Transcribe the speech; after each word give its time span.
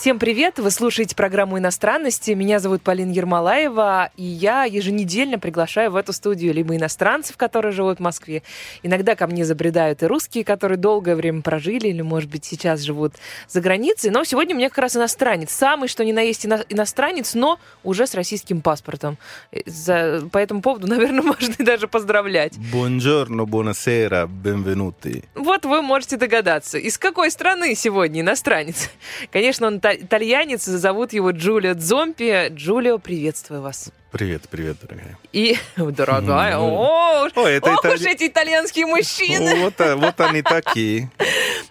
Всем 0.00 0.18
привет! 0.18 0.58
Вы 0.58 0.70
слушаете 0.70 1.14
программу 1.14 1.58
«Иностранности». 1.58 2.30
Меня 2.30 2.58
зовут 2.58 2.80
Полина 2.80 3.12
Ермолаева, 3.12 4.10
и 4.16 4.24
я 4.24 4.64
еженедельно 4.64 5.38
приглашаю 5.38 5.90
в 5.90 5.96
эту 5.96 6.14
студию 6.14 6.54
либо 6.54 6.74
иностранцев, 6.74 7.36
которые 7.36 7.72
живут 7.72 7.98
в 7.98 8.00
Москве. 8.00 8.42
Иногда 8.82 9.14
ко 9.14 9.26
мне 9.26 9.44
забредают 9.44 10.02
и 10.02 10.06
русские, 10.06 10.42
которые 10.42 10.78
долгое 10.78 11.16
время 11.16 11.42
прожили 11.42 11.88
или, 11.88 12.00
может 12.00 12.30
быть, 12.30 12.46
сейчас 12.46 12.80
живут 12.80 13.16
за 13.46 13.60
границей. 13.60 14.10
Но 14.10 14.24
сегодня 14.24 14.54
у 14.54 14.58
меня 14.58 14.70
как 14.70 14.78
раз 14.78 14.96
иностранец. 14.96 15.50
Самый, 15.50 15.86
что 15.86 16.02
ни 16.02 16.12
на 16.12 16.22
есть 16.22 16.46
ино- 16.46 16.64
иностранец, 16.70 17.34
но 17.34 17.60
уже 17.84 18.06
с 18.06 18.14
российским 18.14 18.62
паспортом. 18.62 19.18
Э, 19.52 19.58
За, 19.66 20.26
по 20.32 20.38
этому 20.38 20.62
поводу, 20.62 20.86
наверное, 20.88 21.20
можно 21.20 21.52
и 21.58 21.62
даже 21.62 21.88
поздравлять. 21.88 22.54
Buongiorno, 22.72 23.44
buonasera, 23.44 24.26
benvenuti. 24.26 25.24
Вот 25.34 25.66
вы 25.66 25.82
можете 25.82 26.16
догадаться, 26.16 26.78
из 26.78 26.96
какой 26.96 27.30
страны 27.30 27.74
сегодня 27.74 28.22
иностранец. 28.22 28.88
Конечно, 29.30 29.66
он 29.66 29.78
та- 29.78 29.89
итальянец, 29.94 30.64
зовут 30.64 31.12
его 31.12 31.30
Джулио 31.30 31.74
Дзомпи. 31.74 32.48
Джулио, 32.50 32.98
приветствую 32.98 33.62
вас. 33.62 33.90
Привет, 34.12 34.42
привет, 34.50 34.76
дорогая. 34.82 35.16
И, 35.32 35.56
дорогая, 35.76 36.58
о, 36.58 37.28
О, 37.32 37.46
это 37.46 37.72
ох 37.72 37.84
итали- 37.84 37.94
уж 37.94 38.00
эти 38.02 38.26
итальянские 38.26 38.86
мужчины. 38.86 39.54
Вот, 39.62 39.80
а- 39.80 39.94
вот 39.96 40.20
они 40.20 40.42
такие. 40.42 41.10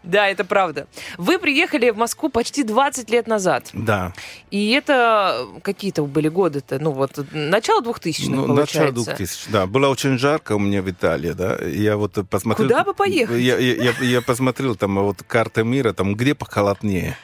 Да, 0.02 0.27
это 0.30 0.46
правда. 0.46 0.88
Вы 1.18 1.38
приехали 1.38 1.90
в 1.90 1.98
Москву 1.98 2.30
почти 2.30 2.63
20 2.63 3.10
лет 3.12 3.27
назад. 3.27 3.70
Да. 3.74 4.13
И 4.49 4.71
это 4.71 5.46
какие-то 5.62 6.04
были 6.04 6.30
годы-то, 6.30 6.80
ну 6.80 6.91
вот, 6.91 7.12
начало 7.34 7.82
2000-х, 7.82 8.32
Ну, 8.32 8.48
получается. 8.48 8.80
начало 8.82 9.05
2000. 9.05 9.49
Да, 9.52 9.68
было 9.68 9.90
очень 9.90 10.18
жарко 10.18 10.54
у 10.55 10.60
меня 10.60 10.82
в 10.82 10.90
Италии, 10.90 11.34
да. 11.34 11.58
Я 11.63 11.98
вот 11.98 12.18
посмотрел... 12.30 12.70
Куда 12.70 12.84
бы 12.86 12.93
поехать? 12.93 13.40
Я, 13.41 13.58
я, 13.58 13.74
я- 13.91 13.93
я 14.05 14.21
посмотрел 14.21 14.76
там 14.77 14.96
вот 15.04 15.21
карта 15.27 15.63
мира, 15.65 15.91
там 15.91 16.15
где 16.15 16.34
похолоднее. 16.34 17.18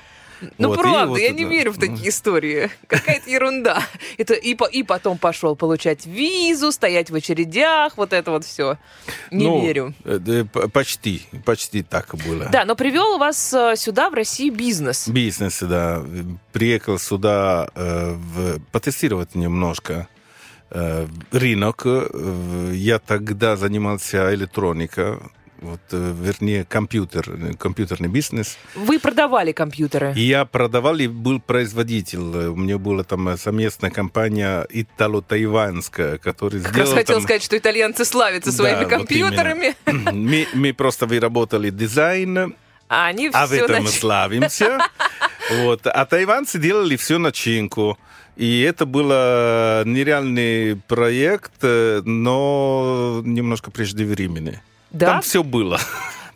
Ну, 0.58 0.68
Вот, 0.70 0.80
правда, 0.80 1.08
вот 1.08 1.18
я 1.20 1.32
не 1.32 1.44
это- 1.44 1.52
верю 1.52 1.72
в 1.72 1.78
такие 1.80 2.10
истории. 2.10 2.70
Какая-то 2.88 3.30
ерунда. 3.30 3.82
Это 4.18 4.34
и, 4.34 4.56
и 4.72 4.84
потом 4.84 5.18
пошел 5.18 5.56
получать 5.56 6.06
визу, 6.06 6.72
стоять 6.72 7.10
в 7.10 7.16
очередях, 7.16 7.98
вот 7.98 8.14
это 8.14 8.32
вот 8.32 8.44
все. 8.46 8.78
Не 9.32 9.46
Ну, 9.46 9.62
верю. 9.62 9.94
э, 10.04 10.46
Почти, 10.74 11.24
почти 11.46 11.84
так 11.84 12.14
было. 12.28 12.50
Да, 12.52 12.66
но 12.66 12.76
привел 12.76 13.18
вас 13.18 13.54
э, 13.54 13.76
сюда, 13.78 14.10
в 14.10 14.14
Россию, 14.14 14.54
бизнес. 14.54 15.08
Бизнес, 15.08 15.60
да. 15.62 16.04
Приехал 16.52 17.00
сюда 17.00 17.70
э, 17.76 18.14
в- 18.14 18.60
потестировать 18.72 19.36
немножко 19.36 20.08
э, 20.72 21.08
рынок. 21.32 21.84
Э, 21.86 22.72
Я 22.74 23.00
тогда 23.00 23.56
занимался 23.56 24.34
электроникой, 24.34 25.20
вот, 25.62 25.80
э, 25.92 26.14
вернее, 26.22 26.66
компьютер, 26.66 27.26
э, 27.30 27.54
компьютерный 27.58 28.10
бизнес. 28.10 28.58
Вы 28.76 29.00
продавали 29.00 29.52
компьютеры. 29.52 30.14
И 30.16 30.22
я 30.22 30.46
продавал 30.46 30.98
и 31.00 31.08
был 31.08 31.40
производитель. 31.40 32.20
У 32.20 32.56
меня 32.56 32.78
была 32.78 33.04
там 33.04 33.30
э, 33.30 33.38
совместная 33.38 33.90
компания 33.90 34.66
итало-тайванская, 34.70 36.18
которая 36.18 36.62
Как 36.62 36.72
раз 36.72 36.76
сделала 36.88 36.96
хотел 36.96 37.16
там- 37.16 37.24
сказать, 37.24 37.44
что 37.44 37.58
итальянцы 37.58 38.06
славятся 38.06 38.52
Да, 38.52 38.58
своими 38.58 38.80
вот 38.80 38.90
компьютерами, 38.90 39.76
мы, 39.86 40.48
мы 40.54 40.74
просто 40.74 41.06
выработали 41.06 41.70
дизайн, 41.70 42.56
а 42.88 43.08
они 43.08 43.30
а 43.34 43.48
в 43.48 43.52
этом 43.54 43.84
мы 43.84 43.90
славимся. 43.90 44.80
Вот. 45.64 45.86
А 45.86 46.06
тайванцы 46.06 46.58
делали 46.58 46.96
всю 46.96 47.20
начинку. 47.20 48.00
И 48.36 48.62
это 48.62 48.88
был 48.88 49.10
нереальный 49.86 50.76
проект, 50.76 51.54
э, 51.62 52.02
но 52.04 53.22
немножко 53.24 53.70
преждевременный. 53.70 54.60
Да? 54.96 55.06
Там 55.08 55.22
все 55.22 55.44
было. 55.44 55.80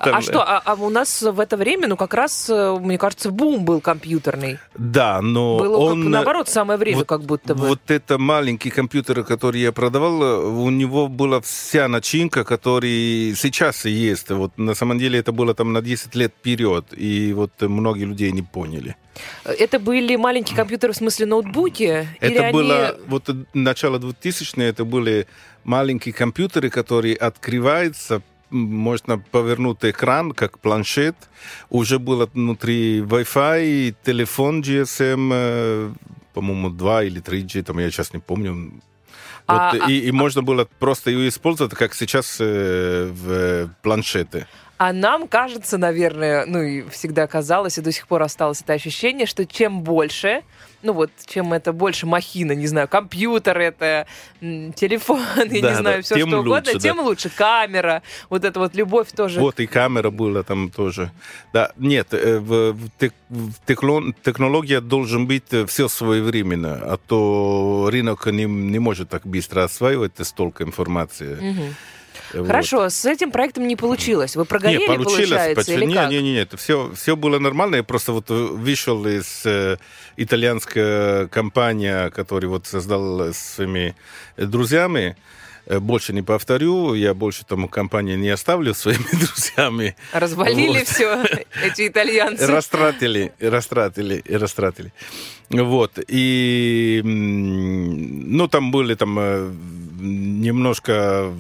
А 0.02 0.12
Там, 0.12 0.22
что, 0.22 0.42
а, 0.42 0.62
а 0.64 0.75
у 0.75 0.90
нас 0.90 1.22
в 1.22 1.42
это 1.42 1.58
время, 1.58 1.88
ну, 1.90 1.97
как 1.97 2.14
раз, 2.14 2.50
э, 2.50 2.78
мне 2.80 2.97
кажется, 2.97 3.31
бум 3.31 3.66
был 3.66 3.81
компьютерный. 3.81 4.58
Да, 4.78 5.20
но 5.22 5.58
Было, 5.59 5.74
как, 5.74 5.92
он... 5.92 6.09
наоборот, 6.09 6.47
самое 6.47 6.80
время, 6.80 7.00
вот- 7.00 7.08
как 7.08 7.24
будто 7.24 7.53
бы. 7.53 7.68
Вот 7.68 7.92
это 7.92 8.18
маленький 8.18 8.69
компьютер, 8.69 9.25
который 9.25 9.59
я 9.59 9.74
продавал, 9.74 10.24
э, 10.24 10.38
у 10.38 10.69
него 10.69 11.09
была 11.09 11.42
вся 11.42 11.90
начинка, 11.90 12.46
который 12.46 13.34
сейчас 13.36 13.86
и 13.86 13.92
есть. 13.92 14.30
Вот 14.30 14.58
на 14.58 14.74
самом 14.74 15.00
деле 15.00 15.19
это 15.19 15.34
было 15.34 15.53
там 15.53 15.74
на 15.74 15.81
10 15.81 16.16
лет 16.16 16.34
вперед, 16.40 16.86
и 16.96 17.34
вот 17.34 17.52
многие 17.62 18.06
людей 18.06 18.31
не 18.31 18.42
поняли. 18.42 18.96
Это 19.44 19.80
были 19.80 20.16
маленькие 20.16 20.56
компьютеры, 20.56 20.94
в 20.94 20.96
смысле 20.96 21.25
ноутбуки? 21.25 22.08
или 22.22 22.31
Это 22.36 22.46
они- 22.46 22.53
было 22.53 22.96
вот 23.08 23.30
начало 23.53 24.00
2000 24.00 24.62
это 24.62 24.86
были 24.86 25.28
маленькие 25.66 26.14
компьютеры, 26.14 26.69
которые 26.69 27.16
открываются, 27.18 28.22
м, 28.52 28.60
можно 28.60 29.18
повернуть 29.20 29.78
экран, 29.84 30.32
как 30.32 30.60
планшет. 30.60 31.16
Уже 31.70 32.00
было 32.00 32.26
внутри 32.34 33.00
Wi-Fi, 33.02 33.96
телефон 34.04 34.62
GSM, 34.62 35.30
э, 35.34 35.92
по-моему, 36.34 36.70
2 36.70 37.04
или 37.04 37.22
3G, 37.22 37.64
там 37.64 37.80
я 37.80 37.90
сейчас 37.92 38.14
не 38.14 38.20
помню. 38.20 38.72
А- 39.48 39.72
Вот, 39.74 39.82
а- 39.84 39.92
и, 39.92 40.00
и 40.08 40.12
можно 40.12 40.42
было 40.44 40.68
просто 40.80 41.10
ее 41.12 41.28
использовать, 41.28 41.74
как 41.74 41.94
сейчас 41.96 42.38
э, 42.40 43.10
в 43.12 43.70
планшеты. 43.82 44.46
А 44.80 44.94
нам 44.94 45.28
кажется, 45.28 45.78
наверное, 45.78 46.46
ну 46.46 46.62
и 46.62 46.90
всегда 46.90 47.28
казалось, 47.28 47.78
и 47.78 47.82
до 47.82 47.92
сих 47.92 48.08
пор 48.08 48.24
осталось 48.24 48.62
это 48.62 48.72
ощущение, 48.72 49.26
что 49.28 49.46
чем 49.46 49.82
больше, 49.82 50.42
ну 50.84 50.94
вот, 50.94 51.12
чем 51.26 51.52
это 51.52 51.74
больше 51.74 52.06
махина, 52.06 52.54
не 52.54 52.66
знаю, 52.66 52.88
компьютер 52.88 53.58
это, 53.58 54.08
телефон, 54.40 55.20
я 55.36 55.44
не 55.48 55.62
Да, 55.62 55.76
знаю, 55.76 55.98
да, 55.98 56.02
все 56.02 56.16
что 56.16 56.28
угодно, 56.40 56.56
лучше, 56.56 56.74
да. 56.76 56.80
тем 56.80 57.00
лучше. 57.02 57.30
Камера, 57.30 58.04
вот 58.30 58.46
эта 58.46 58.58
вот 58.58 58.74
любовь 58.74 59.12
тоже. 59.12 59.42
Вот 59.42 59.60
и 59.60 59.68
камера 59.68 60.12
была 60.12 60.44
там 60.44 60.70
тоже. 60.72 61.12
Да, 61.52 61.74
нет, 61.76 62.14
э, 62.14 62.40
в, 62.40 62.72
в 62.72 62.90
в 63.30 63.54
текло- 63.68 64.16
технология 64.24 64.80
должен 64.80 65.28
быть 65.28 65.52
все 65.68 65.90
своевременно, 65.90 66.80
а 66.82 66.98
то 67.06 67.90
рынок 67.92 68.28
не, 68.28 68.46
не 68.46 68.80
может 68.80 69.10
так 69.10 69.28
быстро 69.28 69.66
осваивать 69.66 70.14
столько 70.22 70.64
информации. 70.64 71.76
Вот. 72.34 72.47
Хорошо, 72.47 72.90
с 72.90 73.06
этим 73.06 73.31
проектом 73.31 73.68
не 73.68 73.75
получилось. 73.75 74.35
Вы 74.35 74.46
прогорели, 74.46 74.80
не, 74.81 74.88
получилось. 74.88 75.30
получается, 75.30 75.56
почти- 75.56 75.74
или 75.74 75.85
не, 75.85 75.94
не, 76.09 76.22
не, 76.22 76.31
не, 76.34 76.40
это 76.41 76.57
все, 76.57 76.91
все 76.96 77.16
было 77.16 77.40
нормально. 77.40 77.78
Я 77.78 77.84
просто 77.84 78.12
вот 78.13 78.30
э, 78.30 78.34
вышел 78.34 79.06
из 79.07 79.41
э, 79.46 79.78
итальянской 80.18 81.28
компании, 81.30 82.09
которую 82.09 82.52
вот 82.52 82.68
создал 82.68 83.22
с 83.34 83.38
своими 83.38 83.96
друзьями. 84.38 85.16
Э, 85.66 85.80
Больше 85.80 86.13
не 86.13 86.22
повторю, 86.24 86.94
я 86.96 87.13
больше 87.13 87.46
тому 87.46 87.68
компании 87.68 88.16
не 88.16 88.30
оставлю 88.30 88.74
своими 88.74 89.09
друзьями. 89.12 89.96
Развалили 90.13 90.80
Вот. 90.80 90.88
все 90.88 91.24
эти 91.63 91.88
итальянцы. 91.88 92.47
Растратили, 92.47 93.31
растратили, 93.40 94.24
растратили. 94.30 94.91
Вот. 95.50 96.00
И, 96.07 97.01
ну, 97.03 98.47
там 98.47 98.72
были 98.72 98.96
там 98.96 99.18
э, 99.19 99.51
немножко 100.00 101.31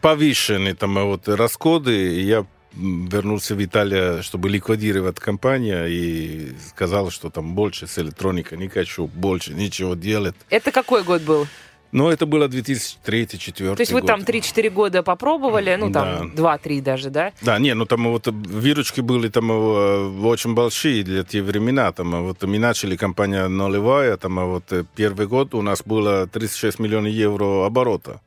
повышены 0.00 0.74
там 0.74 0.98
э, 0.98 1.04
вот 1.04 1.28
расходы. 1.28 2.14
И 2.14 2.22
я 2.22 2.44
вернулся 2.74 3.54
в 3.54 3.64
Италию, 3.64 4.22
чтобы 4.22 4.48
ликвидировать 4.48 5.18
компанию, 5.18 5.86
и 5.88 6.52
сказал, 6.68 7.10
что 7.10 7.30
там 7.30 7.54
больше 7.54 7.86
с 7.86 7.98
электроникой 7.98 8.58
не 8.58 8.68
хочу 8.68 9.06
больше 9.06 9.54
ничего 9.54 9.94
делать. 9.94 10.34
Это 10.50 10.70
какой 10.70 11.02
год 11.02 11.22
был? 11.22 11.46
Но 11.90 12.12
это 12.12 12.26
было 12.26 12.48
2003-2004 12.48 13.76
То 13.76 13.80
есть 13.80 13.92
вы 13.92 14.02
там 14.02 14.20
3-4 14.20 14.68
года 14.70 15.02
попробовали, 15.02 15.74
ну 15.76 15.90
там 15.90 16.34
Да. 16.34 16.56
2-3 16.56 16.82
даже, 16.82 17.10
да? 17.10 17.32
Да, 17.40 17.58
не, 17.58 17.74
ну 17.74 17.86
там 17.86 18.08
вот 18.08 18.26
выручки 18.26 19.00
были 19.00 19.28
там 19.28 19.50
э, 19.50 20.20
очень 20.22 20.54
большие 20.54 21.02
для 21.02 21.24
те 21.24 21.40
времена. 21.40 21.90
Там 21.92 22.14
э, 22.14 22.20
вот 22.20 22.42
мы 22.42 22.58
начали 22.58 22.96
компания 22.96 23.48
нулевая, 23.48 24.18
там 24.18 24.34
вот 24.46 24.64
э, 24.70 24.84
первый 24.96 25.26
год 25.26 25.54
у 25.54 25.62
нас 25.62 25.82
было 25.82 26.26
36 26.26 26.78
миллионов 26.78 27.12
евро 27.12 27.64
оборота. 27.64 28.20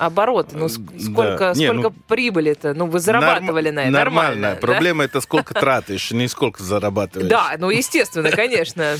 Оборот, 0.00 0.52
ну 0.54 0.64
ск- 0.66 0.88
Да. 0.92 0.98
сколько, 1.12 1.52
Не, 1.54 1.66
сколько 1.66 1.90
ну, 1.90 1.94
прибыли-то? 2.08 2.72
Ну 2.72 2.86
вы 2.86 3.00
зарабатывали 3.00 3.68
Норм- 3.68 3.74
на 3.74 3.80
это, 3.80 3.90
Нормально. 3.90 4.30
нормально. 4.40 4.54
да? 4.54 4.66
Проблема 4.66 5.04
это 5.04 5.20
сколько 5.20 5.52
тратишь, 5.52 6.10
не 6.10 6.26
сколько 6.26 6.62
зарабатываешь. 6.62 7.28
Да, 7.28 7.54
ну 7.58 7.68
естественно, 7.68 8.30
конечно. 8.30 8.96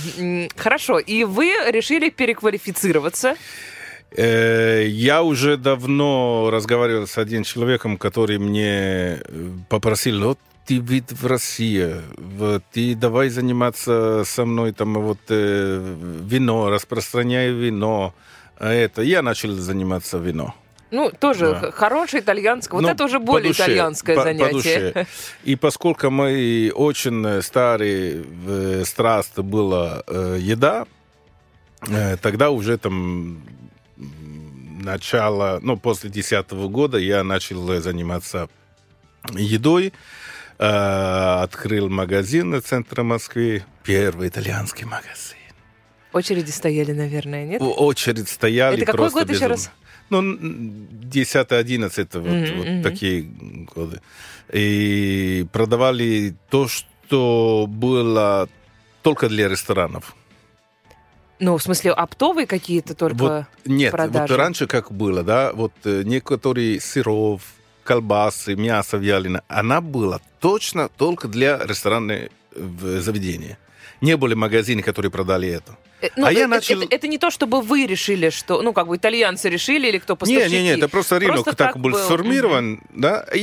Хорошо, 0.57 0.99
и 0.99 1.25
вы 1.25 1.53
решили 1.71 2.11
переквалифицироваться. 2.11 3.35
Э, 4.15 4.85
Я 4.87 5.23
уже 5.23 5.57
давно 5.57 6.51
разговаривал 6.53 7.07
с 7.07 7.17
одним 7.17 7.45
человеком, 7.45 7.97
который 7.97 8.39
мне 8.39 9.21
э, 9.23 9.51
попросил, 9.71 10.21
вот 10.23 10.39
ты 10.67 10.79
вид 10.79 11.13
в 11.13 11.27
России, 11.27 11.95
вот, 12.19 12.63
ты 12.73 12.95
давай 12.95 13.29
заниматься 13.31 14.23
со 14.27 14.45
мной 14.45 14.73
там 14.73 14.95
вот 14.95 15.19
э, 15.29 15.97
вино, 16.29 16.69
распространяй 16.71 17.53
вино, 17.53 18.13
а 18.59 18.71
это. 18.73 19.01
Я 19.03 19.23
начал 19.23 19.53
заниматься 19.53 20.19
вино. 20.19 20.55
Ну, 20.91 21.11
тоже 21.11 21.51
Да. 21.53 21.61
х- 21.61 21.71
хорошее 21.73 22.23
итальянское. 22.23 22.75
Вот 22.77 22.83
Ну, 22.83 22.89
это 22.89 23.05
уже 23.05 23.21
по 23.21 23.27
более 23.27 23.49
душе, 23.51 23.63
итальянское 23.65 24.15
по- 24.17 24.21
по 24.23 24.25
занятие. 24.25 24.53
душе. 24.53 25.07
И 25.45 25.57
поскольку 25.57 26.11
мы 26.11 26.73
очень 26.75 27.43
старые 27.43 28.25
э, 28.47 28.83
страст 28.85 29.39
была 29.39 30.03
э, 30.07 30.39
еда, 30.41 30.87
э, 31.89 32.17
тогда 32.17 32.51
уже 32.51 32.77
там 32.79 33.41
начало, 34.83 35.59
ну, 35.63 35.77
после 35.77 36.11
десятого 36.11 36.69
года 36.69 36.99
я 36.99 37.23
начал 37.23 37.71
э, 37.71 37.81
заниматься 37.81 38.49
едой, 39.33 39.93
э, 40.59 40.65
открыл 40.67 41.89
магазин 41.89 42.55
в 42.61 42.63
центре 42.63 43.03
Москвы, 43.03 43.63
первый 43.85 44.29
итальянский 44.29 44.85
магазин. 44.87 45.37
Очереди 46.13 46.51
стояли, 46.51 46.93
наверное, 46.93 47.45
нет? 47.47 47.63
Очередь 47.63 48.29
стояли 48.29 48.83
Это 48.83 48.93
какой 48.93 49.11
год 49.11 49.23
еще 49.25 49.33
безумно. 49.33 49.49
раз? 49.55 49.71
Ну, 50.11 50.23
10-11, 50.23 52.19
вот, 52.19 52.31
Мгм, 52.31 52.59
вот 52.59 52.83
такие 52.83 53.23
годы. 53.75 54.01
И 54.53 55.47
продавали 55.53 56.35
то, 56.51 56.69
что 56.69 57.67
было 57.69 58.49
только 59.03 59.29
для 59.29 59.49
ресторанов. 59.49 60.17
Ну, 61.39 61.57
в 61.57 61.63
смысле, 61.63 61.93
оптовые 61.93 62.47
какие-то 62.47 62.95
только... 62.95 63.15
Вот, 63.15 63.45
нет, 63.65 63.93
продажи. 63.93 64.33
вот 64.33 64.39
раньше 64.39 64.67
как 64.67 64.93
было, 64.93 65.23
да, 65.23 65.53
вот 65.55 65.73
э, 65.85 66.03
некоторые 66.05 66.81
сыров, 66.81 67.43
колбасы, 67.83 68.57
мясо 68.57 68.99
вяленое, 68.99 69.43
она 69.49 69.81
была 69.81 70.21
точно 70.41 70.89
только 70.89 71.29
для 71.29 71.59
ресторанных 71.65 72.29
э, 72.55 73.01
заведения. 73.01 73.59
Не 74.03 74.17
были 74.17 74.35
магазины, 74.35 74.83
которые 74.83 75.11
продали 75.11 75.49
это. 75.49 75.79
Э, 76.03 76.09
ну, 76.17 76.27
а 76.27 76.33
я 76.33 76.45
э, 76.45 76.47
начал- 76.47 76.83
Это, 76.83 76.95
это 76.95 77.09
не 77.09 77.19
то, 77.19 77.31
чтобы 77.31 77.61
вы 77.61 77.87
решили, 77.87 78.31
что... 78.31 78.63
Ну, 78.63 78.73
как 78.73 78.87
бы 78.89 78.97
итальянцы 78.97 79.49
решили 79.49 79.89
или 79.89 79.99
кто 79.99 80.15
Не, 80.15 80.17
поставщики. 80.19 80.57
не, 80.57 80.63
не, 80.63 80.69
это 80.71 80.89
просто 80.89 81.19
рынок 81.19 81.35
Просто 81.35 81.55
так, 81.57 81.73
так 81.75 81.83
был 81.83 81.93
был. 81.93 81.99
сформирован, 81.99 82.81
да, 82.95 83.27
и 83.35 83.41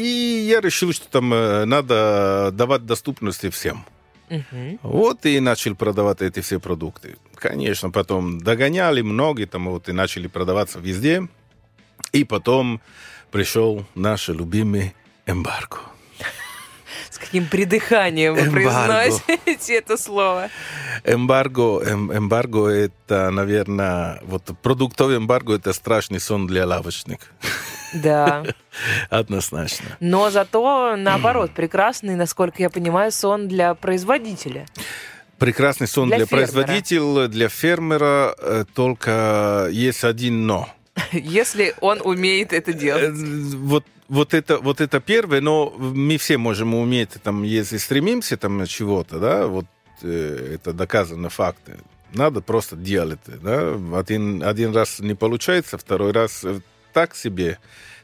я 0.50 0.62
решил, 0.62 0.94
что 0.94 1.07
там 1.09 1.33
э, 1.33 1.65
надо 1.65 2.50
давать 2.54 2.86
доступности 2.86 3.50
всем. 3.50 3.86
Мгм. 4.30 4.80
Вот 4.83 5.25
и 5.25 5.39
начал 5.39 5.75
продавать 5.75 6.21
эти 6.21 6.42
все 6.42 6.59
продукты. 6.59 7.15
Конечно, 7.36 7.92
потом 7.92 8.39
догоняли 8.39 9.01
многие, 9.01 9.45
там 9.45 9.69
вот 9.69 9.88
и 9.89 9.94
начали 9.94 10.27
продаваться 10.27 10.80
везде. 10.80 11.27
И 12.12 12.24
потом 12.25 12.81
пришел 13.31 13.86
наш 13.95 14.27
любимый 14.30 14.94
эмбарго. 15.25 15.77
С 17.09 17.18
каким 17.18 17.45
придыханием 17.45 18.36
вы 18.36 18.50
произносите 18.51 19.75
это 19.75 19.98
слово. 19.98 20.50
Эмбарго, 21.04 21.81
эм- 21.83 22.15
эмбарго 22.15 22.68
это, 22.68 23.30
наверное, 23.30 24.19
вот 24.24 24.44
продуктовый 24.62 25.18
эмбарго 25.18 25.56
это 25.56 25.74
страшный 25.74 26.19
сон 26.19 26.48
для 26.48 26.65
лавочных. 26.65 27.19
Да. 27.94 28.44
Однозначно. 29.09 29.98
Но 30.00 30.30
зато, 30.30 30.95
наоборот, 30.98 31.51
прекрасный, 31.51 32.15
насколько 32.15 32.62
я 32.62 32.69
понимаю, 32.69 33.12
сон 33.12 33.48
для 33.48 33.74
производителя. 33.74 34.65
Прекрасный 35.38 35.88
сон 35.88 36.07
Для 36.07 36.18
для, 36.18 36.27
производителя, 36.27 37.27
для 37.27 37.48
фермера, 37.48 38.36
э, 38.39 38.65
только 38.74 39.68
есть 39.71 40.03
один 40.03 40.48
но. 40.48 40.68
Если 41.11 41.75
он 41.81 42.01
умеет 42.03 42.53
это 42.53 42.71
Э, 42.71 42.73
делать. 42.73 43.13
Вот, 43.55 43.85
вот, 44.07 44.33
это, 44.33 44.57
вот 44.59 44.81
это 44.81 44.99
первое, 44.99 45.41
но 45.41 45.69
мы 45.77 46.17
все 46.17 46.38
можем 46.38 46.73
уметь, 46.75 47.11
там, 47.23 47.44
если 47.44 47.77
стремимся 47.77 48.38
там, 48.38 48.65
чего-то, 48.65 49.19
да, 49.19 49.47
вот 49.47 49.65
э, 50.01 50.55
это 50.55 50.73
доказано 50.73 51.29
факты. 51.29 51.77
Надо 52.13 52.41
просто 52.41 52.75
делать, 52.75 53.19
да. 53.25 53.77
Один, 53.95 54.44
один 54.44 54.73
раз 54.73 54.99
не 54.99 55.13
получается, 55.13 55.77
второй 55.77 56.11
раз 56.11 56.44
э, 56.44 56.61
так 56.94 57.15
себе, 57.15 57.59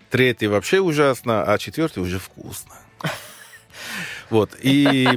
третий 0.10 0.48
вообще 0.48 0.82
ужасно, 0.82 1.44
а 1.44 1.58
четвертый 1.58 2.04
уже 2.04 2.20
вкусно. 2.20 2.76
Вот, 4.30 4.52
и 4.62 5.08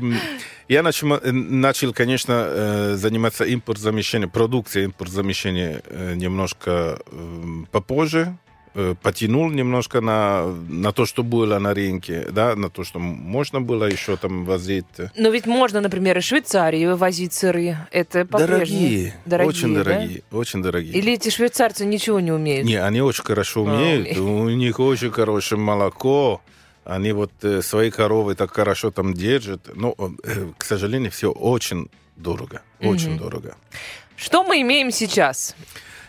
я 0.69 0.83
начал, 0.83 1.15
э, 1.15 1.33
начал 1.33 1.93
конечно, 1.93 2.47
э, 2.49 2.95
заниматься 2.97 3.45
импорт-замещением, 3.45 4.31
продукцией 4.31 4.87
импорт-замещения 4.87 5.83
э, 5.85 6.15
немножко 6.15 6.99
эм, 7.11 7.69
попозже, 7.71 8.37
потянул 9.03 9.49
немножко 9.51 10.03
на, 10.03 10.55
на 10.69 10.93
то, 10.93 11.07
что 11.07 11.23
было 11.23 11.59
на 11.59 11.73
рынке, 11.73 12.27
да, 12.31 12.55
на 12.55 12.69
то, 12.69 12.85
что 12.85 12.99
можно 12.99 13.63
было 13.63 13.85
еще 13.85 14.19
там 14.19 14.45
возить. 14.45 14.85
Но 15.17 15.31
ведь 15.31 15.47
можно, 15.47 15.81
например, 15.81 16.19
из 16.19 16.25
Швейцарии 16.25 16.85
вывозить 16.85 17.33
сыры. 17.33 17.79
Это 17.91 18.27
по-прежнему. 18.27 19.15
Дорогие, 19.25 19.49
очень 19.49 19.75
да? 19.75 19.83
дорогие, 19.83 20.23
очень 20.31 20.63
дорогие. 20.63 20.93
Или 20.93 21.15
эти 21.15 21.31
швейцарцы 21.31 21.87
ничего 21.87 22.21
не 22.21 22.33
умеют? 22.33 22.67
Не, 22.67 22.77
они 22.77 23.01
очень 23.01 23.25
хорошо 23.25 23.63
умеют, 23.63 24.19
А, 24.19 24.21
у 24.21 24.51
них 24.51 24.79
очень 24.79 25.11
хорошее 25.11 25.59
молоко, 25.59 26.43
они 26.87 27.13
вот 27.13 27.33
э, 27.43 27.63
свои 27.63 27.91
коровы 27.91 28.35
так 28.35 28.53
хорошо 28.55 28.91
там 28.91 29.13
держат, 29.15 29.71
но, 29.75 29.95
э, 29.99 30.47
к 30.57 30.65
сожалению, 30.65 31.11
все 31.11 31.31
очень 31.31 31.89
дорого, 32.17 32.63
очень 32.81 33.11
Мгм. 33.11 33.19
дорого. 33.19 33.57
Что 34.17 34.45
мы 34.45 34.61
имеем 34.63 34.91
сейчас? 34.91 35.55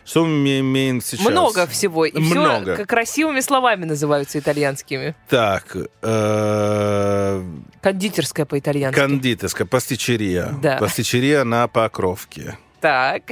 Что 0.06 0.26
мы 0.26 0.60
имеем 0.62 1.02
сейчас? 1.02 1.26
Много 1.28 1.68
всего. 1.68 2.06
И 2.06 2.18
Много. 2.18 2.76
все 2.76 2.86
красивыми 2.86 3.42
словами 3.42 3.84
называются 3.84 4.40
итальянскими. 4.40 5.16
Так, 5.28 5.76
э, 6.02 7.44
Кондитерская 7.82 8.46
по-итальянски. 8.46 8.98
кондитерская, 8.98 9.68
пастичерия. 9.68 10.54
Да. 10.62 10.78
Пастичерия 10.78 11.44
на 11.44 11.68
Покровке. 11.68 12.58
Так. 12.88 13.24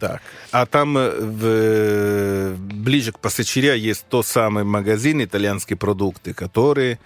Так. 0.00 0.20
А 0.50 0.66
там 0.66 0.98
э, 0.98 1.10
в- 1.20 2.56
ближе 2.58 3.12
к 3.12 3.18
пастичерия 3.20 3.74
есть 3.74 4.06
тот 4.08 4.26
самый 4.26 4.64
магазин 4.64 5.22
итальянские 5.22 5.76
продукты, 5.76 6.34
который 6.34 6.98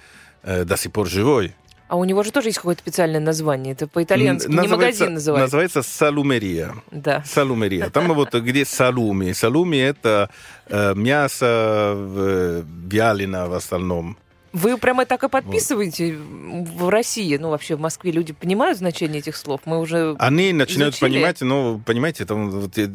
э, 0.42 0.64
до 0.64 0.76
сих 0.76 0.90
пор 0.92 1.06
живой. 1.06 1.52
А 1.88 1.96
у 1.96 2.04
него 2.04 2.22
же 2.22 2.30
тоже 2.32 2.48
есть 2.48 2.58
какое-то 2.58 2.80
специальное 2.80 3.20
название. 3.20 3.72
Это 3.74 3.86
по-итальянски. 3.86 4.48
Не 4.50 4.68
магазин 4.68 5.14
называется. 5.14 5.44
Называется 5.46 5.82
салумерия. 5.82 6.74
Да. 6.90 7.22
Салумерия. 7.26 7.90
Там 7.90 8.08
вот 8.14 8.34
где 8.34 8.64
салуми. 8.64 9.32
Салуми 9.32 9.76
это 9.76 10.30
э, 10.66 10.94
мясо 10.94 11.92
э, 11.96 12.62
вялено 12.90 13.48
в 13.48 13.54
основном. 13.54 14.16
Вы 14.58 14.76
прямо 14.78 15.06
так 15.06 15.22
и 15.24 15.28
подписываете 15.28 16.16
в 16.16 16.88
России, 16.88 17.36
ну 17.36 17.50
вообще 17.50 17.76
в 17.76 17.80
Москве 17.80 18.10
люди 18.10 18.32
понимают 18.32 18.78
значение 18.78 19.20
этих 19.20 19.36
слов? 19.36 19.60
Мы 19.64 19.78
уже 19.78 20.16
Они 20.18 20.52
начинают 20.52 20.94
изучили? 20.94 21.10
понимать, 21.14 21.40
ну, 21.40 21.80
понимаете, 21.84 22.24
там 22.24 22.50
вот, 22.50 22.76
э, 22.76 22.88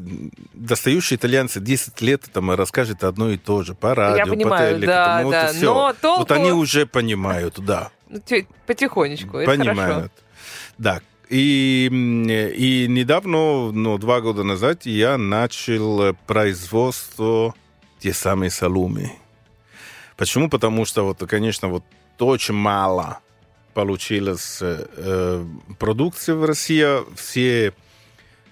достающие 0.54 1.18
итальянцы 1.18 1.60
10 1.60 2.01
лет 2.01 2.24
там 2.33 2.51
расскажут 2.51 3.04
одно 3.04 3.30
и 3.31 3.38
то 3.38 3.63
же 3.63 3.75
по 3.75 3.95
радио, 3.95 4.25
понимаю, 4.25 4.74
по 4.74 4.77
телеку. 4.80 4.86
да, 4.92 5.06
там, 5.06 5.24
вот 5.24 5.31
да, 5.31 5.51
но 5.62 5.94
толку- 5.94 6.19
Вот 6.19 6.31
они 6.31 6.51
уже 6.51 6.86
понимают, 6.86 7.56
да, 7.60 7.92
ну, 8.10 8.19
потихонечку. 8.68 9.43
Понимают. 9.46 10.12
Да. 10.77 11.01
И, 11.29 11.88
и 11.91 12.88
недавно, 12.88 13.72
ну, 13.72 13.98
два 13.98 14.22
года 14.22 14.43
назад, 14.43 14.86
я 14.86 15.17
начал 15.17 16.13
производство 16.27 17.55
те 18.00 18.13
самые 18.13 18.50
салуми. 18.51 19.13
Почему? 20.24 20.48
Потому 20.48 20.86
что, 20.86 21.03
вот, 21.03 21.22
конечно, 21.27 21.68
вот 21.68 21.84
очень 22.18 22.53
мало 22.53 23.20
получилось 23.74 24.60
э, 24.62 24.88
э, 24.96 25.46
продукции 25.77 26.32
в 26.32 26.46
России. 26.46 26.86
Все, 27.13 27.74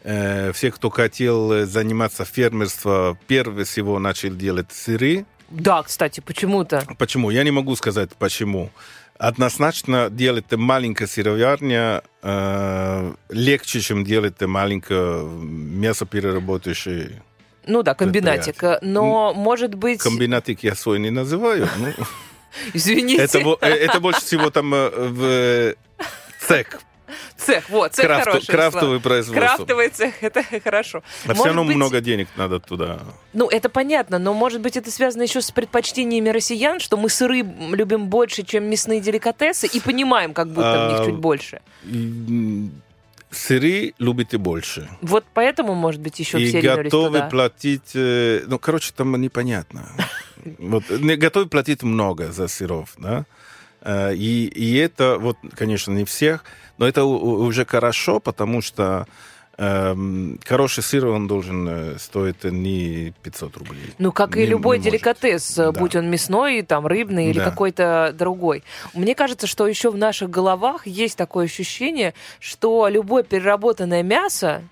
э, 0.04 0.52
все, 0.52 0.72
кто 0.72 0.90
хотел 0.90 1.66
заниматься 1.66 2.26
фермерством, 2.26 3.18
прежде 3.26 3.64
всего 3.64 4.00
начали 4.00 4.32
делать 4.32 4.74
сыры. 4.74 5.26
Да, 5.50 5.82
кстати, 5.82 6.20
почему-то. 6.20 6.86
Почему? 6.98 7.30
Я 7.30 7.46
не 7.46 7.52
могу 7.52 7.78
сказать, 7.78 8.10
почему. 8.20 8.70
Однозначно 9.18 10.10
делать 10.10 10.52
маленькая 10.52 11.08
сыроварня 11.08 12.02
э, 12.22 13.14
легче, 13.30 13.80
чем 13.80 14.04
делать 14.04 14.42
маленькая 14.42 15.24
мясопереработающая 15.24 17.24
Ну 17.66 17.84
да, 17.84 17.94
комбинатик. 17.94 18.64
Но, 18.82 19.34
может 19.34 19.76
быть... 19.76 20.02
комбинатик 20.02 20.64
я 20.64 20.76
свой 20.76 21.00
не 21.00 21.10
называю. 21.10 21.70
ну, 21.78 21.94
Извините. 22.74 23.22
это, 23.22 23.40
э, 23.62 23.68
это 23.68 24.00
больше 24.00 24.22
всего 24.22 24.50
там 24.50 24.74
э, 24.74 24.90
в 24.90 25.76
цех, 26.48 26.82
Цех, 27.38 27.70
вот, 27.70 27.94
цех 27.94 28.06
крафт- 28.06 28.24
хорошее 28.24 28.58
крафтовый 28.58 29.00
слово. 29.00 29.00
производство. 29.00 29.56
Крафтовый 29.56 29.90
цех, 29.90 30.14
это 30.24 30.44
хорошо. 30.64 31.04
А 31.26 31.34
все 31.34 31.46
равно 31.46 31.66
быть- 31.66 31.76
много 31.76 32.00
денег 32.02 32.28
надо 32.36 32.60
туда. 32.60 33.00
Ну, 33.34 33.48
это 33.48 33.70
понятно, 33.70 34.20
но, 34.20 34.34
может 34.34 34.62
быть, 34.62 34.78
это 34.78 34.92
связано 34.92 35.24
еще 35.24 35.42
с 35.42 35.52
предпочтениями 35.52 36.30
россиян, 36.30 36.80
что 36.80 36.98
мы 36.98 37.10
сыры 37.10 37.40
любим 37.72 38.08
больше, 38.08 38.44
чем 38.44 38.66
мясные 38.66 39.02
деликатесы, 39.02 39.68
и 39.68 39.80
понимаем, 39.80 40.34
как 40.34 40.50
будто 40.50 40.88
в 40.88 40.92
них 40.92 41.02
А, 41.02 41.06
чуть 41.06 41.16
больше. 41.16 41.62
Сыры 43.32 43.94
любите 43.98 44.38
больше. 44.38 44.90
Вот 45.02 45.24
поэтому, 45.34 45.74
может 45.74 46.02
быть, 46.02 46.20
еще 46.20 46.42
и 46.42 46.48
все 46.48 46.62
готовы 46.62 47.18
туда. 47.20 47.30
платить... 47.30 47.92
э, 47.96 48.44
Ну, 48.48 48.60
короче, 48.60 48.92
там 48.96 49.20
непонятно. 49.22 49.88
Вот, 50.58 50.84
готовы 50.90 51.46
платить 51.46 51.84
много 51.84 52.32
за 52.32 52.48
сыров, 52.48 52.94
да? 52.98 53.26
Э, 53.82 54.14
И, 54.16 54.46
и 54.48 54.76
это, 54.76 55.18
вот, 55.20 55.38
конечно, 55.56 55.92
не 55.94 56.04
всех, 56.04 56.44
но 56.78 56.88
это 56.88 57.04
уже 57.04 57.64
хорошо, 57.66 58.20
потому 58.20 58.62
что 58.62 59.06
эм, 59.62 60.40
хороший 60.46 60.84
сыр, 60.84 61.06
он 61.08 61.28
должен 61.28 61.68
э, 61.70 61.98
стоить 62.00 62.44
не 62.44 63.14
500 63.24 63.58
рублей. 63.58 63.94
Ну, 64.00 64.12
как 64.12 64.36
Не- 64.36 64.44
и 64.44 64.46
любой 64.48 64.78
не 64.78 64.82
может. 64.86 64.92
деликатес, 64.92 65.56
Да. 65.56 65.72
будь 65.72 65.96
он 65.96 66.10
мясной, 66.10 66.62
там, 66.64 66.88
рыбный 66.88 67.30
или 67.30 67.40
Да. 67.40 67.46
какой-то 67.46 68.14
другой. 68.18 68.64
Мне 68.94 69.14
кажется, 69.16 69.46
что 69.48 69.68
еще 69.68 69.92
в 69.92 69.98
наших 69.98 70.30
головах 70.30 70.88
есть 70.88 71.18
такое 71.18 71.46
ощущение, 71.46 72.14
что 72.40 72.88
любое 72.88 73.24
переработанное 73.24 74.04
мясо, 74.04 74.64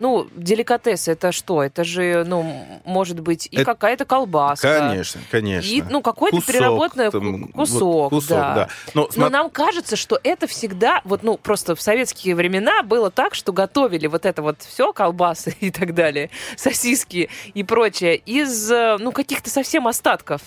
ну, 0.00 0.26
деликатес 0.36 1.08
это 1.08 1.32
что? 1.32 1.62
Это 1.62 1.84
же, 1.84 2.24
ну, 2.26 2.80
может 2.84 3.20
быть 3.20 3.48
и 3.50 3.56
Это- 3.56 3.64
какая-то 3.64 4.04
колбаска. 4.04 4.78
Конечно, 4.78 5.20
конечно. 5.30 5.68
И, 5.68 5.82
ну, 5.82 6.02
какой-то 6.02 6.36
Кусок 6.36 6.52
переработанный 6.54 7.10
там, 7.10 7.20
ку- 7.42 7.50
вот 7.54 7.68
кусок, 7.68 8.10
кусок, 8.10 8.28
да. 8.38 8.54
да. 8.54 8.68
Но, 8.94 9.08
Но 9.16 9.26
смо- 9.26 9.30
нам 9.30 9.50
кажется, 9.50 9.96
что 9.96 10.18
это 10.22 10.46
всегда, 10.46 11.00
вот, 11.04 11.22
ну, 11.22 11.36
просто 11.38 11.74
в 11.74 11.80
советские 11.82 12.34
времена 12.34 12.82
было 12.82 13.10
так, 13.10 13.34
что 13.34 13.52
готовили 13.52 14.06
вот 14.06 14.26
это 14.26 14.42
вот 14.42 14.62
все, 14.62 14.92
колбасы 14.92 15.54
и 15.60 15.70
так 15.70 15.94
далее, 15.94 16.30
сосиски 16.56 17.28
и 17.54 17.62
прочее, 17.62 18.16
из, 18.16 18.70
э, 18.70 18.96
ну, 18.98 19.12
каких-то 19.12 19.50
совсем 19.50 19.86
остатков. 19.88 20.42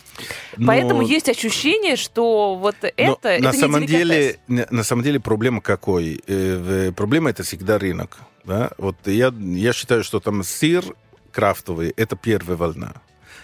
но- 0.58 0.68
Поэтому 0.68 1.02
есть 1.02 1.30
ощущение, 1.30 1.96
что 1.96 2.56
вот 2.56 2.76
но 2.82 2.88
это, 2.98 3.30
это 3.30 3.44
на 3.44 3.52
не 3.52 3.58
самом 3.58 3.86
деле, 3.86 4.40
на 4.48 4.84
самом 4.84 5.04
деле 5.04 5.20
проблема 5.20 5.62
какой? 5.62 6.22
Э, 6.28 6.58
в- 6.58 6.94
Проблема 6.94 7.30
это 7.30 7.44
всегда 7.44 7.78
рынок. 7.78 8.18
Да? 8.44 8.72
Вот 8.78 8.96
я, 9.06 9.34
я 9.40 9.74
считаю, 9.74 10.04
что 10.04 10.20
там 10.20 10.44
сыр 10.44 10.84
крафтовый 11.32 11.94
это 11.96 12.16
первая 12.16 12.58
волна. 12.58 12.94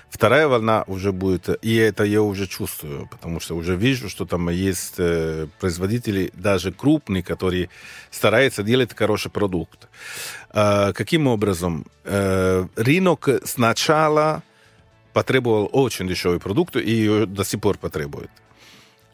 Вторая 0.09 0.47
волна 0.47 0.83
уже 0.87 1.11
будет, 1.11 1.49
и 1.61 1.75
это 1.75 2.03
я 2.03 2.21
уже 2.21 2.47
чувствую, 2.47 3.07
потому 3.11 3.39
что 3.39 3.55
уже 3.55 3.75
вижу, 3.75 4.09
что 4.09 4.25
там 4.25 4.49
есть 4.49 4.95
э, 4.97 5.47
производители, 5.59 6.31
даже 6.33 6.71
крупные, 6.71 7.21
которые 7.21 7.69
стараются 8.11 8.63
делать 8.63 8.95
хороший 8.95 9.29
продукт. 9.29 9.87
А, 10.51 10.93
каким 10.93 11.27
образом? 11.27 11.85
Э, 12.05 12.65
рынок 12.77 13.27
сначала 13.43 14.41
потребовал 15.11 15.69
очень 15.73 16.07
дешевый 16.07 16.39
продукт 16.39 16.77
и 16.77 17.25
до 17.25 17.43
сих 17.43 17.59
пор 17.59 17.77
потребует. 17.77 18.29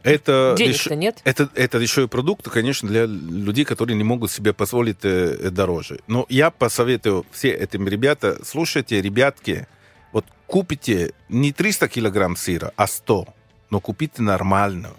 Это 0.04 0.56
Денег-то 0.58 0.90
деш- 0.90 0.96
нет. 0.96 1.22
это, 1.24 1.50
это 1.56 1.80
дешевый 1.80 2.08
продукт, 2.10 2.50
конечно, 2.50 2.88
для 2.90 3.06
людей, 3.06 3.66
которые 3.66 3.96
не 3.98 4.04
могут 4.04 4.32
себе 4.32 4.54
позволить 4.54 5.04
э, 5.04 5.38
э, 5.40 5.50
дороже. 5.50 6.00
Но 6.08 6.26
я 6.30 6.50
посоветую 6.52 7.26
все 7.32 7.50
этим 7.52 7.88
ребята, 7.88 8.40
слушайте, 8.44 9.02
ребятки, 9.02 9.68
вот 10.12 10.26
купите 10.48 11.14
не 11.30 11.52
300 11.52 11.88
килограмм 11.88 12.36
сыра, 12.36 12.72
а 12.76 12.88
100, 12.88 13.28
но 13.70 13.80
купите 13.80 14.22
нормальную. 14.22 14.96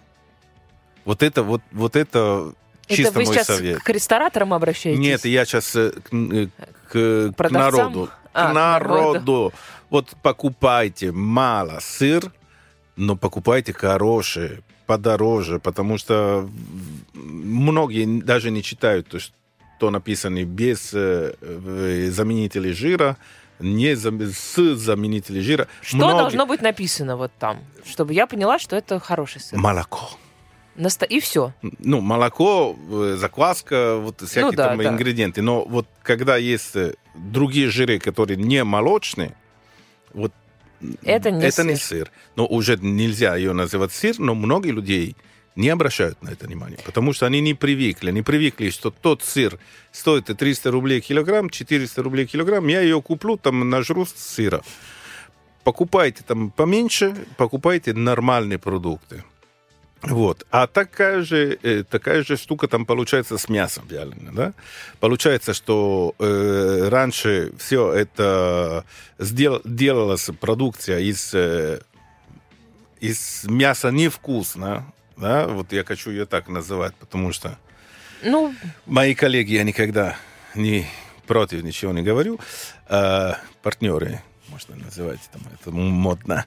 Вот 1.05 1.23
это, 1.23 1.43
вот, 1.43 1.63
вот 1.73 1.97
это 1.97 2.53
Это 2.87 2.95
чисто 2.97 3.13
вы 3.19 3.25
мой 3.25 3.35
сейчас 3.35 3.47
совет. 3.49 3.83
к 3.83 3.89
рестораторам 3.91 4.55
обращаетесь? 4.55 5.01
Нет, 5.01 5.25
я 5.25 5.45
сейчас 5.45 5.73
к, 5.73 6.13
э, 6.13 6.47
к- 6.89 7.33
к 7.33 7.35
Продавцам? 7.37 7.73
народу. 7.93 8.09
А, 8.35 8.47
к 8.49 8.51
к 8.51 8.55
народу. 8.55 9.53
Вот 9.91 10.11
покупайте 10.23 11.13
мало 11.13 11.79
сыр, 11.81 12.33
но 12.97 13.17
покупайте 13.17 13.73
хороший, 13.75 14.63
подороже, 14.97 15.59
потому 15.59 15.97
что 15.99 16.49
многие 17.15 18.05
даже 18.21 18.51
не 18.51 18.63
читают, 18.63 19.09
то, 19.09 19.19
что 19.19 19.91
написано 19.91 20.45
без 20.45 20.93
э, 20.93 21.35
э, 21.41 22.11
заменителей 22.11 22.73
жира, 22.73 23.17
не 23.59 23.97
с 23.97 24.75
заменителей 24.77 25.41
жира. 25.41 25.67
Что 25.81 25.97
Многие- 25.97 26.19
должно 26.19 26.47
быть 26.47 26.61
написано 26.63 27.17
вот 27.17 27.33
там, 27.39 27.57
чтобы 27.87 28.13
я 28.13 28.27
поняла, 28.27 28.59
что 28.59 28.77
это 28.77 29.01
хороший 29.01 29.41
сыр? 29.41 29.59
Молоко. 29.59 30.11
Наста- 30.77 31.07
И 31.07 31.21
все. 31.21 31.53
Ну, 31.63 32.01
молоко, 32.03 32.77
э, 32.91 33.17
закваска, 33.19 33.97
вот 33.97 34.21
всякие 34.21 34.45
Ну 34.45 34.53
да, 34.53 34.69
там 34.69 34.79
да. 34.79 34.89
ингредиенты. 34.91 35.41
Но 35.43 35.65
вот 35.65 35.87
когда 36.03 36.37
есть 36.37 36.77
другие 37.15 37.69
жиры, 37.71 37.99
которые 37.99 38.37
не 38.37 38.63
молочные, 38.65 39.35
вот 40.13 40.33
Это 41.03 41.31
не 41.31 41.45
это 41.45 41.65
не 41.65 41.77
сыр. 41.77 42.07
сыр. 42.07 42.11
Но 42.37 42.47
уже 42.47 42.77
нельзя 42.77 43.37
ее 43.37 43.53
называть 43.53 43.93
сыр, 43.93 44.19
но 44.19 44.35
многие 44.35 44.71
людей 44.71 45.17
не 45.57 45.69
обращают 45.69 46.23
на 46.23 46.31
это 46.31 46.47
внимание, 46.47 46.79
потому 46.85 47.13
что 47.13 47.27
они 47.27 47.41
не 47.41 47.55
привыкли, 47.55 48.11
не 48.11 48.23
привыкли, 48.23 48.71
что 48.71 48.91
тот 48.91 49.23
сыр 49.23 49.59
стоит 49.91 50.25
300 50.27 50.71
рублей 50.71 51.01
килограмм, 51.01 51.51
400 51.51 52.03
рублей 52.03 52.27
килограмм, 52.27 52.67
я 52.69 52.81
ее 52.81 53.03
куплю, 53.03 53.37
там 53.37 53.69
нажру 53.69 54.07
сыра. 54.07 54.63
Покупайте 55.65 56.25
там 56.27 56.51
поменьше, 56.51 57.15
покупайте 57.37 57.93
нормальные 57.93 58.59
продукты. 58.59 59.25
Вот. 60.03 60.45
А 60.51 60.67
такая 60.67 61.23
же, 61.23 61.59
э, 61.63 61.85
такая 61.89 62.25
же 62.25 62.37
штука 62.37 62.67
там 62.67 62.85
получается 62.87 63.39
с 63.39 63.49
мясом 63.49 63.87
вяленым, 63.89 64.35
да? 64.35 64.53
Получается, 65.01 65.55
что 65.55 66.15
э, 66.19 66.89
раньше 66.89 67.53
все 67.59 67.93
это 67.93 68.85
сдел- 69.19 69.61
делалась 69.65 70.29
продукция 70.41 70.99
из, 70.99 71.33
э, 71.35 71.81
из 73.01 73.45
мяса 73.45 73.91
невкусно, 73.91 74.93
да? 75.17 75.47
Вот 75.47 75.73
я 75.73 75.85
хочу 75.85 76.11
ее 76.11 76.27
так 76.27 76.49
называть, 76.49 76.95
потому 76.97 77.33
что 77.33 77.57
Ну, 78.23 78.55
мои 78.87 79.15
коллеги, 79.15 79.55
я 79.55 79.63
никогда 79.63 80.17
не 80.57 80.87
против 81.27 81.63
ничего 81.63 81.93
не 81.93 82.03
говорю. 82.03 82.41
А, 82.89 83.39
партнеры, 83.63 84.21
можно 84.53 84.77
называть, 84.77 85.21
там, 85.33 85.43
это 85.53 85.71
модно. 85.71 86.45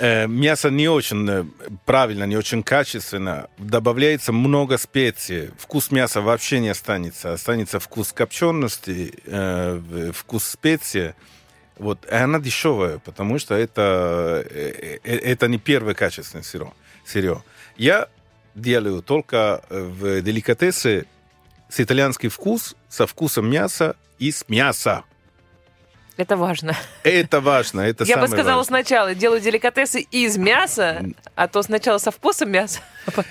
Э, 0.00 0.26
Мясо 0.26 0.70
не 0.70 0.88
очень 0.88 1.28
э, 1.28 1.44
правильно, 1.84 2.24
не 2.24 2.36
очень 2.36 2.62
качественно. 2.62 3.48
Добавляется 3.58 4.32
много 4.32 4.78
специй. 4.78 5.50
Вкус 5.58 5.90
мяса 5.90 6.22
вообще 6.22 6.60
не 6.60 6.70
останется. 6.70 7.34
Останется 7.34 7.78
вкус 7.78 8.12
копчености, 8.12 9.12
э, 9.26 10.12
вкус 10.14 10.44
специи. 10.46 11.14
Вот. 11.78 12.06
И 12.10 12.14
она 12.14 12.38
дешевая, 12.38 12.98
потому 12.98 13.38
что 13.38 13.54
это, 13.54 14.46
это 15.02 15.48
не 15.48 15.58
первое 15.58 15.94
качественное 15.94 16.44
сырье. 16.44 16.72
сырье. 17.04 17.42
Я 17.76 18.08
делаю 18.54 19.02
только 19.02 19.62
в 19.68 20.22
деликатесы 20.22 21.06
с 21.68 21.80
итальянский 21.80 22.28
вкус, 22.28 22.76
со 22.88 23.06
вкусом 23.06 23.50
мяса 23.50 23.96
из 24.18 24.44
мяса. 24.48 25.04
Это 26.16 26.36
важно. 26.36 26.76
Это 27.02 27.40
важно, 27.40 27.80
это 27.80 28.04
я 28.04 28.18
бы 28.18 28.26
сказала 28.28 28.58
важное. 28.58 28.82
сначала, 28.82 29.14
делаю 29.14 29.40
деликатесы 29.40 30.00
из 30.00 30.36
мяса, 30.36 31.04
а 31.34 31.48
то 31.48 31.62
сначала 31.62 31.98
со 31.98 32.10
вкусом 32.10 32.50
мяса, 32.50 32.80
а 33.16 33.22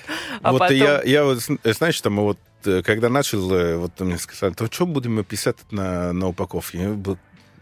а 0.42 0.52
вот 0.52 0.58
потом... 0.58 0.76
я, 0.76 1.02
я 1.02 1.24
вот, 1.24 1.38
зн- 1.38 1.72
знаешь, 1.72 2.00
там 2.00 2.16
вот, 2.16 2.38
э, 2.64 2.82
когда 2.82 3.08
начал, 3.08 3.52
э, 3.52 3.76
вот 3.76 3.98
мне 4.00 4.18
сказали, 4.18 4.54
то 4.54 4.66
что 4.70 4.86
будем 4.86 5.22
писать 5.24 5.56
на, 5.70 6.12
на 6.12 6.28
упаковке? 6.28 6.78
Я 6.78 6.90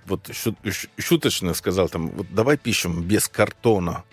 вот 0.07 0.31
шуточно 0.99 1.55
сказал, 1.55 1.88
там, 1.88 2.09
вот 2.09 2.26
давай 2.31 2.57
пишем 2.57 3.02
без 3.02 3.29
картона, 3.29 4.05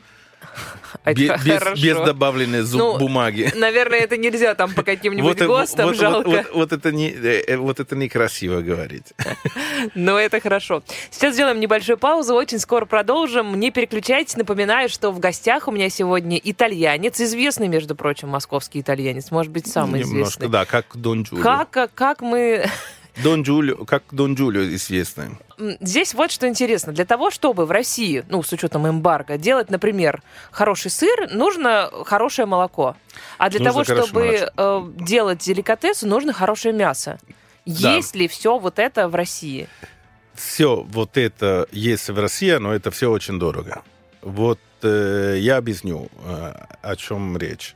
А 1.03 1.13
без, 1.13 1.97
добавленной 2.05 2.61
зуб 2.61 2.79
Ну, 2.79 2.97
бумаги. 2.97 3.51
Наверное, 3.55 3.99
это 3.99 4.17
нельзя 4.17 4.55
там 4.55 4.73
по 4.73 4.83
каким-нибудь 4.83 5.39
э, 5.39 5.45
ГОСТам, 5.47 5.87
вот, 5.87 5.95
жалко. 5.97 6.27
вот- 6.27 6.37
вот- 6.37 6.53
вот 6.53 6.71
это 6.73 6.91
не, 6.91 7.09
э, 7.09 7.43
э, 7.47 7.57
вот 7.57 7.79
это 7.79 7.95
некрасиво 7.95 8.61
говорить. 8.61 9.13
Но 9.95 10.19
это 10.19 10.39
хорошо. 10.39 10.83
Сейчас 11.11 11.33
сделаем 11.35 11.59
небольшую 11.59 11.97
паузу, 11.97 12.33
очень 12.33 12.59
скоро 12.59 12.85
продолжим. 12.85 13.59
Не 13.59 13.71
переключайтесь, 13.71 14.35
напоминаю, 14.35 14.89
что 14.89 15.11
в 15.11 15.19
гостях 15.19 15.67
у 15.67 15.71
меня 15.71 15.89
сегодня 15.89 16.39
итальянец, 16.43 17.19
известный, 17.21 17.67
между 17.67 17.95
прочим, 17.95 18.29
московский 18.29 18.81
итальянец, 18.81 19.31
может 19.31 19.51
быть, 19.51 19.67
самый 19.67 20.01
Немножко, 20.01 20.15
известный. 20.23 20.49
да, 20.49 20.65
как 20.65 20.85
Дон 20.95 21.23
Джулио. 21.23 21.43
Как, 21.43 21.91
как 21.93 22.21
мы... 22.21 22.65
Дон 23.23 23.41
Джулио, 23.43 23.85
как 23.85 24.03
Дон 24.11 24.35
Джулио 24.35 24.63
известный. 24.75 25.37
Здесь 25.81 26.13
вот 26.13 26.31
что 26.31 26.47
интересно. 26.47 26.93
Для 26.93 27.05
того, 27.05 27.31
чтобы 27.31 27.65
в 27.65 27.71
России, 27.71 28.23
ну, 28.29 28.41
с 28.43 28.51
учетом 28.53 28.87
эмбарго, 28.87 29.37
делать, 29.37 29.69
например, 29.69 30.21
хороший 30.51 30.91
сыр, 30.91 31.29
нужно 31.31 31.89
хорошее 32.05 32.45
молоко. 32.45 32.95
А 33.37 33.49
для 33.49 33.59
Нужно 33.59 33.83
того, 33.85 34.05
чтобы 34.07 34.49
э, 34.55 34.81
делать 34.95 35.39
деликатесы, 35.39 36.07
нужно 36.07 36.33
хорошее 36.33 36.73
мясо. 36.73 37.19
Да. 37.65 37.95
Есть 37.95 38.15
ли 38.15 38.27
все 38.27 38.57
вот 38.57 38.79
это 38.79 39.09
в 39.09 39.15
России? 39.15 39.67
Все 40.33 40.81
вот 40.81 41.17
это 41.17 41.67
есть 41.71 42.09
в 42.09 42.17
России, 42.17 42.53
но 42.53 42.73
это 42.73 42.91
все 42.91 43.11
очень 43.11 43.37
дорого. 43.37 43.83
Вот 44.21 44.59
э, 44.81 45.35
я 45.39 45.57
объясню, 45.57 46.09
э, 46.23 46.53
о 46.81 46.95
чем 46.95 47.37
речь. 47.37 47.75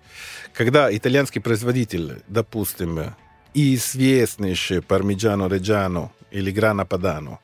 Когда 0.54 0.96
итальянский 0.96 1.42
производитель, 1.42 2.22
допустим, 2.28 3.14
известнейший 3.53 4.81
Пармиджано 4.81 5.48
Реджано 5.48 6.12
или 6.31 6.51
Грана 6.51 6.86
Падано, 6.86 7.39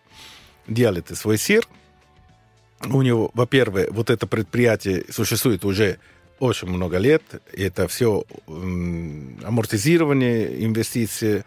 делает 0.67 1.15
свой 1.17 1.37
сыр, 1.37 1.65
у 2.85 3.01
него, 3.01 3.31
во-первых, 3.33 3.87
вот 3.91 4.09
это 4.09 4.27
предприятие 4.27 5.03
существует 5.09 5.65
уже 5.65 5.97
очень 6.39 6.69
много 6.69 6.97
лет, 6.97 7.21
и 7.53 7.63
это 7.63 7.87
все 7.87 8.23
амортизирование 8.47 10.65
инвестиций, 10.65 11.43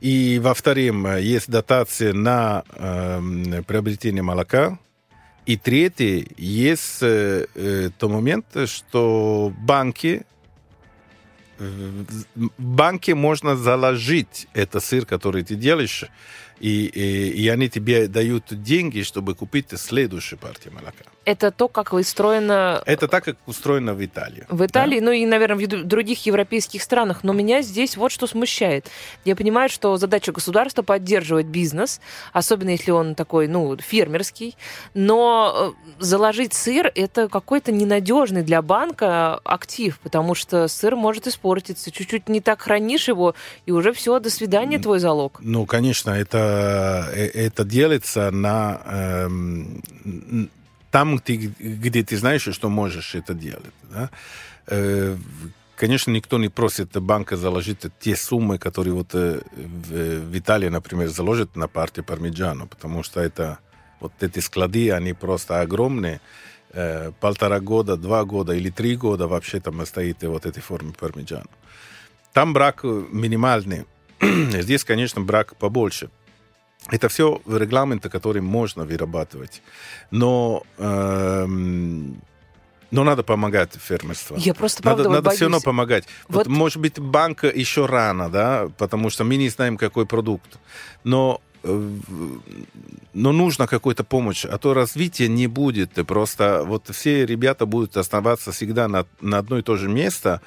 и, 0.00 0.40
во-вторых, 0.42 0.94
есть 1.20 1.48
дотация 1.48 2.12
на 2.12 2.64
э, 2.74 3.62
приобретение 3.66 4.22
молока. 4.22 4.78
И 5.46 5.56
третий, 5.56 6.28
есть 6.36 7.02
э, 7.02 7.90
тот 7.96 8.10
момент, 8.10 8.46
что 8.66 9.52
банки 9.60 10.24
в 12.34 12.48
банке 12.58 13.14
можно 13.14 13.56
заложить 13.56 14.46
это 14.54 14.80
сыр, 14.80 15.06
который 15.06 15.42
ты 15.44 15.54
делаешь, 15.54 16.04
и, 16.60 16.86
и, 16.86 17.30
и 17.30 17.48
они 17.48 17.68
тебе 17.68 18.08
дают 18.08 18.44
деньги, 18.50 19.02
чтобы 19.02 19.34
купить 19.34 19.78
следующую 19.78 20.38
партию 20.38 20.74
молока. 20.74 21.04
Это 21.24 21.50
то, 21.50 21.68
как 21.68 21.92
устроено... 21.92 22.82
Это 22.84 23.08
так, 23.08 23.24
как 23.24 23.36
устроено 23.46 23.94
в 23.94 24.04
Италии. 24.04 24.44
В 24.48 24.64
Италии, 24.64 25.00
да? 25.00 25.06
ну 25.06 25.12
и, 25.12 25.24
наверное, 25.24 25.66
в 25.66 25.84
других 25.84 26.26
европейских 26.26 26.82
странах. 26.82 27.24
Но 27.24 27.32
меня 27.32 27.62
здесь 27.62 27.96
вот 27.96 28.12
что 28.12 28.26
смущает. 28.26 28.90
Я 29.24 29.34
понимаю, 29.34 29.70
что 29.70 29.96
задача 29.96 30.32
государства 30.32 30.82
поддерживать 30.82 31.46
бизнес, 31.46 32.00
особенно 32.32 32.70
если 32.70 32.90
он 32.90 33.14
такой, 33.14 33.48
ну, 33.48 33.76
фермерский. 33.78 34.56
Но 34.92 35.74
э, 35.74 36.02
заложить 36.02 36.52
сыр– 36.52 36.92
это 36.94 37.28
какой-то 37.28 37.72
ненадежный 37.72 38.42
для 38.42 38.60
банка 38.60 39.40
актив, 39.44 39.98
потому 40.00 40.34
что 40.34 40.68
сыр 40.68 40.94
может 40.94 41.26
испортиться. 41.26 41.90
Чуть-чуть 41.90 42.28
не 42.28 42.40
так 42.40 42.60
хранишь 42.60 43.08
его, 43.08 43.34
и 43.64 43.72
уже 43.72 43.92
все, 43.92 44.18
до 44.20 44.28
свидания, 44.28 44.78
твой 44.78 44.98
залог. 44.98 45.38
Ну, 45.40 45.64
конечно, 45.64 46.10
это, 46.10 46.38
это 46.44 47.64
делается 47.64 48.30
на... 48.30 48.80
Эм, 48.84 49.82
там, 50.90 51.18
ты, 51.18 51.36
где 51.58 52.04
ты 52.04 52.16
знаешь, 52.16 52.48
что 52.52 52.68
можешь 52.68 53.16
это 53.16 53.34
делать. 53.34 53.74
Да? 53.90 54.10
Э, 54.68 55.16
конечно, 55.76 56.12
никто 56.12 56.38
не 56.38 56.48
просит 56.48 56.92
банка 57.02 57.36
заложить 57.36 57.80
те 57.98 58.14
суммы, 58.14 58.58
которые 58.58 58.94
вот 58.94 59.14
э, 59.14 59.40
в, 59.52 60.38
Италии, 60.38 60.68
например, 60.68 61.08
заложат 61.08 61.56
на 61.56 61.66
партию 61.66 62.04
Пармиджану, 62.04 62.66
потому 62.66 63.02
что 63.02 63.20
это 63.20 63.58
вот 64.00 64.12
эти 64.20 64.38
склады, 64.38 64.92
они 64.92 65.14
просто 65.14 65.60
огромные. 65.60 66.20
Э, 66.72 67.12
полтора 67.20 67.60
года, 67.60 67.96
два 67.96 68.24
года 68.24 68.52
или 68.52 68.70
три 68.70 68.96
года 68.96 69.26
вообще 69.26 69.60
там 69.60 69.84
стоит 69.86 70.22
вот 70.22 70.46
этой 70.46 70.62
форме 70.62 70.92
Пармиджану. 70.92 71.50
Там 72.32 72.52
брак 72.52 72.84
минимальный. 72.84 73.84
Здесь, 74.20 74.84
конечно, 74.84 75.20
брак 75.20 75.56
побольше. 75.56 76.10
Это 76.90 77.08
все 77.08 77.40
регламенты, 77.46 78.08
которые 78.08 78.42
можно 78.42 78.84
вырабатывать. 78.84 79.62
Но, 80.10 80.64
эм, 80.78 82.20
но 82.90 83.04
надо 83.04 83.22
помогать 83.22 83.72
фермерству. 83.74 84.36
Я 84.36 84.54
просто 84.54 84.82
правда 84.82 85.04
Надо, 85.04 85.14
надо 85.14 85.30
все 85.30 85.46
равно 85.46 85.60
помогать. 85.60 86.04
Вот... 86.28 86.46
вот, 86.46 86.54
может 86.54 86.78
быть, 86.78 86.98
банка 86.98 87.48
еще 87.48 87.86
рано, 87.86 88.28
да, 88.28 88.68
потому 88.76 89.10
что 89.10 89.24
мы 89.24 89.36
не 89.36 89.48
знаем, 89.48 89.78
какой 89.78 90.04
продукт. 90.04 90.58
Но 91.04 91.40
э, 91.62 91.90
но 93.14 93.32
нужна 93.32 93.66
какая-то 93.66 94.04
помощь, 94.04 94.44
а 94.44 94.58
то 94.58 94.74
развития 94.74 95.28
не 95.28 95.46
будет. 95.46 95.92
Просто 96.06 96.64
вот 96.66 96.90
все 96.92 97.24
ребята 97.24 97.64
будут 97.64 97.96
оставаться 97.96 98.52
всегда 98.52 98.88
на, 98.88 99.06
на 99.20 99.38
одно 99.38 99.58
и 99.58 99.62
то 99.62 99.76
же 99.76 99.88
место, 99.88 100.40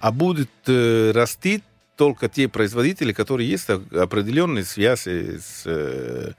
а 0.00 0.10
будет 0.10 0.50
э, 0.66 1.10
расти 1.14 1.62
только 1.96 2.28
те 2.28 2.48
производители, 2.48 3.12
которые 3.12 3.48
есть 3.48 3.68
определенные 3.68 4.64
связи 4.64 5.38
с, 5.38 5.62
э, 5.66 6.32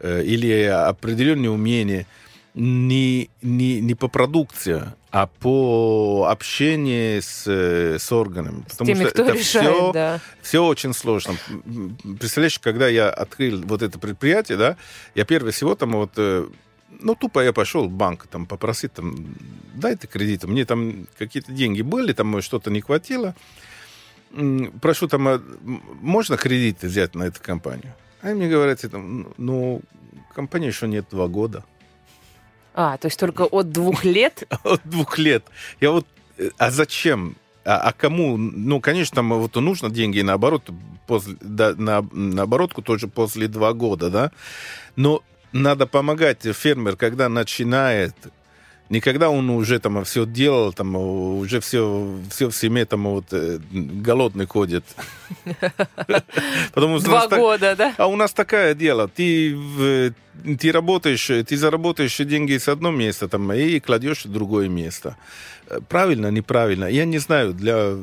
э, 0.00 0.24
или 0.24 0.62
определенные 0.62 1.50
умения 1.50 2.06
не, 2.54 3.30
не, 3.42 3.80
не 3.80 3.94
по 3.94 4.08
продукции, 4.08 4.82
а 5.10 5.26
по 5.26 6.26
общению 6.30 7.22
с, 7.22 7.46
с 7.46 8.12
органами. 8.12 8.64
С 8.68 8.72
Потому 8.72 8.86
теми, 8.88 9.04
что 9.04 9.12
кто 9.12 9.22
это 9.24 9.32
решает, 9.32 9.74
все, 9.74 9.92
да. 9.92 10.20
все 10.42 10.64
очень 10.64 10.92
сложно. 10.94 11.34
Представляешь, 12.18 12.58
когда 12.58 12.88
я 12.88 13.08
открыл 13.08 13.62
вот 13.62 13.82
это 13.82 13.98
предприятие, 13.98 14.58
да, 14.58 14.76
я 15.14 15.24
прежде 15.24 15.50
всего 15.50 15.74
там 15.74 15.92
вот 15.92 16.12
э, 16.16 16.46
ну, 17.00 17.14
тупо 17.14 17.40
я 17.40 17.52
пошел 17.52 17.88
в 17.88 17.92
банк, 17.92 18.26
там, 18.26 18.46
попросить, 18.46 18.92
там, 18.92 19.34
дайте 19.74 20.06
кредит. 20.06 20.44
Мне 20.44 20.64
там 20.64 21.06
какие-то 21.18 21.52
деньги 21.52 21.82
были, 21.82 22.12
там 22.12 22.40
что-то 22.42 22.70
не 22.70 22.80
хватило 22.80 23.34
прошу, 24.80 25.08
там, 25.08 25.28
а, 25.28 25.42
можно 26.00 26.36
кредит 26.36 26.82
взять 26.82 27.14
на 27.14 27.24
эту 27.24 27.42
компанию? 27.42 27.94
Они 28.22 28.34
мне 28.34 28.48
говорят, 28.48 28.80
там, 28.90 29.32
ну, 29.38 29.80
компания 30.34 30.68
еще 30.68 30.86
нет 30.86 31.06
два 31.10 31.26
года. 31.26 31.64
А, 32.74 32.96
то 32.98 33.06
есть 33.06 33.18
только 33.18 33.42
от 33.42 33.70
двух 33.70 34.04
лет? 34.04 34.44
От 34.64 34.80
двух 34.84 35.18
лет. 35.18 35.44
Я 35.80 35.90
вот, 35.90 36.06
э, 36.38 36.50
а 36.56 36.70
зачем? 36.70 37.34
А, 37.64 37.78
а 37.78 37.92
кому? 37.92 38.36
Ну, 38.36 38.80
конечно, 38.80 39.16
там 39.16 39.30
вот 39.30 39.54
нужно 39.56 39.90
деньги 39.90 40.20
наоборот, 40.20 40.70
после, 41.06 41.36
да, 41.40 41.74
на, 41.76 42.02
на 42.12 42.42
оборотку 42.42 42.82
тоже 42.82 43.08
после 43.08 43.48
два 43.48 43.72
года, 43.72 44.10
да? 44.10 44.30
Но 44.96 45.22
надо 45.52 45.86
помогать 45.86 46.42
фермер, 46.42 46.96
когда 46.96 47.28
начинает 47.28 48.14
Никогда 48.90 49.30
он 49.30 49.48
уже 49.50 49.78
там 49.78 50.04
все 50.04 50.26
делал, 50.26 50.72
там 50.72 50.96
уже 50.96 51.60
все, 51.60 52.12
все 52.28 52.50
в 52.50 52.52
семье 52.52 52.84
там 52.84 53.04
вот 53.04 53.26
э, 53.30 53.60
голодный 53.70 54.46
ходит. 54.46 54.84
Два 56.74 57.28
года, 57.28 57.76
да? 57.76 57.94
А 57.98 58.08
у 58.08 58.16
нас 58.16 58.32
такое 58.32 58.74
дело. 58.74 59.06
Ты, 59.06 60.12
ты 60.58 60.72
работаешь, 60.72 61.24
ты 61.24 61.56
заработаешь 61.56 62.16
деньги 62.16 62.58
с 62.58 62.66
одного 62.66 62.96
места 62.96 63.28
там, 63.28 63.52
и 63.52 63.78
кладешь 63.78 64.24
в 64.24 64.32
другое 64.32 64.68
место. 64.68 65.16
Правильно, 65.88 66.26
неправильно, 66.32 66.86
я 66.86 67.04
не 67.04 67.18
знаю. 67.18 67.54
Для... 67.54 67.94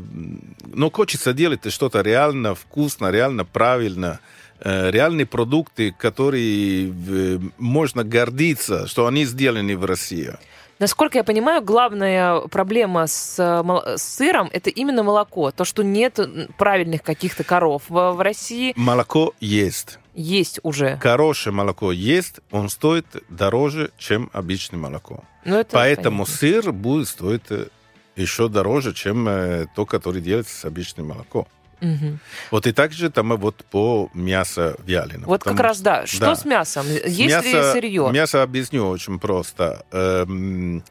Но 0.74 0.90
хочется 0.90 1.34
делать 1.34 1.70
что-то 1.70 2.00
реально 2.00 2.56
вкусно, 2.56 3.12
реально 3.12 3.44
правильно 3.44 4.22
э, 4.62 4.90
реальные 4.90 5.26
продукты, 5.26 5.92
которые 5.92 6.90
э, 6.90 7.40
можно 7.58 8.06
гордиться, 8.06 8.88
что 8.88 9.06
они 9.06 9.26
сделаны 9.26 9.76
в 9.76 9.84
России. 9.84 10.32
Насколько 10.80 11.18
я 11.18 11.24
понимаю, 11.24 11.62
главная 11.62 12.42
проблема 12.42 13.08
с, 13.08 13.36
с 13.38 14.02
сыром 14.02 14.50
это 14.54 14.70
именно 14.70 15.04
молоко. 15.04 15.52
То, 15.52 15.66
что 15.66 15.84
нет 15.84 16.20
правильных 16.58 17.02
каких-то 17.02 17.44
коров 17.44 17.84
в, 17.90 18.12
в 18.12 18.22
России. 18.22 18.74
Молоко 18.76 19.34
есть. 19.40 20.00
Есть 20.14 20.60
уже. 20.64 20.98
Хорошее 20.98 21.54
молоко 21.54 21.92
есть, 21.92 22.40
он 22.50 22.70
стоит 22.70 23.06
дороже, 23.30 23.92
чем 23.98 24.32
обычное 24.34 24.80
молоко. 24.80 25.24
Ну, 25.46 25.58
это 25.58 25.70
Поэтому 25.74 26.26
понятно. 26.26 26.36
сыр 26.36 26.72
будет 26.72 27.08
стоить 27.08 27.44
э, 27.50 27.68
еще 28.16 28.50
дороже, 28.50 28.94
чем 28.94 29.28
э, 29.30 29.68
то, 29.76 29.86
который 29.86 30.22
делается 30.22 30.56
с 30.56 30.66
обычным 30.66 31.10
молоком. 31.10 31.48
Угу. 31.82 32.18
Вот 32.52 32.68
и 32.68 32.72
также 32.72 33.10
там 33.10 33.36
вот 33.38 33.64
по 33.66 34.10
мясо 34.14 34.76
вяленое. 34.86 35.26
Вот 35.26 35.44
как 35.44 35.60
раз, 35.60 35.80
да. 35.82 36.06
Что 36.08 36.20
да. 36.20 36.36
с 36.36 36.46
мясом? 36.46 36.86
Есть 36.88 37.30
мясо, 37.30 37.48
ли 37.48 37.74
сырье? 37.74 38.10
Мясо 38.12 38.42
объясню 38.42 38.88
очень 38.88 39.20
просто. 39.20 39.86
Эм, 39.92 40.84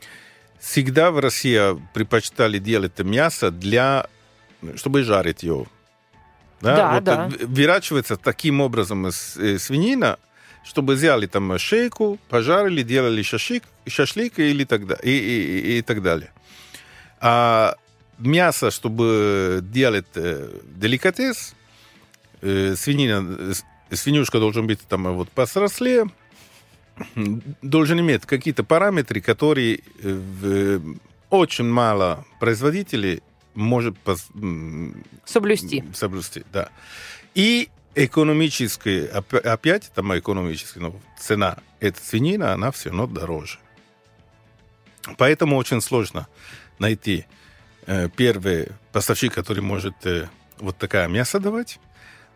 всегда 0.60 1.10
в 1.10 1.18
России 1.18 1.60
предпочитали 1.92 2.58
делать 2.58 2.98
мясо 3.00 3.50
для, 3.50 4.06
чтобы 4.76 5.02
жарить 5.02 5.42
его. 5.42 5.66
Да, 6.60 6.76
да. 6.76 6.94
Вот 6.94 7.04
да. 7.04 7.30
Выращивается 7.46 8.16
таким 8.16 8.60
образом 8.60 9.10
свинина, 9.10 10.18
чтобы 10.64 10.94
взяли 10.94 11.26
там 11.26 11.58
шейку, 11.58 12.18
пожарили, 12.28 12.82
делали 12.82 13.22
шашлык, 13.22 13.64
шашлык 13.86 14.38
или 14.38 14.64
так, 14.64 14.82
и, 15.02 15.10
и, 15.10 15.74
и, 15.74 15.78
и 15.78 15.82
так 15.82 16.02
далее. 16.02 16.30
А 17.20 17.76
мясо, 18.18 18.70
чтобы 18.70 19.60
делать 19.62 20.06
э, 20.14 20.60
деликатес, 20.64 21.54
э, 22.40 22.74
свинина, 22.76 23.54
свинюшка 23.90 24.38
должен 24.38 24.66
быть 24.66 24.80
там 24.88 25.04
вот 25.14 25.30
посрослее, 25.30 26.06
должен 27.62 28.00
иметь 28.00 28.26
какие-то 28.26 28.64
параметры, 28.64 29.20
которые 29.20 29.80
э, 30.02 30.80
очень 31.30 31.68
мало 31.68 32.24
производителей 32.40 33.22
может 33.54 33.98
пос, 33.98 34.28
соблюсти. 35.24 35.84
Соблюсти, 35.94 36.44
да. 36.52 36.70
И 37.34 37.68
экономически, 37.94 39.06
опять 39.08 39.90
там 39.94 40.16
экономически, 40.18 40.78
но 40.78 40.94
цена 41.18 41.58
этой 41.80 42.00
свинина, 42.00 42.52
она 42.52 42.70
все 42.70 42.90
равно 42.90 43.06
дороже. 43.06 43.58
Поэтому 45.16 45.56
очень 45.56 45.80
сложно 45.80 46.26
найти 46.78 47.26
Э, 47.26 47.45
первый 48.16 48.68
поставщик, 48.96 49.34
который 49.34 49.62
может 49.62 49.94
э, 50.04 50.28
вот 50.58 50.78
такая 50.78 51.06
мясо 51.06 51.38
давать. 51.38 51.78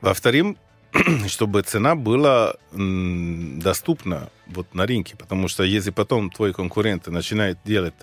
Во-вторых, 0.03 0.57
чтобы 1.27 1.63
цена 1.63 1.95
была 1.95 2.55
доступна 2.71 4.29
вот 4.47 4.75
на 4.75 4.87
рынке, 4.87 5.17
потому 5.17 5.49
что 5.49 5.63
если 5.63 5.91
потом 5.91 6.31
твой 6.31 6.53
конкурент 6.53 7.07
начинает 7.07 7.59
делать 7.65 7.95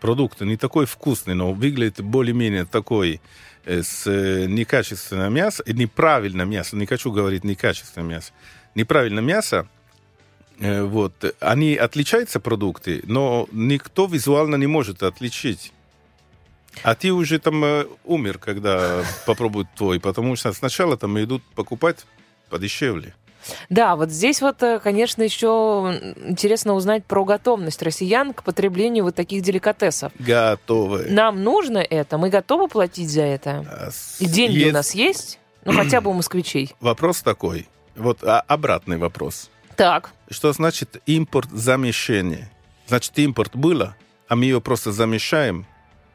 продукты 0.00 0.44
не 0.44 0.56
такой 0.56 0.86
вкусный, 0.86 1.34
но 1.34 1.52
выглядит 1.52 2.00
более-менее 2.00 2.64
такой 2.64 3.20
э, 3.64 3.82
с 3.82 4.10
некачественным 4.48 5.32
мясом, 5.32 5.66
и 5.66 5.72
неправильное 5.72 6.46
мясо, 6.46 6.76
не 6.76 6.86
хочу 6.86 7.12
говорить 7.12 7.44
некачественное 7.44 8.08
мясо, 8.08 8.32
неправильное 8.74 9.22
мясо, 9.22 9.68
вот, 10.58 11.34
они 11.40 11.74
отличаются 11.74 12.38
продукты, 12.38 13.00
но 13.04 13.48
никто 13.50 14.04
визуально 14.04 14.56
не 14.56 14.66
может 14.66 15.02
отличить 15.02 15.72
а 16.82 16.94
ты 16.94 17.12
уже 17.12 17.38
там 17.38 17.64
э, 17.64 17.86
умер, 18.04 18.38
когда 18.38 19.02
попробуют 19.26 19.68
твой, 19.76 20.00
потому 20.00 20.36
что 20.36 20.52
сначала 20.52 20.96
там 20.96 21.20
идут 21.20 21.42
покупать 21.54 22.06
подешевле. 22.48 23.14
Да, 23.68 23.96
вот 23.96 24.10
здесь 24.10 24.42
вот, 24.42 24.62
э, 24.62 24.80
конечно, 24.80 25.22
еще 25.22 25.98
интересно 26.24 26.74
узнать 26.74 27.04
про 27.04 27.24
готовность 27.24 27.82
россиян 27.82 28.32
к 28.34 28.42
потреблению 28.42 29.04
вот 29.04 29.14
таких 29.14 29.42
деликатесов. 29.42 30.12
Готовы. 30.18 31.06
Нам 31.08 31.42
нужно 31.42 31.78
это, 31.78 32.18
мы 32.18 32.28
готовы 32.28 32.68
платить 32.68 33.10
за 33.10 33.22
это. 33.22 33.64
А 33.68 33.90
И 34.18 34.26
деньги 34.26 34.58
у 34.58 34.60
есть 34.60 34.72
нас 34.72 34.94
есть? 34.94 35.38
Ну, 35.64 35.72
хотя 35.72 36.00
бы 36.00 36.10
у 36.10 36.14
москвичей. 36.14 36.74
Вопрос 36.80 37.22
такой. 37.22 37.68
Вот 37.96 38.22
а, 38.22 38.40
обратный 38.40 38.96
вопрос. 38.98 39.50
Так, 39.76 40.10
Что 40.30 40.52
значит 40.52 41.02
импорт 41.06 41.50
замещение? 41.50 42.50
Значит, 42.86 43.18
импорт 43.18 43.56
было, 43.56 43.96
а 44.28 44.36
мы 44.36 44.44
ее 44.44 44.60
просто 44.60 44.92
замещаем 44.92 45.66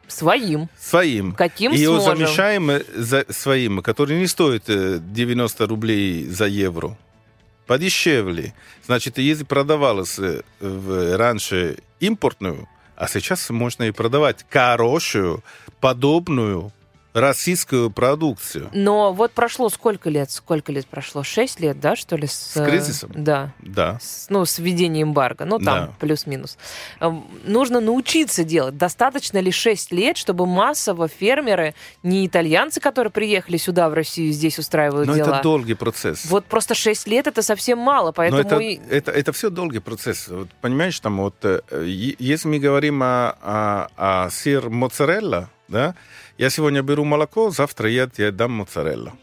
своим. 0.08 0.70
своим. 0.80 1.34
Каким 1.34 1.72
Ее 1.72 2.00
сможем. 2.00 2.18
замещаем 2.18 2.70
э, 2.70 2.84
за 2.96 3.26
своим, 3.30 3.82
который 3.82 4.20
не 4.20 4.28
стоит 4.28 4.64
э, 4.70 5.00
90 5.00 5.68
рублей 5.68 6.26
за 6.26 6.46
евро. 6.46 6.98
Подешевле. 7.68 8.54
Значит, 8.86 9.18
если 9.18 9.44
продавалось 9.44 10.20
э, 10.20 10.42
раньше 10.60 11.78
импортную, 12.00 12.68
а 12.96 13.08
сейчас 13.08 13.50
можно 13.50 13.84
и 13.84 13.92
продавать 13.92 14.46
хорошую, 14.50 15.44
подобную 15.82 16.72
российскую 17.16 17.90
продукцию. 17.90 18.70
Но 18.74 19.14
вот 19.14 19.32
прошло 19.32 19.70
сколько 19.70 20.10
лет? 20.10 20.30
Сколько 20.32 20.72
лет 20.74 20.86
прошло? 20.86 21.24
Шесть 21.24 21.60
лет, 21.62 21.80
да, 21.80 21.96
что 21.96 22.18
ли? 22.18 22.28
С, 22.28 22.58
э, 22.58 22.66
кризисом? 22.66 23.12
Да. 23.16 23.54
Да. 23.60 23.98
С- 24.02 24.28
ну, 24.30 24.44
с 24.46 24.60
введением 24.60 25.10
эмбарго, 25.10 25.46
ну, 25.46 25.58
там, 25.60 25.88
Да. 25.88 25.94
плюс-минус. 26.00 26.58
Эм, 27.00 27.26
Нужно 27.46 27.80
научиться 27.80 28.44
делать. 28.44 28.78
Достаточно 28.78 29.38
ли 29.38 29.52
6 29.52 29.92
лет, 29.94 30.18
чтобы 30.18 30.46
массово 30.46 31.08
фермеры, 31.08 31.74
не 32.04 32.28
итальянцы, 32.28 32.82
которые 32.82 33.12
приехали 33.12 33.56
сюда, 33.58 33.90
в 33.90 33.94
Россию, 33.94 34.34
здесь 34.34 34.60
устраивают 34.60 35.08
Но 35.08 35.16
дела, 35.16 35.36
это 35.36 35.44
долгий 35.44 35.74
процесс. 35.76 36.26
вот 36.26 36.46
просто 36.46 36.76
6 36.76 37.08
лет 37.08 37.28
это 37.28 37.42
совсем 37.42 37.78
мало, 37.80 38.08
Но 38.08 38.14
поэтому... 38.14 38.42
это, 38.42 38.58
и- 38.60 38.80
это, 38.90 39.12
это 39.12 39.32
все 39.32 39.50
долгий 39.50 39.80
процесс. 39.80 40.28
Вот, 40.28 40.50
понимаешь, 40.60 41.00
там 41.00 41.18
вот, 41.22 41.36
э, 41.44 41.62
если 41.86 42.48
мы 42.50 42.60
говорим 42.60 43.02
о, 43.04 43.38
о, 43.42 43.88
о 44.26 44.30
сыр 44.32 44.70
моцарелла, 44.70 45.50
да, 45.68 45.96
я 46.38 46.50
сегодня 46.50 46.82
беру 46.82 47.06
молоко, 47.06 47.50
завтра 47.52 47.90
я 47.90 48.08
тебе 48.08 48.32
дам 48.32 48.52
моцарелла. 48.52 49.14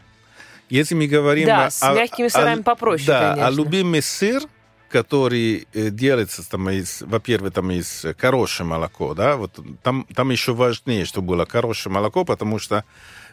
Если 0.69 0.95
мы 0.95 1.07
говорим 1.07 1.45
Да, 1.45 1.65
о, 1.67 1.71
с 1.71 1.81
мягкими 1.81 2.27
о- 2.27 2.29
сырами 2.29 2.61
попроще, 2.61 3.07
да, 3.07 3.29
конечно. 3.31 3.47
а 3.47 3.51
любимый 3.51 4.01
сыр, 4.01 4.43
который 4.89 5.67
э, 5.73 5.89
делается, 5.89 6.47
там, 6.49 6.69
из, 6.69 7.01
во-первых, 7.01 7.53
там 7.53 7.71
из 7.71 8.05
хорошее 8.17 8.67
молоко, 8.67 9.13
да, 9.13 9.35
вот 9.35 9.59
там, 9.81 10.07
там 10.15 10.29
еще 10.31 10.53
важнее, 10.53 11.05
чтобы 11.05 11.27
было 11.29 11.45
хорошее 11.47 11.93
молоко, 11.93 12.23
потому 12.25 12.59
что 12.59 12.83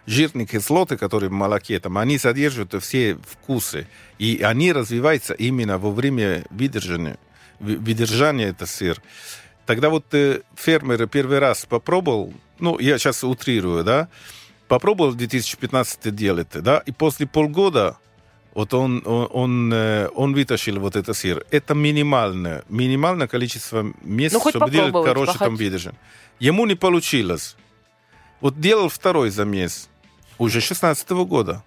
жирные 0.07 0.47
кислоты, 0.47 0.97
которые 0.97 1.31
в 1.31 1.35
молоке, 1.35 1.79
там, 1.79 1.99
они 1.99 2.19
содержат 2.19 2.75
все 2.83 3.17
вкусы, 3.17 3.87
и 4.19 4.41
они 4.43 4.73
развиваются 4.73 5.35
именно 5.35 5.79
во 5.79 5.91
время 5.91 6.45
выдержания, 6.51 7.19
выдержания 7.59 8.49
это 8.49 8.67
сыр. 8.67 9.01
Тогда 9.67 9.89
вот 9.89 10.07
э, 10.13 10.41
фермер 10.57 11.07
первый 11.07 11.39
раз 11.39 11.65
попробовал, 11.67 12.33
ну, 12.61 12.79
я 12.79 12.99
сейчас 12.99 13.25
утрирую, 13.25 13.85
да, 13.85 14.09
попробовал 14.69 15.11
в 15.11 15.17
2015 15.17 16.15
делать, 16.15 16.49
да, 16.53 16.83
и 16.87 16.93
после 16.93 17.27
полгода 17.27 17.97
вот 18.55 18.75
он, 18.75 19.03
он, 19.07 19.29
он, 19.33 19.73
э, 19.73 20.09
он 20.15 20.35
вытащил 20.35 20.81
вот 20.81 20.97
это 20.97 21.13
сыр. 21.15 21.45
Это 21.53 21.75
минимальное, 21.75 22.65
минимальное 22.69 23.29
количество 23.29 23.87
мест, 24.03 24.35
Ну, 24.35 24.51
чтобы 24.51 24.71
делать 24.71 24.93
хороший 24.93 25.39
там 25.39 25.55
выдержан. 25.57 25.95
Ему 26.41 26.67
не 26.67 26.75
получилось. 26.75 27.57
Вот 28.41 28.59
делал 28.61 28.89
второй 28.89 29.31
замес 29.31 29.89
уже 30.39 30.61
16 30.61 31.11
года. 31.11 31.63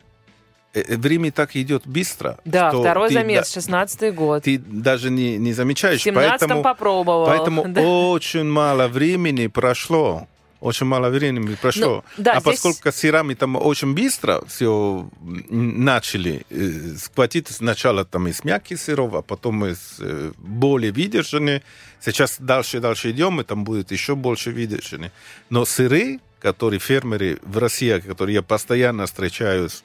Э, 0.74 0.82
э, 0.82 0.98
Время 0.98 1.32
так 1.32 1.56
идет 1.56 1.84
быстро. 1.86 2.38
Да, 2.44 2.70
второй 2.72 3.08
ты 3.10 3.14
замес, 3.14 3.54
да- 3.54 3.62
16-й 3.62 4.12
год. 4.12 4.44
ты 4.44 4.58
даже 4.58 5.10
не, 5.10 5.38
не 5.38 5.54
В 5.54 5.56
замечаешь. 5.56 6.02
17-м 6.06 6.16
Поэтому, 6.16 6.64
попробовал. 6.64 7.26
поэтому 7.28 7.64
Да. 7.70 7.82
очень 7.82 8.44
мало 8.46 8.88
времени 8.90 9.48
прошло. 9.48 10.28
Очень 10.64 10.86
мало 10.86 11.10
времени 11.10 11.56
прошло. 11.56 12.06
Ну, 12.18 12.24
да, 12.24 12.32
а 12.32 12.40
здесь- 12.40 12.62
поскольку 12.62 12.98
сырами 12.98 13.34
там 13.34 13.58
очень 13.58 13.94
быстро 13.94 14.42
все 14.48 15.10
начали 15.50 16.46
э, 16.50 16.96
схватить 16.98 17.50
сначала 17.50 18.06
там 18.06 18.28
из 18.30 18.46
мягких 18.46 18.80
сыров, 18.80 19.14
а 19.14 19.22
потом 19.22 19.66
из 19.66 19.98
э, 20.00 20.32
более 20.38 20.94
выдержанных. 20.94 21.64
Сейчас 22.00 22.38
дальше 22.40 22.78
и 22.78 22.80
дальше 22.80 23.12
идем, 23.12 23.42
и 23.42 23.44
там 23.44 23.66
будет 23.66 23.92
еще 23.92 24.16
больше 24.16 24.52
выдержанных. 24.52 25.12
Но 25.50 25.66
сыры, 25.66 26.22
которые 26.40 26.80
фермеры 26.80 27.40
в 27.42 27.58
России, 27.58 28.00
которые 28.00 28.36
я 28.36 28.42
постоянно 28.42 29.06
встречаюсь 29.06 29.84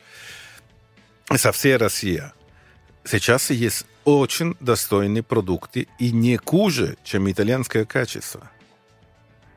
со 1.37 1.51
всей 1.51 1.77
России, 1.77 2.23
сейчас 3.05 3.51
есть 3.51 3.85
очень 4.05 4.55
достойные 4.61 5.25
продукты 5.25 5.89
и 5.99 6.13
не 6.13 6.37
хуже, 6.37 6.97
чем 7.03 7.29
итальянское 7.29 7.85
качество. 7.85 8.49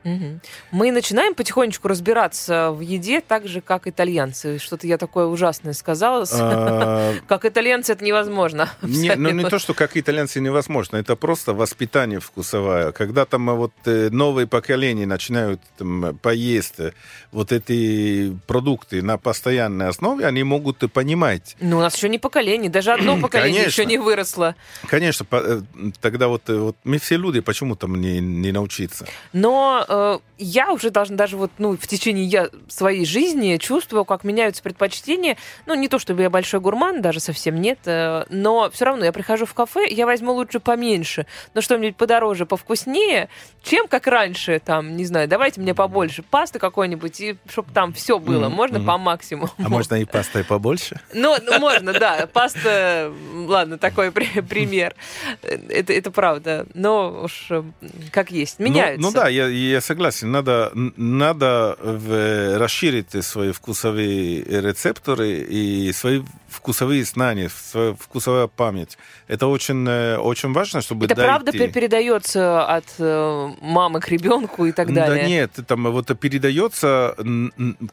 Мгм. 0.04 0.40
Мы 0.72 0.90
начинаем 0.90 1.34
потихонечку 1.34 1.88
разбираться 1.88 2.70
в 2.72 2.80
еде 2.80 3.20
так 3.20 3.46
же, 3.46 3.60
как 3.60 3.86
итальянцы. 3.86 4.58
Что-то 4.58 4.86
я 4.86 4.98
такое 4.98 5.26
ужасное 5.26 5.72
сказала. 5.72 6.24
Как 7.28 7.44
итальянцы 7.44 7.92
это 7.92 8.04
невозможно. 8.04 8.68
Не, 8.82 9.14
ну 9.16 9.30
не 9.30 9.44
то, 9.44 9.58
что 9.58 9.74
как 9.74 9.96
итальянцы 9.96 10.40
невозможно, 10.40 10.96
это 10.96 11.16
просто 11.16 11.52
воспитание 11.52 12.20
вкусовое. 12.20 12.92
Когда 12.92 13.24
там 13.24 13.48
а, 13.50 13.54
вот 13.54 13.72
э, 13.84 14.08
новые 14.10 14.46
поколения 14.46 15.06
начинают 15.06 15.60
там, 15.78 16.18
поесть 16.20 16.78
э, 16.78 16.92
вот 17.30 17.52
эти 17.52 18.36
продукты 18.46 19.02
на 19.02 19.18
постоянной 19.18 19.88
основе, 19.88 20.26
они 20.26 20.42
могут 20.42 20.82
и 20.82 20.88
понимать. 20.88 21.56
Ну, 21.60 21.78
у 21.78 21.80
нас 21.80 21.96
еще 21.96 22.08
не 22.08 22.18
поколение, 22.18 22.70
даже 22.70 22.92
одно 22.92 23.16
поколение 23.20 23.64
еще 23.64 23.84
не 23.84 23.98
выросло. 23.98 24.54
Конечно, 24.88 25.26
э, 25.30 25.62
тогда 26.00 26.28
вот, 26.28 26.42
э, 26.48 26.72
мы 26.84 26.98
все 26.98 27.16
люди, 27.16 27.40
почему 27.40 27.76
там 27.76 28.00
не 28.00 28.52
научиться? 28.52 29.06
Но 29.32 29.84
э, 29.92 30.18
я 30.38 30.72
уже 30.72 30.90
должна 30.90 31.16
даже 31.16 31.36
вот, 31.36 31.50
ну, 31.58 31.76
в 31.76 31.86
течение 31.86 32.24
я, 32.24 32.48
своей 32.68 33.04
жизни 33.04 33.56
чувствую, 33.58 34.04
как 34.04 34.24
меняются 34.24 34.62
предпочтения. 34.62 35.36
Ну, 35.66 35.74
не 35.74 35.88
то, 35.88 35.98
чтобы 35.98 36.22
я 36.22 36.30
большой 36.30 36.60
гурман, 36.60 37.02
даже 37.02 37.20
совсем 37.20 37.60
нет, 37.60 37.78
э, 37.84 38.24
но 38.30 38.70
все 38.70 38.86
равно 38.86 39.04
я 39.04 39.12
прихожу 39.12 39.46
в 39.46 39.54
кафе, 39.54 39.86
я 39.88 40.06
возьму 40.06 40.32
лучше 40.32 40.58
поменьше, 40.60 41.26
но 41.54 41.60
что-нибудь 41.60 41.96
подороже, 41.96 42.46
повкуснее, 42.46 43.28
чем 43.62 43.86
как 43.88 44.06
раньше, 44.06 44.60
там, 44.64 44.96
не 44.96 45.04
знаю, 45.04 45.28
давайте 45.28 45.60
мне 45.60 45.74
побольше 45.74 46.22
пасты 46.22 46.58
какой-нибудь, 46.58 47.20
и 47.20 47.36
чтобы 47.48 47.72
там 47.72 47.92
все 47.92 48.18
было, 48.18 48.46
Мгм, 48.48 48.56
можно 48.56 48.78
мгм. 48.78 48.86
по 48.86 48.98
максимуму. 48.98 49.50
А 49.58 49.68
можно 49.68 49.96
и 49.96 50.04
пастой 50.04 50.44
побольше? 50.44 51.00
Ну, 51.14 51.36
ну, 51.42 51.58
можно, 51.60 51.92
да. 51.92 52.26
Паста, 52.32 53.12
ладно, 53.34 53.78
такой 53.78 54.10
при- 54.10 54.40
пример. 54.40 54.94
Это, 55.42 55.92
это 55.92 56.10
правда. 56.10 56.66
Но 56.74 57.22
уж 57.24 57.46
э, 57.50 57.62
как 58.10 58.30
есть. 58.30 58.58
Ну- 58.58 58.64
Меняются. 58.66 59.02
Ну, 59.02 59.12
да, 59.12 59.28
я 59.28 59.46
согласен. 59.82 60.30
Надо, 60.30 60.70
надо 60.96 61.76
в- 61.82 62.58
расширить 62.58 63.24
свои 63.24 63.52
вкусовые 63.52 64.42
рецепторы 64.44 65.40
и 65.48 65.92
свои 65.92 66.22
вкусовые 66.48 67.04
знания, 67.04 67.48
свою 67.50 67.94
вкусовая 67.96 68.46
память. 68.46 68.98
Это 69.28 69.46
очень, 69.46 69.86
э, 69.88 70.16
очень 70.18 70.52
важно, 70.52 70.80
чтобы 70.82 71.06
Это 71.06 71.14
правда 71.14 71.52
дойти. 71.52 71.66
пер- 71.66 71.72
передается 71.72 72.64
от 72.66 72.84
э, 72.98 73.50
мамы 73.60 74.00
к 74.00 74.08
ребенку 74.08 74.66
и 74.66 74.72
так 74.72 74.92
далее. 74.92 75.22
Да 75.22 75.28
нет, 75.28 75.50
там 75.66 75.90
вот 75.90 76.06
передается 76.18 77.14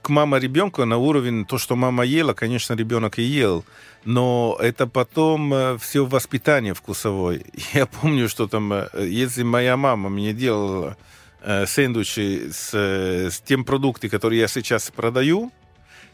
к 0.01 0.09
маме 0.09 0.39
ребенку 0.39 0.85
на 0.85 0.97
уровень 0.97 1.45
то, 1.45 1.57
что 1.57 1.75
мама 1.75 2.03
ела, 2.03 2.33
конечно, 2.33 2.73
ребенок 2.75 3.17
и 3.19 3.23
ел. 3.23 3.63
Но 4.05 4.57
это 4.61 4.87
потом 4.87 5.77
все 5.79 6.05
воспитание 6.05 6.73
вкусовое. 6.73 7.41
Я 7.73 7.85
помню, 7.85 8.29
что 8.29 8.47
там, 8.47 8.71
э, 8.73 8.87
если 9.07 9.43
моя 9.43 9.77
мама 9.77 10.09
мне 10.09 10.33
делала 10.33 10.89
э, 10.89 10.95
сэндвичи 11.43 12.51
с, 12.51 12.71
э, 12.73 13.29
с 13.29 13.39
тем 13.39 13.63
продуктом, 13.63 14.09
который 14.09 14.37
я 14.37 14.47
сейчас 14.47 14.91
продаю, 14.91 15.51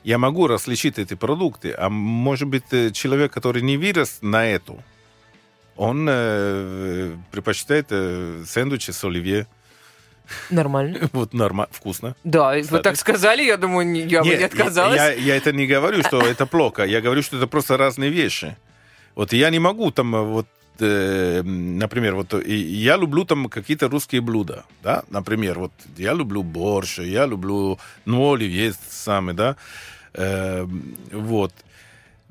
я 0.04 0.18
могу 0.18 0.48
различить 0.48 1.00
эти 1.00 1.16
продукты. 1.16 1.74
А 1.78 1.90
может 1.90 2.48
быть, 2.48 2.72
э, 2.72 2.92
человек, 2.92 3.34
который 3.34 3.64
не 3.64 3.78
вырос 3.78 4.20
на 4.22 4.46
эту, 4.46 4.84
он 5.76 6.08
э, 6.10 7.16
предпочитает 7.32 7.88
э, 7.90 8.44
сэндвичи 8.46 8.92
с 8.92 9.04
оливье. 9.04 9.48
Нормально. 10.50 11.00
Вот 11.14 11.34
нормально, 11.34 11.74
вкусно. 11.74 12.16
Да, 12.24 12.54
вы 12.54 12.62
Кстати. 12.62 12.84
так 12.84 12.96
сказали, 12.98 13.44
я 13.44 13.58
думаю, 13.58 14.08
я 14.08 14.22
бы 14.22 14.30
не 14.30 14.38
Нет, 14.38 14.54
отказалась. 14.54 14.96
Я, 14.96 15.12
я 15.12 15.36
это 15.36 15.52
не 15.52 15.68
говорю, 15.68 16.04
что 16.04 16.22
это 16.22 16.46
плохо. 16.46 16.84
Я 16.84 17.02
говорю, 17.02 17.22
что 17.22 17.38
это 17.38 17.48
просто 17.48 17.78
разные 17.78 18.10
вещи. 18.10 18.56
Вот 19.16 19.34
я 19.34 19.50
не 19.50 19.60
могу 19.60 19.92
там 19.92 20.16
э, 20.16 20.22
вот 20.22 20.48
э, 20.80 21.42
например, 21.44 22.16
вот 22.16 22.34
и 22.34 22.56
я 22.56 22.98
люблю 22.98 23.26
там 23.26 23.50
какие-то 23.50 23.88
русские 23.88 24.22
блюда, 24.22 24.66
да, 24.84 25.04
например, 25.10 25.60
вот 25.60 25.72
я 25.98 26.14
люблю 26.14 26.44
борщ, 26.44 27.00
я 27.00 27.26
люблю, 27.26 27.80
ну, 28.06 28.34
оливье 28.34 28.74
самый, 28.90 29.34
да, 29.34 29.56
Э, 30.16 30.66
вот. 31.12 31.52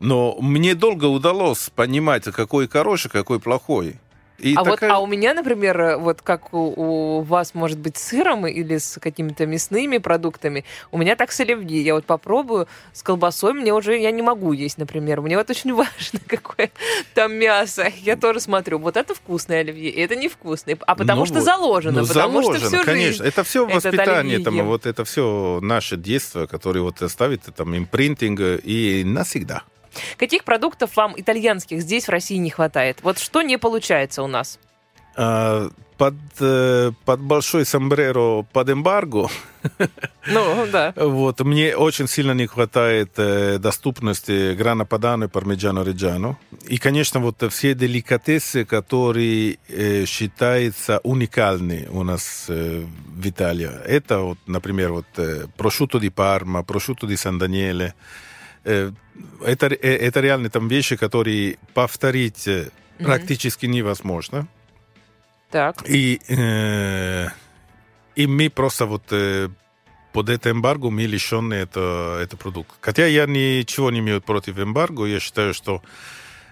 Но 0.00 0.36
мне 0.40 0.74
долго 0.74 1.04
удалось 1.06 1.70
понимать, 1.74 2.24
какой 2.24 2.68
хороший, 2.68 3.10
какой 3.10 3.40
плохой. 3.40 3.96
И 4.38 4.54
а, 4.54 4.64
такая- 4.64 4.90
вот, 4.90 4.96
а 4.96 4.98
у 5.00 5.06
меня, 5.06 5.32
например, 5.32 5.96
вот 5.98 6.20
как 6.20 6.52
у, 6.52 6.58
у 6.58 7.20
вас 7.22 7.54
может 7.54 7.78
быть 7.78 7.96
с 7.96 8.02
сыром 8.08 8.46
или 8.46 8.78
с 8.78 8.98
какими-то 9.00 9.46
мясными 9.46 9.98
продуктами, 9.98 10.64
у 10.90 10.98
меня 10.98 11.14
так 11.16 11.30
с 11.30 11.40
оливье. 11.40 11.80
Я 11.82 11.94
вот 11.94 12.04
попробую 12.04 12.66
с 12.92 13.02
колбасой, 13.02 13.52
мне 13.52 13.72
уже, 13.72 13.96
я 13.98 14.10
не 14.10 14.22
могу 14.22 14.52
есть, 14.52 14.76
например. 14.78 15.20
Мне 15.20 15.36
вот 15.38 15.48
очень 15.50 15.72
важно, 15.74 16.18
какое 16.26 16.70
там 17.14 17.32
мясо. 17.34 17.86
Я 18.02 18.16
тоже 18.16 18.40
смотрю, 18.40 18.78
вот 18.78 18.96
это 18.96 19.14
вкусное 19.14 19.60
оливье, 19.60 19.90
это 19.90 20.16
невкусное. 20.16 20.76
А 20.86 20.94
потому 20.96 21.20
Ну 21.20 21.26
что 21.26 21.34
вот. 21.36 21.44
заложено, 21.44 22.00
Ну, 22.02 22.06
потому 22.06 22.42
заложено, 22.42 22.58
что 22.68 22.76
всю 22.76 22.84
конечно. 22.84 23.12
жизнь. 23.12 23.24
Это 23.24 23.44
все 23.44 23.66
воспитание, 23.66 24.40
там, 24.40 24.60
вот 24.64 24.86
это 24.86 25.04
все 25.04 25.60
наше 25.62 25.96
детство, 25.96 26.46
которое 26.46 26.80
вот 26.80 26.96
ставит 27.08 27.42
там 27.56 27.76
импринтинг 27.76 28.40
и 28.64 29.02
навсегда. 29.04 29.62
Каких 30.16 30.44
продуктов 30.44 30.96
вам 30.96 31.14
итальянских 31.16 31.82
здесь 31.82 32.06
в 32.06 32.10
России 32.10 32.36
не 32.36 32.50
хватает? 32.50 32.98
Вот 33.02 33.18
что 33.18 33.42
не 33.42 33.58
получается 33.58 34.22
у 34.22 34.26
нас? 34.26 34.58
А, 35.16 35.68
под, 35.96 36.14
э, 36.40 36.90
под 37.04 37.20
большой 37.20 37.64
сомбреро, 37.64 38.42
под 38.52 38.70
эмбарго, 38.70 39.28
Ну, 40.26 40.66
да. 40.72 40.92
вот, 40.96 41.40
мне 41.40 41.76
очень 41.76 42.08
сильно 42.08 42.32
не 42.32 42.46
хватает 42.46 43.12
э, 43.16 43.58
доступности 43.58 44.54
грана 44.54 44.84
падано 44.84 45.24
и 45.24 45.28
пармиджано 45.28 45.84
реджано. 45.84 46.36
И, 46.66 46.78
конечно, 46.78 47.20
вот 47.20 47.44
все 47.52 47.74
деликатесы, 47.74 48.64
которые 48.64 49.58
э, 49.68 50.04
считаются 50.06 51.00
уникальны 51.04 51.86
у 51.90 52.02
нас 52.02 52.46
э, 52.48 52.84
в 53.16 53.28
Италии. 53.28 53.70
Это, 53.86 54.18
вот, 54.18 54.38
например, 54.46 54.92
вот, 54.92 55.06
прошутто 55.56 56.00
ди 56.00 56.10
Парма, 56.10 56.64
прошутто 56.64 57.06
ди 57.06 57.16
Сан-Даниэле. 57.16 57.94
Э, 58.64 58.92
это, 59.44 59.66
э, 59.66 59.96
это 59.96 60.20
реально 60.20 60.50
там 60.50 60.68
вещи, 60.68 60.96
которые 60.96 61.58
повторить 61.74 62.48
э, 62.48 62.70
Мгм. 62.98 63.06
практически 63.06 63.66
невозможно. 63.66 64.46
Так. 65.50 65.88
И, 65.88 66.20
э, 66.28 67.28
и 68.16 68.26
мы 68.26 68.50
просто 68.50 68.86
вот 68.86 69.02
э, 69.10 69.48
под 70.12 70.28
это 70.28 70.50
эмбарго 70.50 70.90
мы 70.90 71.02
лишены 71.02 71.54
это, 71.54 72.18
это 72.22 72.36
продукт. 72.36 72.70
Хотя 72.80 73.06
я 73.06 73.26
ничего 73.26 73.90
не 73.90 73.98
имею 73.98 74.20
против 74.20 74.58
эмбарго, 74.58 75.06
я 75.06 75.20
считаю, 75.20 75.54
что 75.54 75.82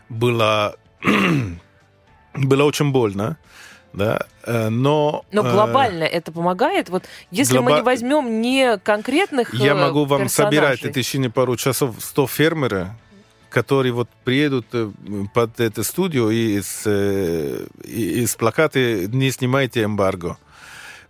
было, 0.09 0.77
было 2.35 2.65
очень 2.65 2.91
больно, 2.93 3.37
да, 3.93 4.27
э, 4.45 4.69
но... 4.69 5.25
Но 5.33 5.47
э, 5.47 5.53
глобально 5.53 6.05
это 6.05 6.33
помогает. 6.33 6.89
Вот 6.89 7.05
если 7.31 7.59
мы 7.59 7.73
глоба- 7.73 7.77
не 7.77 7.83
возьмем 7.83 8.41
не 8.41 8.79
конкретных 8.79 9.53
Я 9.55 9.73
э, 9.73 9.75
могу 9.75 10.05
вам 10.05 10.29
собирать 10.29 10.79
в 10.79 10.83
персонажей. 10.83 11.03
течение 11.03 11.31
пару 11.31 11.57
часов 11.57 11.97
100 11.99 12.27
фермеров, 12.27 12.89
которые 13.51 13.93
вот 13.93 14.09
приедут 14.25 14.67
э, 14.73 14.91
под 15.35 15.61
эту 15.61 15.85
студию 15.85 16.31
и 16.31 16.59
из, 16.59 16.83
э, 16.87 17.67
из 17.85 18.35
плакаты 18.37 19.09
«Не 19.09 19.31
снимайте 19.31 19.85
эмбарго». 19.85 20.39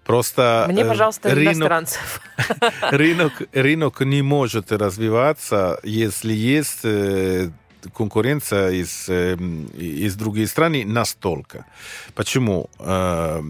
Просто 0.05 0.67
Мне, 0.69 0.83
э, 0.83 0.89
пожалуйста, 0.89 1.31
рынок, 1.31 1.55
иностранцев. 1.55 2.21
рынок, 2.91 3.43
рынок 3.53 4.01
не 4.01 4.23
может 4.23 4.73
развиваться, 4.73 5.79
если 5.85 6.33
есть 6.33 6.81
э, 6.83 7.51
конкуренция 7.95 8.71
из, 8.71 9.09
э, 9.09 9.37
из 9.77 10.15
других 10.17 10.49
стран 10.49 10.75
настолько. 10.87 11.67
Почему? 12.15 12.69
Э, 12.79 13.43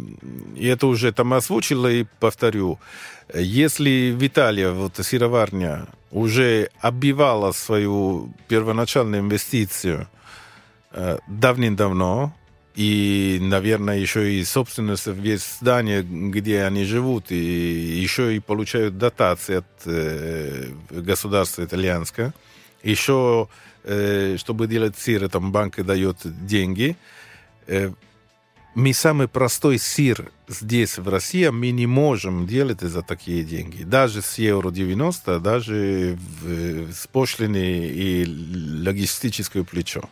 И 0.57 0.67
это 0.67 0.87
уже 0.87 1.13
там 1.13 1.33
озвучила 1.33 1.89
и 1.91 2.07
повторю. 2.21 2.79
Если 3.35 4.13
в 4.13 4.27
Италии 4.27 4.67
вот 4.67 4.97
сыроварня 4.97 5.87
уже 6.11 6.69
оббивала 6.81 7.53
свою 7.53 8.33
первоначальную 8.49 9.23
инвестицию 9.23 10.07
э, 10.93 11.19
давным-давно, 11.27 12.33
и, 12.75 13.39
наверное, 13.41 13.99
еще 13.99 14.33
и 14.33 14.45
собственность 14.45 15.07
весь 15.07 15.59
здание, 15.61 16.03
где 16.03 16.65
они 16.65 16.85
живут, 16.85 17.31
и 17.31 17.37
еще 17.37 18.35
и 18.35 18.41
получают 18.41 18.97
дотации 18.97 19.57
от 19.57 19.67
э, 19.85 20.69
государства 20.91 21.65
итальянского. 21.65 22.33
Еще, 22.83 23.49
э, 23.49 23.53
чтобы 24.39 24.67
делать 24.67 24.97
сыр, 24.99 25.29
там 25.29 25.53
банк 25.53 25.81
дает 25.85 26.17
деньги. 26.47 26.97
Э, 27.67 27.93
мы 28.75 28.95
самый 28.95 29.29
простой 29.29 29.79
сыр 29.79 30.31
здесь, 30.49 30.99
в 30.99 31.09
России, 31.09 31.49
мы 31.49 31.71
не 31.73 31.87
можем 31.87 32.47
делать 32.47 32.81
за 32.81 33.03
такие 33.03 33.45
деньги. 33.45 33.83
Даже 33.85 34.23
с 34.23 34.39
евро 34.39 34.71
90, 34.71 35.41
даже 35.41 36.17
в- 36.41 36.93
с 36.93 37.07
пошлиной 37.07 37.89
и 37.89 38.25
логистическое 38.87 39.63
плечо. 39.65 40.09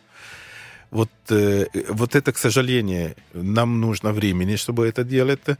Вот, 0.91 1.09
э, 1.29 1.65
вот 1.89 2.15
это, 2.15 2.31
к 2.33 2.37
сожалению, 2.37 3.15
нам 3.33 3.79
нужно 3.81 4.11
времени, 4.11 4.57
чтобы 4.57 4.85
это 4.87 5.03
делать. 5.03 5.57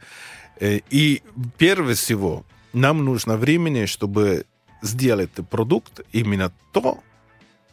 Э, 0.60 0.80
И 0.90 1.22
прежде 1.58 1.94
всего, 1.94 2.44
нам 2.72 3.04
нужно 3.04 3.36
времени, 3.36 3.86
чтобы 3.86 4.44
сделать 4.82 5.30
продукт 5.50 6.00
именно 6.12 6.52
то, 6.72 7.02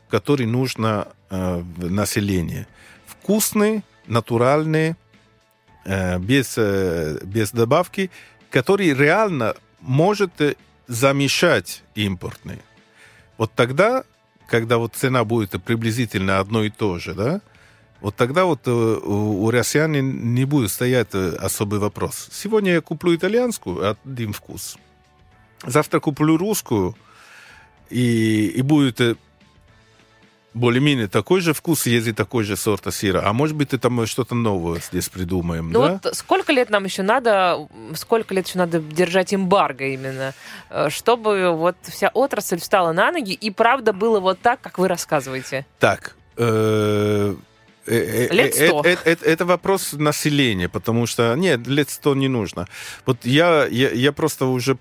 который 0.09 0.45
нужно 0.45 1.07
э, 1.29 1.63
населению. 1.77 2.65
Вкусный, 3.05 3.83
натуральный, 4.07 4.95
э, 5.85 6.19
без, 6.19 6.55
э, 6.57 7.19
без 7.23 7.51
добавки, 7.51 8.09
который 8.49 8.93
реально 8.93 9.55
может 9.79 10.41
э, 10.41 10.55
замещать 10.87 11.83
импортный. 11.95 12.61
Вот 13.37 13.53
тогда, 13.53 14.03
когда 14.47 14.77
вот 14.77 14.95
цена 14.95 15.23
будет 15.23 15.61
приблизительно 15.63 16.39
одно 16.39 16.63
и 16.63 16.69
то 16.69 16.99
же, 16.99 17.13
да, 17.13 17.41
вот 18.01 18.15
тогда 18.15 18.45
вот 18.45 18.61
э, 18.65 18.71
у, 18.71 19.43
у 19.43 19.51
россиян 19.51 19.91
не- 19.91 20.45
будет 20.45 20.71
стоять 20.71 21.09
э, 21.13 21.35
особый 21.35 21.79
вопрос. 21.79 22.29
Сегодня 22.31 22.73
я 22.73 22.81
куплю 22.81 23.15
итальянскую, 23.15 23.95
один 24.03 24.33
вкус. 24.33 24.77
Завтра 25.65 25.99
куплю 25.99 26.37
русскую, 26.37 26.95
и, 27.89 28.47
и 28.47 28.61
будет 28.61 29.01
более-менее 30.59 31.07
такой 31.07 31.41
же 31.41 31.53
вкус, 31.53 31.85
если 31.87 32.11
такой 32.11 32.43
же 32.43 32.55
сорта 32.55 32.91
сыра. 32.91 33.23
А 33.25 33.33
может 33.33 33.55
быть, 33.55 33.73
и 33.73 33.77
там 33.77 34.05
что-то 34.05 34.35
новое 34.35 34.79
здесь 34.79 35.09
придумаем, 35.09 35.71
Ну 35.71 35.81
да? 35.81 35.99
вот 36.03 36.15
сколько 36.15 36.51
лет 36.53 36.69
нам 36.69 36.83
еще 36.85 37.01
надо, 37.01 37.67
сколько 37.95 38.33
лет 38.33 38.47
еще 38.47 38.57
надо 38.59 38.79
держать 38.79 39.33
эмбарго 39.33 39.85
именно, 39.85 40.33
э, 40.69 40.89
чтобы 40.89 41.51
вот 41.55 41.75
вся 41.83 42.09
отрасль 42.13 42.59
встала 42.59 42.91
на 42.91 43.11
ноги 43.11 43.33
и 43.33 43.49
правда 43.51 43.93
было 43.93 44.19
вот 44.19 44.39
так, 44.41 44.61
как 44.61 44.77
вы 44.77 44.87
рассказываете? 44.87 45.65
Так. 45.79 46.15
э, 46.37 47.35
э, 47.85 48.27
Лет 48.33 48.53
сто. 48.55 48.83
Это 48.83 49.45
вопрос 49.45 49.93
населения, 49.93 50.69
потому 50.69 51.07
что... 51.07 51.33
Нет, 51.35 51.67
лет 51.67 51.89
сто 51.89 52.15
не 52.15 52.27
нужно. 52.27 52.67
Вот 53.05 53.25
я, 53.25 53.65
я, 53.65 53.89
я 53.91 54.11
просто 54.11 54.45
уже 54.45 54.77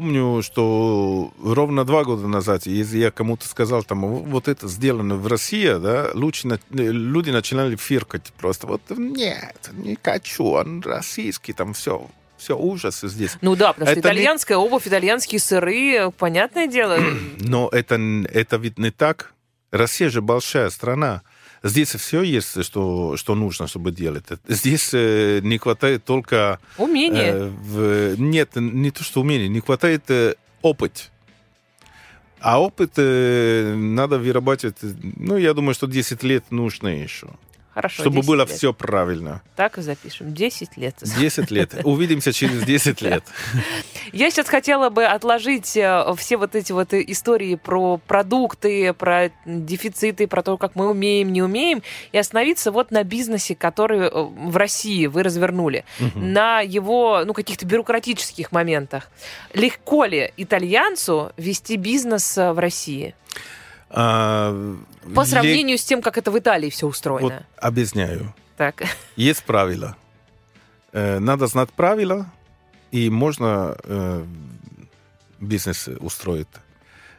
помню, 0.00 0.40
что 0.40 1.32
ровно 1.42 1.84
два 1.84 2.04
года 2.04 2.28
назад, 2.28 2.64
если 2.64 2.98
я 2.98 3.10
кому-то 3.10 3.48
сказал, 3.48 3.82
там, 3.82 4.00
вот 4.06 4.46
это 4.46 4.68
сделано 4.68 5.16
в 5.16 5.26
России, 5.26 5.66
да, 5.80 6.10
лучше 6.14 6.46
на- 6.46 6.60
люди 6.70 7.30
начинали 7.30 7.74
фиркать 7.74 8.32
просто. 8.38 8.68
Вот 8.68 8.82
нет, 8.96 9.68
не 9.72 9.98
хочу, 10.00 10.44
он 10.44 10.80
российский, 10.82 11.52
там 11.52 11.74
все, 11.74 12.06
все 12.38 12.56
ужасы 12.56 13.08
здесь. 13.08 13.36
Ну 13.40 13.56
да, 13.56 13.72
потому 13.72 13.90
что 13.90 13.98
Это 13.98 14.08
не- 14.10 14.14
итальянская 14.14 14.58
обувь, 14.58 14.86
итальянские 14.86 15.40
сыры, 15.40 16.12
понятное 16.16 16.68
дело. 16.68 16.96
Но 17.40 17.68
это, 17.72 17.96
это 18.32 18.58
ведь 18.58 18.78
не 18.78 18.92
так. 18.92 19.32
Россия 19.72 20.08
же 20.08 20.22
большая 20.22 20.70
страна. 20.70 21.22
Здесь 21.62 21.90
все 21.94 22.22
есть, 22.22 22.64
что, 22.64 23.16
что 23.16 23.34
нужно, 23.34 23.66
чтобы 23.66 23.90
делать. 23.90 24.24
Здесь 24.48 24.90
э, 24.94 25.40
не 25.42 25.58
хватает 25.58 26.04
только... 26.04 26.58
Умение. 26.78 27.32
э, 27.34 27.48
в- 27.48 28.20
нет, 28.20 28.50
не 28.56 28.90
то, 28.90 29.04
что 29.04 29.20
умение, 29.20 29.48
не 29.48 29.60
хватает 29.60 30.04
э, 30.10 30.34
опыт. 30.62 31.10
А 32.40 32.58
опыт 32.62 32.92
э, 32.96 33.74
надо 33.76 34.18
вырабатывать, 34.18 34.78
ну, 35.16 35.36
я 35.36 35.52
думаю, 35.52 35.74
что 35.74 35.86
10 35.86 36.22
лет 36.22 36.44
нужно 36.50 36.88
еще. 36.88 37.28
Хорошо. 37.80 38.02
чтобы 38.02 38.16
10 38.16 38.28
было 38.28 38.40
лет. 38.40 38.50
все 38.50 38.72
правильно. 38.74 39.42
Так 39.56 39.78
и 39.78 39.82
запишем. 39.82 40.34
10 40.34 40.76
лет. 40.76 40.96
10 41.00 41.50
лет. 41.50 41.74
Увидимся 41.84 42.32
через 42.32 42.62
10 42.62 43.00
лет. 43.00 43.24
Я 44.12 44.30
сейчас 44.30 44.48
хотела 44.48 44.90
бы 44.90 45.04
отложить 45.04 45.76
э, 45.76 46.04
все 46.16 46.36
вот 46.36 46.54
эти 46.54 46.72
вот 46.72 46.92
истории 46.92 47.54
про 47.54 47.96
продукты, 47.96 48.92
про 48.92 49.30
дефициты, 49.46 50.26
про 50.26 50.42
то, 50.42 50.58
как 50.58 50.76
мы 50.76 50.90
умеем, 50.90 51.32
не 51.32 51.42
умеем, 51.42 51.82
и 52.12 52.18
остановиться 52.18 52.70
вот 52.70 52.90
на 52.90 53.02
бизнесе, 53.02 53.54
который 53.54 54.08
э, 54.08 54.10
в 54.10 54.56
России 54.56 55.06
вы 55.06 55.22
развернули, 55.22 55.84
на 56.14 56.60
его, 56.60 57.22
ну, 57.24 57.32
каких-то 57.32 57.64
бюрократических 57.64 58.52
моментах. 58.52 59.10
Легко 59.54 60.04
ли 60.04 60.32
итальянцу 60.36 61.32
вести 61.36 61.76
бизнес 61.76 62.36
э, 62.36 62.52
в 62.52 62.58
России? 62.58 63.14
А, 63.90 64.76
По 65.14 65.24
сравнению 65.24 65.76
с 65.76 65.84
тем, 65.84 66.00
как 66.00 66.16
это 66.16 66.30
в 66.30 66.38
Италии 66.38 66.70
все 66.70 66.86
Вот 66.86 66.94
устроено. 66.94 67.44
объясняю. 67.56 68.34
Так. 68.56 68.82
Есть 69.16 69.42
правила. 69.44 69.96
Э, 70.92 71.18
Надо 71.18 71.46
знать 71.46 71.70
правила, 71.70 72.26
и 72.92 73.10
можно 73.10 73.76
э, 73.84 74.24
бизнес 75.40 75.88
устроить. 76.00 76.48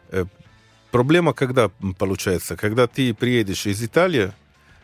Э, 0.10 0.26
Проблема 0.92 1.34
когда 1.34 1.70
получается? 1.98 2.58
Когда 2.58 2.86
ты 2.86 3.14
приедешь 3.14 3.66
из 3.66 3.82
Италии, 3.82 4.34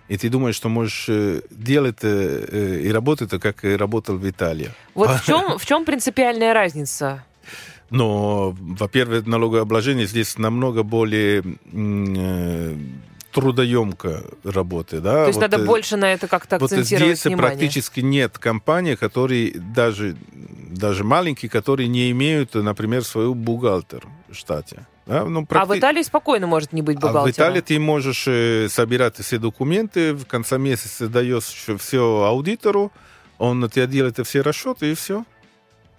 и 0.07 0.17
ты 0.17 0.29
думаешь, 0.29 0.55
что 0.55 0.69
можешь 0.69 1.09
делать 1.51 2.01
и 2.01 2.89
работать, 2.93 3.41
как 3.41 3.65
и 3.65 3.75
работал 3.75 4.15
в 4.15 4.29
Италии. 4.29 4.71
Вот 4.95 5.09
в 5.09 5.25
чем, 5.25 5.57
в 5.57 5.65
чем 5.65 5.83
принципиальная 5.83 6.53
разница? 6.53 7.25
Но, 7.89 8.53
во-первых, 8.59 9.25
налогообложение 9.25 10.07
здесь 10.07 10.37
намного 10.37 10.83
более 10.83 11.43
э, 11.71 12.75
трудоемко 13.31 14.23
работы. 14.43 14.99
Да? 14.99 15.23
То 15.23 15.27
есть 15.27 15.35
Вот, 15.39 15.41
надо 15.51 15.63
э, 15.63 15.65
больше 15.65 15.95
на 15.95 16.11
это 16.11 16.27
как-то 16.27 16.57
Вот 16.59 16.71
акцентировать 16.71 17.17
здесь 17.19 17.25
внимание. 17.25 17.57
практически 17.57 17.99
нет 18.01 18.37
компаний, 18.37 18.95
которые 18.95 19.51
даже, 19.51 20.17
даже 20.33 21.03
маленькие, 21.03 21.49
которые 21.49 21.87
не 21.87 22.11
имеют, 22.11 22.55
например, 22.55 23.03
свою 23.03 23.35
бухгалтер 23.35 24.05
в 24.27 24.33
штате. 24.35 24.87
Да? 25.05 25.23
Ну, 25.23 25.47
А 25.49 25.65
в 25.65 25.71
практи- 25.71 25.79
Италии 25.79 26.01
спокойно 26.01 26.47
может 26.47 26.73
не 26.73 26.81
быть 26.81 26.97
а 27.01 27.23
в. 27.25 27.29
Италии 27.29 27.61
ты 27.61 27.79
можешь 27.79 28.25
э, 28.27 28.67
собирать 28.69 29.17
все 29.17 29.37
документы, 29.37 30.13
в 30.13 30.25
конце 30.25 30.57
месяца 30.57 31.07
даешь 31.07 31.65
все 31.79 32.23
аудитору, 32.25 32.91
он 33.37 33.59
на 33.61 33.69
тебя 33.69 33.85
делает 33.85 34.19
все 34.27 34.41
расчеты 34.41 34.91
и 34.91 34.95
все. 34.95 35.23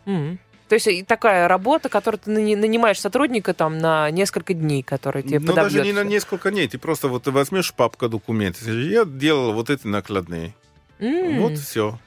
Мгм. 0.05 0.39
То 0.69 0.75
есть 0.75 1.07
такая 1.07 1.49
работа, 1.49 1.89
которую 1.89 2.21
ты 2.21 2.31
нани- 2.31 2.57
нанимаешь 2.57 3.01
сотрудника 3.01 3.55
там 3.55 3.79
на 3.79 4.11
несколько 4.11 4.55
дней, 4.55 4.83
который 4.83 5.23
тебе 5.23 5.41
Ну, 5.41 5.55
даже 5.55 5.83
не 5.83 5.93
на 5.93 6.05
несколько 6.05 6.51
дней, 6.51 6.69
ты 6.69 6.79
просто 6.79 7.09
вот 7.09 7.27
возьмешь 7.27 7.73
папку 7.73 8.09
документов, 8.09 8.67
я 8.67 9.05
делал 9.05 9.53
вот 9.53 9.71
эти 9.71 9.87
накладные. 9.87 10.55
М. 10.99 11.41
Вот 11.41 11.59
все. 11.59 11.99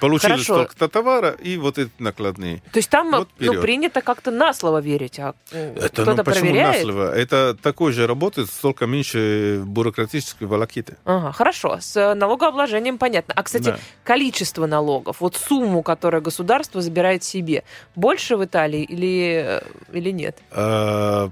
Получили 0.00 0.32
Хорошо. 0.32 0.54
столько-то 0.54 0.88
товара 0.88 1.30
и 1.30 1.56
вот 1.56 1.78
эти 1.78 1.90
накладные. 1.98 2.58
То 2.72 2.78
есть 2.78 2.90
там 2.90 3.10
Вот 3.12 3.28
ну, 3.38 3.60
принято 3.60 4.00
как-то 4.00 4.30
на 4.30 4.52
слово 4.54 4.80
верить, 4.80 5.18
а 5.20 5.34
э, 5.52 5.74
Это 5.76 5.88
кто-то 5.88 6.14
ну, 6.16 6.24
почему 6.24 6.46
проверяет? 6.46 6.84
на 6.86 6.92
слово? 6.92 7.14
Это 7.16 7.56
такой 7.62 7.92
же 7.92 8.06
работает, 8.06 8.50
столько 8.50 8.86
меньше 8.86 9.62
бюрократической 9.64 10.44
волокиты. 10.44 10.96
Ага, 11.04 11.32
хорошо, 11.32 11.78
с 11.80 11.96
э, 11.96 12.14
налогообложением 12.14 12.98
понятно. 12.98 13.34
А, 13.36 13.42
кстати, 13.42 13.64
Да. 13.64 13.78
количество 14.04 14.66
налогов, 14.66 15.20
вот 15.20 15.36
сумму, 15.36 15.82
которую 15.82 16.22
государство 16.22 16.80
забирает 16.80 17.22
себе, 17.22 17.62
больше 17.94 18.36
в 18.36 18.44
Италии 18.44 18.82
или, 18.82 19.60
э, 19.60 19.62
или 19.92 20.10
нет? 20.10 20.38
А, 20.50 21.30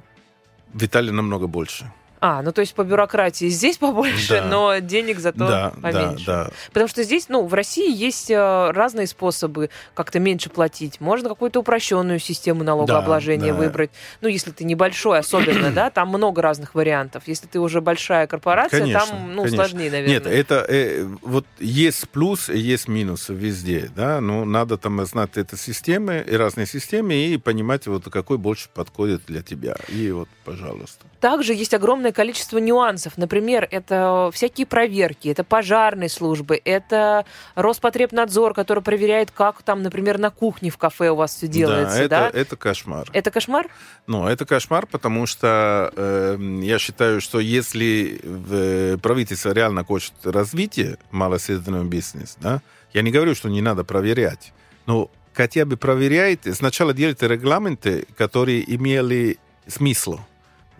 в 0.73 0.85
Италии 0.85 1.11
намного 1.11 1.47
больше. 1.49 1.90
А, 2.20 2.42
ну 2.42 2.52
то 2.52 2.61
есть 2.61 2.74
по 2.74 2.85
бюрократии 2.85 3.48
здесь 3.48 3.78
побольше, 3.78 4.40
Да. 4.40 4.44
но 4.44 4.78
денег 4.78 5.18
зато 5.18 5.38
да, 5.38 5.72
да, 5.76 5.80
поменьше. 5.80 6.26
да. 6.26 6.50
Потому 6.68 6.88
что 6.88 7.02
здесь, 7.02 7.28
ну, 7.28 7.46
в 7.46 7.54
России 7.54 7.90
есть 7.90 8.30
э, 8.30 8.70
разные 8.70 9.06
способы 9.06 9.70
как-то 9.94 10.20
меньше 10.20 10.50
платить. 10.50 11.00
Можно 11.00 11.30
какую-то 11.30 11.61
упрощенную 11.61 12.18
систему 12.18 12.62
налогообложения 12.64 13.52
да. 13.52 13.59
выбрать. 13.59 13.90
Ну, 14.20 14.28
если 14.28 14.50
ты 14.50 14.64
небольшой, 14.64 15.18
особенно, 15.18 15.70
да, 15.74 15.90
там 15.90 16.09
много 16.09 16.42
разных 16.42 16.74
вариантов. 16.74 17.22
Если 17.26 17.46
ты 17.46 17.59
уже 17.59 17.80
большая 17.80 18.26
корпорация, 18.26 18.80
Конечно, 18.80 19.06
там, 19.06 19.35
ну, 19.35 19.42
конечно. 19.44 19.56
сложнее, 19.56 19.90
наверное. 19.90 20.14
Нет, 20.14 20.26
это 20.26 20.66
э, 20.68 21.06
вот 21.22 21.46
есть 21.59 22.09
плюс 22.11 22.48
есть 22.48 22.88
минус 22.88 23.28
везде, 23.28 23.90
да, 23.96 24.20
но 24.20 24.44
надо 24.44 24.76
там 24.76 25.04
знать 25.06 25.37
эти 25.37 25.54
системы 25.54 26.24
и 26.26 26.37
разные 26.37 26.66
системы 26.66 27.14
и 27.14 27.37
понимать 27.38 27.87
вот 27.87 28.04
какой 28.04 28.37
больше 28.38 28.68
подходит 28.74 29.22
для 29.26 29.42
тебя. 29.42 29.76
И 29.88 30.11
вот, 30.11 30.28
пожалуйста. 30.44 31.06
Также 31.20 31.54
есть 31.54 31.74
огромное 31.74 32.10
количество 32.12 32.59
нюансов. 32.59 33.16
Например, 33.16 33.66
это 33.70 34.31
всякие 34.33 34.66
проверки, 34.66 35.29
это 35.29 35.44
пожарные 35.44 36.09
службы, 36.09 36.61
это 36.64 37.25
Роспотребнадзор, 37.55 38.55
который 38.55 38.83
проверяет, 38.83 39.31
как 39.31 39.62
там, 39.62 39.83
например, 39.83 40.18
на 40.18 40.31
кухне 40.31 40.70
в 40.70 40.79
кафе 40.79 41.11
у 41.11 41.16
вас 41.16 41.35
все 41.35 41.46
делается, 41.46 42.09
да, 42.09 42.09
да? 42.09 42.29
это, 42.29 42.38
это 42.38 42.57
кошмар. 42.57 43.09
Это 43.12 43.31
кошмар? 43.31 43.68
Ну, 44.07 44.27
это 44.27 44.44
кошмар, 44.44 44.87
потому 44.87 45.27
что 45.27 45.92
э, 45.96 46.37
я 46.62 46.79
считаю, 46.79 47.20
что 47.20 47.40
если 47.40 48.20
в 48.23 48.99
правительство 48.99 49.53
реально 49.53 49.85
хочет 49.85 50.14
развития 50.25 50.99
среднего 51.38 51.85
бизнеса, 51.85 52.37
да, 52.40 52.62
я 52.92 53.03
не 53.03 53.11
говорю, 53.11 53.35
что 53.35 53.49
не 53.49 53.62
надо 53.62 53.85
проверять, 53.85 54.53
но 54.87 55.11
хотя 55.33 55.64
бы 55.64 55.77
проверяйте, 55.77 56.55
сначала 56.55 56.92
делайте 56.92 57.29
регламенты, 57.29 58.07
которые 58.16 58.62
имели 58.75 59.38
смысл, 59.66 60.18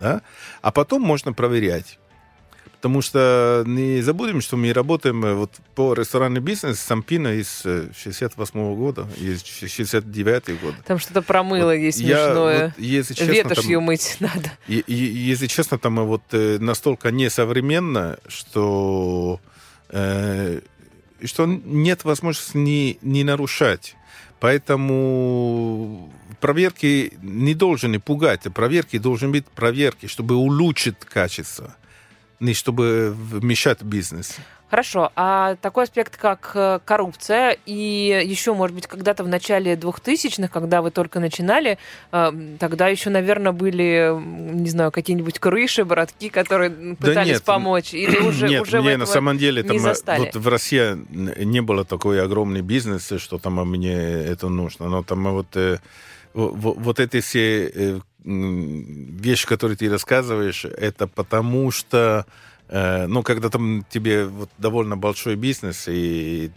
да, 0.01 0.21
а 0.61 0.71
потом 0.71 1.01
можно 1.03 1.31
проверять. 1.33 1.97
Потому 2.73 3.03
что 3.03 3.63
не 3.67 4.01
забудем, 4.01 4.41
что 4.41 4.57
мы 4.57 4.73
работаем 4.73 5.23
э, 5.23 5.33
вот 5.35 5.51
по 5.75 5.93
ресторанному 5.93 6.43
бизнесу 6.43 6.81
Сампина 6.83 7.27
из 7.39 7.61
68 7.61 8.75
года, 8.75 9.07
из 9.17 9.43
69 9.43 10.59
года. 10.59 10.77
Там 10.87 10.97
что-то 10.97 11.21
про 11.21 11.43
мыло 11.43 11.69
есть 11.75 11.99
смешное. 11.99 12.73
вот, 12.75 12.83
если 12.83 13.13
честно, 13.13 13.31
Ветошью 13.33 13.77
там- 13.77 13.83
мыть 13.83 14.17
надо. 14.19 14.51
и- 14.67 14.79
и- 14.87 14.93
если 14.95 15.45
честно, 15.45 15.77
там 15.77 15.99
э, 15.99 16.03
вот 16.03 16.23
э, 16.31 16.57
настолько 16.59 17.11
несовременно, 17.11 18.17
что, 18.27 19.39
э, 19.89 20.61
что 21.23 21.45
нет 21.45 22.03
возможности 22.03 22.57
не, 22.57 22.97
не 23.03 23.23
нарушать. 23.23 23.95
Поэтому 24.41 26.11
проверки 26.39 27.13
не 27.21 27.53
должны 27.53 27.99
пугать, 27.99 28.47
а 28.47 28.49
проверки 28.49 28.97
должны 28.97 29.29
быть 29.29 29.45
проверки, 29.45 30.07
чтобы 30.07 30.35
улучшить 30.35 30.97
качество, 30.99 31.75
не 32.39 32.55
чтобы 32.55 33.15
мешать 33.43 33.83
бизнес. 33.83 34.37
Хорошо, 34.71 35.11
а 35.17 35.57
такой 35.57 35.83
аспект, 35.83 36.15
как 36.15 36.51
э, 36.55 36.79
коррупция, 36.85 37.57
и 37.65 38.23
еще, 38.25 38.53
может 38.53 38.73
быть, 38.73 38.87
когда-то 38.87 39.25
в 39.25 39.27
начале 39.27 39.73
2000-х, 39.73 40.47
когда 40.47 40.81
вы 40.81 40.91
только 40.91 41.19
начинали, 41.19 41.77
э, 42.13 42.31
тогда 42.57 42.87
еще, 42.87 43.09
наверное, 43.09 43.51
были, 43.51 44.15
не 44.17 44.69
знаю, 44.69 44.93
какие-нибудь 44.93 45.39
крыши, 45.39 45.83
братки, 45.83 46.29
которые 46.29 46.71
м, 46.71 46.95
Да 46.97 47.09
пытались 47.09 47.33
нет, 47.33 47.43
помочь, 47.43 47.93
или 47.93 48.17
уже, 48.25 48.47
Нет, 48.47 48.61
уже 48.61 48.79
мне 48.79 48.95
на 48.95 49.05
самом 49.05 49.37
деле 49.37 49.61
там, 49.61 49.75
э, 49.85 49.93
вот 50.17 50.35
в 50.37 50.47
России 50.47 50.95
не 51.43 51.61
было 51.61 51.83
такой 51.83 52.23
огромный 52.23 52.61
бизнес, 52.61 53.11
что 53.17 53.39
там 53.39 53.59
а, 53.59 53.65
мне 53.65 53.93
это 53.93 54.47
нужно. 54.47 54.87
Но 54.87 55.03
там 55.03 55.27
а, 55.27 55.31
вот, 55.31 55.53
во- 55.53 55.81
во- 56.33 56.73
вот 56.75 57.01
эти 57.01 57.19
все 57.19 57.99
вещи, 58.23 59.47
которые 59.47 59.75
ты 59.75 59.89
рассказываешь, 59.89 60.63
это 60.63 61.07
потому 61.07 61.71
что 61.71 62.25
э, 62.71 63.05
ну, 63.07 63.21
когда 63.21 63.49
там 63.49 63.85
тебе 63.89 64.25
вот 64.25 64.49
довольно 64.57 64.97
большой 64.97 65.35
бизнес, 65.35 65.85
и 65.87 66.49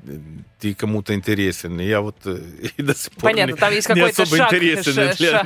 ты 0.61 0.74
кому-то 0.74 1.12
интересен, 1.14 1.79
я 1.81 2.00
вот 2.00 2.16
э, 2.24 2.38
и 2.77 2.83
до 2.83 2.94
сих 2.94 3.12
пор 3.12 3.31
Понятно, 3.31 3.53
не, 3.53 3.59
там 3.59 3.72
есть 3.72 3.87
какой-то 3.94 4.24
шаг, 4.24 4.50
ша- 4.50 5.14
для- 5.18 5.44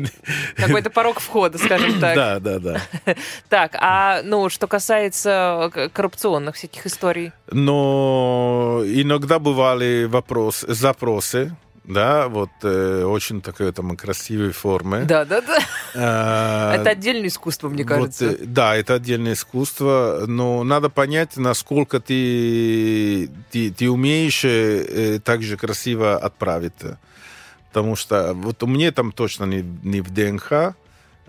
Какой-то 0.56 0.90
порог 0.90 1.20
входа, 1.20 1.58
скажем 1.58 2.00
так. 2.00 2.14
Да, 2.16 2.40
да, 2.40 2.58
да. 2.58 2.80
Так, 3.48 3.76
а 3.80 4.22
ну, 4.24 4.48
что 4.48 4.66
касается 4.66 5.70
к- 5.72 5.88
коррупционных 5.90 6.56
всяких 6.56 6.86
историй, 6.86 7.32
Но 7.50 8.82
иногда 8.86 9.38
бывали 9.38 10.06
вопрос, 10.10 10.64
запросы, 10.66 11.54
да, 11.84 12.28
вот 12.28 12.50
э, 12.62 13.04
очень 13.04 13.40
такой 13.40 13.72
там 13.72 13.96
красивой 13.96 14.52
формы. 14.52 15.04
да, 15.04 15.24
да, 15.24 15.40
да. 15.40 15.58
А, 15.94 16.74
Это 16.74 16.90
отдельное 16.90 17.28
искусство, 17.28 17.68
мне 17.68 17.82
вот, 17.82 17.88
кажется. 17.88 18.26
э, 18.32 18.36
да, 18.40 18.76
это 18.76 18.94
отдельное 18.94 19.32
искусство, 19.32 20.24
но 20.26 20.62
надо 20.62 20.90
понять, 20.90 21.36
насколько 21.36 21.98
ты, 21.98 23.28
ты, 23.50 23.70
ты 23.70 23.90
умеешь 23.90 24.44
э, 24.44 25.18
так 25.24 25.42
же 25.42 25.56
красиво 25.56 26.16
отправить. 26.16 26.72
Потому 27.68 27.96
что 27.96 28.32
вот 28.34 28.62
у 28.62 28.66
меня 28.66 28.92
там 28.92 29.12
точно 29.12 29.44
не, 29.44 29.62
не 29.82 30.02
в 30.02 30.10
ДНХ 30.10 30.74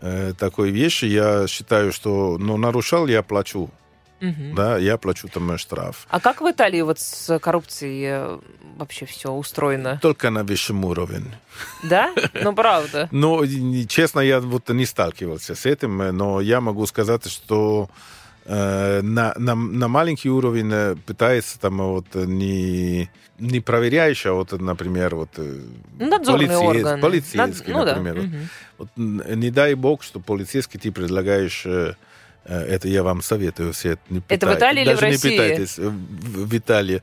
э, 0.02 0.34
такой 0.38 0.72
вещи. 0.72 1.06
Я 1.06 1.48
считаю, 1.48 1.92
что 1.92 2.38
ну, 2.38 2.58
нарушал, 2.58 3.08
я 3.08 3.24
плачу. 3.24 3.72
Мгм. 4.24 4.56
Да, 4.56 4.78
я 4.78 4.98
плачу 4.98 5.28
там 5.28 5.58
штраф. 5.58 6.08
А 6.10 6.20
как 6.20 6.40
в 6.42 6.50
Италии 6.50 6.82
вот 6.82 7.00
с 7.00 7.40
коррупцией 7.40 8.06
э, 8.08 8.40
вообще 8.78 9.06
все 9.06 9.32
устроено? 9.32 10.00
Только 10.02 10.30
на 10.30 10.44
высшем 10.44 10.86
уровне. 10.86 11.38
Да? 11.84 12.14
Ну, 12.44 12.54
правда. 12.56 13.10
И- 13.12 13.86
честно, 13.88 14.22
я 14.22 14.40
вот 14.40 14.70
не 14.70 14.86
сталкивался 14.86 15.56
с 15.56 15.66
этим, 15.66 16.02
э, 16.02 16.12
но 16.12 16.40
я 16.42 16.62
могу 16.62 16.86
сказать, 16.88 17.30
что 17.30 17.90
э, 18.46 19.02
на, 19.02 19.34
на, 19.38 19.56
на 19.56 19.88
маленький 19.88 20.30
уровень 20.30 20.98
пытается 21.06 21.60
там 21.60 21.78
вот 21.80 22.06
не, 22.16 23.10
не 23.40 23.60
проверяешь, 23.60 24.26
а 24.26 24.34
вот, 24.34 24.52
например, 24.54 25.16
вот 25.16 25.30
Ну, 25.38 26.08
надзорные 26.10 26.48
полицейс- 26.48 26.68
органы. 26.68 27.02
полицейский, 27.02 27.74
Над- 27.74 27.80
ну 27.80 27.86
да, 27.86 27.96
например. 27.96 28.16
Вот. 28.78 28.90
мгм. 28.98 29.28
Вот, 29.28 29.36
не 29.36 29.50
дай 29.52 29.74
бог, 29.76 30.02
что 30.04 30.20
полицейский 30.20 30.80
ты 30.80 30.92
предлагаешь 30.92 31.66
это 32.46 32.88
я 32.88 33.04
вам 33.04 33.22
советую 33.22 33.72
все. 33.74 33.98
Не 34.10 34.22
Это 34.28 34.48
в. 34.48 34.54
Италии 34.54 34.82
или 34.82 34.90
в 34.94 35.00
даже 35.00 35.06
России? 35.06 35.30
не 35.30 35.38
пытайтесь 35.38 35.80
э, 35.80 35.90
в, 35.90 36.58
Италии. 36.58 37.02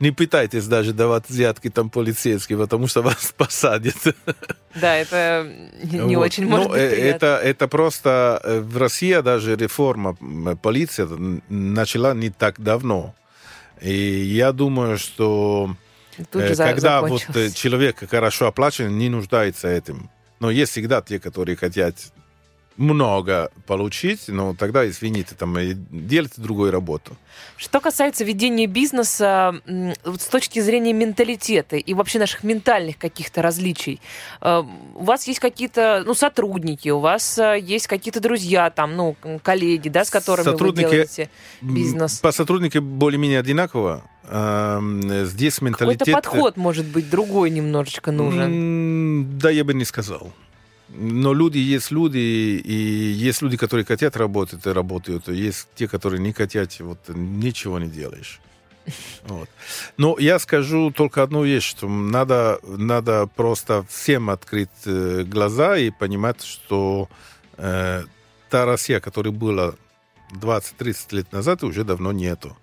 Не 0.00 0.10
пытайтесь 0.10 0.66
даже 0.66 0.92
давать 0.92 1.28
взятки 1.28 1.70
там 1.70 1.90
полицейским, 1.90 2.58
потому 2.58 2.88
что 2.88 3.02
вас 3.08 3.32
посадят. 3.36 3.96
Да, 4.74 4.96
это 4.96 5.46
не 5.82 6.16
Вот. 6.16 6.24
очень 6.24 6.46
может 6.46 6.66
Ну, 6.66 6.72
быть 6.72 6.80
э, 6.80 6.90
приятно. 6.90 7.26
это, 7.26 7.40
это 7.42 7.68
просто 7.68 8.40
э, 8.42 8.60
в 8.60 8.76
России 8.76 9.20
даже 9.20 9.56
реформа 9.56 10.16
полиции 10.56 11.06
начала 11.48 12.14
не 12.14 12.30
так 12.30 12.60
давно. 12.60 13.14
И 13.80 13.94
я 13.94 14.52
думаю, 14.52 14.98
что 14.98 15.74
э, 16.18 16.54
когда 16.56 17.00
вот 17.00 17.24
э, 17.34 17.50
человек 17.50 18.08
хорошо 18.10 18.46
оплачен, 18.48 18.98
не 18.98 19.08
нуждается 19.08 19.68
этим. 19.68 20.10
Но 20.40 20.50
есть 20.50 20.72
всегда 20.72 21.00
те, 21.02 21.18
которые 21.20 21.56
хотят 21.56 21.94
много 22.80 23.50
получить, 23.66 24.28
но 24.28 24.54
тогда, 24.54 24.88
извините, 24.88 25.34
там, 25.38 25.58
и 25.58 25.74
делайте 25.74 26.40
другую 26.40 26.72
работу. 26.72 27.14
Что 27.58 27.78
касается 27.78 28.24
ведения 28.24 28.66
бизнеса 28.66 29.60
вот 30.04 30.22
с 30.22 30.26
точки 30.26 30.60
зрения 30.60 30.94
менталитета 30.94 31.76
и 31.76 31.92
вообще 31.92 32.18
наших 32.18 32.42
ментальных 32.42 32.96
каких-то 32.96 33.42
различий, 33.42 34.00
э, 34.40 34.62
у 34.94 35.04
вас 35.04 35.26
есть 35.28 35.40
какие-то, 35.40 36.02
ну, 36.06 36.14
сотрудники, 36.14 36.88
у 36.88 37.00
вас 37.00 37.38
э, 37.38 37.58
есть 37.60 37.86
какие-то 37.86 38.20
друзья, 38.20 38.70
там, 38.70 38.96
ну, 38.96 39.14
коллеги, 39.42 39.90
да, 39.90 40.06
с 40.06 40.10
которыми 40.10 40.46
Сотрудники, 40.46 40.84
вы 40.84 40.90
делаете 40.90 41.30
бизнес? 41.60 42.18
По 42.20 42.32
сотруднике 42.32 42.80
более-менее 42.80 43.40
одинаково. 43.40 44.02
Эм, 44.24 45.02
Здесь 45.26 45.60
менталитет... 45.60 45.98
Какой-то 46.06 46.30
подход, 46.30 46.56
может 46.56 46.86
быть, 46.86 47.10
другой 47.10 47.50
немножечко 47.50 48.10
нужен. 48.10 49.38
Да, 49.38 49.50
я 49.50 49.64
бы 49.64 49.74
не 49.74 49.84
сказал. 49.84 50.32
Но 50.92 51.32
люди 51.32 51.58
есть 51.58 51.90
люди, 51.90 52.18
и 52.18 52.74
есть 53.28 53.42
люди, 53.42 53.56
которые 53.56 53.84
хотят 53.86 54.16
работать 54.16 54.66
и 54.66 54.70
работают, 54.70 55.28
и 55.28 55.34
есть 55.34 55.68
те, 55.74 55.86
которые 55.86 56.20
не 56.20 56.32
хотят, 56.32 56.78
вот 56.80 56.98
ничего 57.08 57.78
не 57.78 57.88
делаешь. 57.88 58.40
Вот. 59.24 59.48
Но 59.96 60.16
я 60.18 60.38
скажу 60.38 60.90
только 60.90 61.22
одну 61.22 61.44
вещь, 61.44 61.68
что 61.68 61.88
надо, 61.88 62.58
надо 62.62 63.26
просто 63.26 63.84
всем 63.88 64.30
открыть 64.30 64.68
э, 64.86 65.24
глаза 65.24 65.76
и 65.76 65.90
понимать, 65.90 66.42
что 66.42 67.08
э, 67.56 68.04
та 68.48 68.64
Россия, 68.64 69.00
которая 69.00 69.32
была 69.32 69.74
20-30 70.32 71.16
лет 71.16 71.32
назад, 71.32 71.62
уже 71.62 71.84
давно 71.84 72.12
нету. 72.12 72.56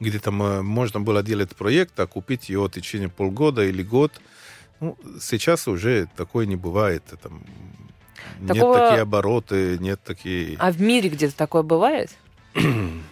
Где 0.00 0.18
там 0.18 0.42
э, 0.42 0.62
можно 0.62 1.00
было 1.00 1.22
делать 1.22 1.54
проект, 1.56 1.98
а 2.00 2.06
купить 2.06 2.48
его 2.48 2.66
в 2.66 2.70
течение 2.70 3.08
полгода 3.08 3.64
или 3.64 3.82
год. 3.82 4.12
Ну, 4.80 4.96
сейчас 5.20 5.68
уже 5.68 6.08
такое 6.16 6.46
не 6.46 6.56
бывает. 6.56 7.02
Там, 7.22 7.42
Такого- 8.46 8.74
Нет 8.74 8.88
такие 8.88 9.02
обороты, 9.02 9.78
нет 9.78 10.00
такие... 10.02 10.56
А 10.58 10.70
в 10.72 10.80
мире 10.80 11.08
где-то 11.08 11.36
такое 11.36 11.62
бывает? 11.62 12.10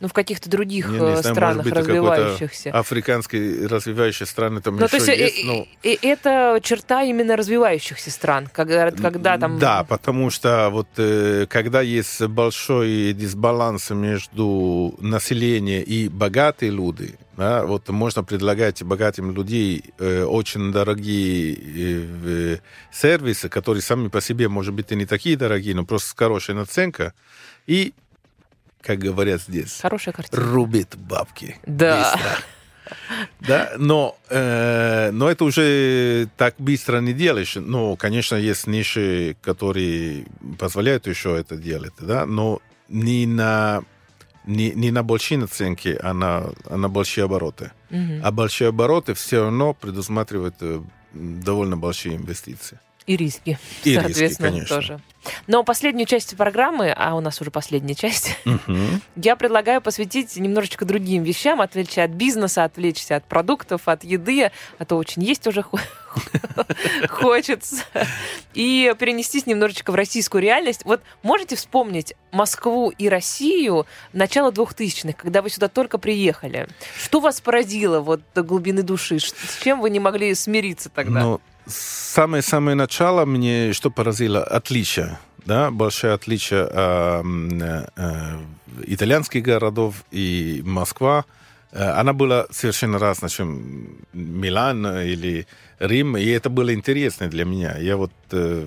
Ну, 0.00 0.08
в 0.08 0.12
каких-то 0.12 0.50
других 0.50 0.86
Я 0.86 0.92
не 0.92 0.96
э, 0.96 1.16
знаю, 1.16 1.34
странах 1.34 1.64
быть, 1.64 1.74
развивающихся. 1.74 2.70
Африканские 2.70 3.66
развивающие 3.66 4.26
страны 4.26 4.60
там 4.60 4.76
Ну, 4.76 4.84
еще 4.84 4.90
то 4.90 4.96
есть 4.96 5.08
э, 5.08 5.24
есть. 5.24 5.44
ну, 5.44 5.68
э, 5.82 5.96
это 6.02 6.60
черта 6.62 7.02
именно 7.02 7.36
развивающихся 7.36 8.10
стран, 8.10 8.48
когда, 8.52 8.90
когда 8.90 9.38
там... 9.38 9.58
Да, 9.58 9.84
потому 9.84 10.30
что 10.30 10.68
вот 10.70 10.88
когда 11.48 11.80
есть 11.80 12.20
большой 12.22 13.12
дисбаланс 13.12 13.90
между 13.90 14.94
населением 15.00 15.82
и 15.82 16.08
богатые 16.08 16.70
люди, 16.70 17.16
да, 17.36 17.66
вот 17.66 17.88
можно 17.88 18.22
предлагать 18.22 18.82
богатым 18.82 19.32
людям 19.32 19.44
э, 19.98 20.24
очень 20.24 20.72
дорогие 20.72 21.56
э, 21.56 22.58
сервисы, 22.92 23.48
которые 23.48 23.82
сами 23.82 24.08
по 24.08 24.20
себе, 24.20 24.48
может 24.48 24.74
быть, 24.74 24.92
и 24.92 24.96
не 24.96 25.06
такие 25.06 25.36
дорогие, 25.36 25.74
но 25.74 25.84
просто 25.84 26.10
с 26.10 26.14
хорошей 26.14 26.54
наценкой, 26.54 27.10
и, 27.66 27.94
как 28.84 28.98
говорят 28.98 29.40
здесь, 29.40 29.78
Хорошая 29.80 30.12
картина. 30.14 30.42
рубит 30.42 30.96
бабки. 30.96 31.56
Да. 31.66 32.14
Да, 33.40 33.72
но, 33.78 34.16
э, 34.28 35.10
но 35.10 35.30
это 35.30 35.44
уже 35.44 36.28
так 36.36 36.54
быстро 36.58 37.00
не 37.00 37.14
делаешь. 37.14 37.56
Ну, 37.56 37.96
конечно, 37.96 38.36
есть 38.36 38.66
ниши, 38.66 39.36
которые 39.40 40.26
позволяют 40.58 41.06
еще 41.06 41.34
это 41.34 41.56
делать, 41.56 41.94
да, 41.98 42.26
но 42.26 42.60
не 42.88 43.26
на, 43.26 43.82
не, 44.44 44.72
не 44.72 44.90
на 44.90 45.02
большие 45.02 45.38
наценки, 45.38 45.98
а 46.02 46.12
на, 46.12 46.50
а 46.66 46.76
на 46.76 46.90
большие 46.90 47.24
обороты. 47.24 47.70
Мгм. 47.88 48.20
А 48.22 48.30
большие 48.30 48.68
обороты 48.68 49.14
все 49.14 49.44
равно 49.44 49.72
предусматривают 49.72 50.56
э, 50.60 50.82
довольно 51.14 51.78
большие 51.78 52.16
инвестиции. 52.16 52.78
И 53.06 53.16
риски, 53.16 53.58
И 53.84 53.90
риски, 53.90 54.00
соответственно, 54.02 54.48
конечно. 54.50 54.76
тоже. 54.76 55.00
Но 55.46 55.62
последнюю 55.64 56.06
часть 56.06 56.36
программы, 56.36 56.92
а 56.94 57.14
у 57.14 57.20
нас 57.20 57.40
уже 57.40 57.50
последняя 57.50 57.94
часть, 57.94 58.36
Мгм. 58.44 59.00
я 59.16 59.36
предлагаю 59.36 59.80
посвятить 59.80 60.36
немножечко 60.36 60.84
другим 60.84 61.22
вещам, 61.22 61.60
отвлечься 61.60 62.04
от 62.04 62.10
бизнеса, 62.12 62.64
отвлечься 62.64 63.16
от 63.16 63.24
продуктов, 63.24 63.88
от 63.88 64.04
еды, 64.04 64.50
а 64.78 64.84
то 64.84 64.96
очень 64.96 65.22
есть 65.22 65.46
уже 65.46 65.62
хо- 65.62 65.78
хочется, 67.08 67.84
и 68.54 68.94
перенестись 68.98 69.46
немножечко 69.46 69.92
в 69.92 69.94
российскую 69.94 70.42
реальность. 70.42 70.82
Вот 70.84 71.02
можете 71.22 71.56
вспомнить 71.56 72.14
Москву 72.32 72.90
и 72.90 73.08
Россию 73.08 73.86
начала 74.12 74.50
2000-х, 74.50 75.12
когда 75.14 75.42
вы 75.42 75.50
сюда 75.50 75.68
только 75.68 75.98
приехали? 75.98 76.68
Что 76.98 77.20
вас 77.20 77.40
поразило 77.40 78.00
вот 78.00 78.20
до 78.34 78.42
глубины 78.42 78.82
души? 78.82 79.18
С 79.20 79.34
чем 79.62 79.80
вы 79.80 79.90
не 79.90 80.00
могли 80.00 80.34
смириться 80.34 80.88
тогда? 80.90 81.20
Ну, 81.20 81.40
самое-самое 81.66 82.74
начало 82.74 83.24
мне 83.24 83.72
что 83.72 83.90
поразило? 83.90 84.42
Отличие. 84.42 85.18
Да, 85.46 85.70
большое 85.70 86.14
отличие 86.14 86.66
э, 86.70 87.22
э, 87.96 88.38
итальянских 88.86 89.42
городов 89.42 90.04
и 90.10 90.62
Москва. 90.64 91.24
Э, 91.72 91.90
Она 92.00 92.12
была 92.14 92.46
совершенно 92.50 92.98
разная, 92.98 93.28
чем 93.30 93.88
Милан 94.14 94.86
или 95.02 95.46
Рим, 95.80 96.16
и 96.16 96.24
это 96.26 96.48
было 96.48 96.72
интересно 96.72 97.28
для 97.28 97.44
меня. 97.44 97.76
Я 97.78 97.96
вот 97.98 98.12
э, 98.30 98.66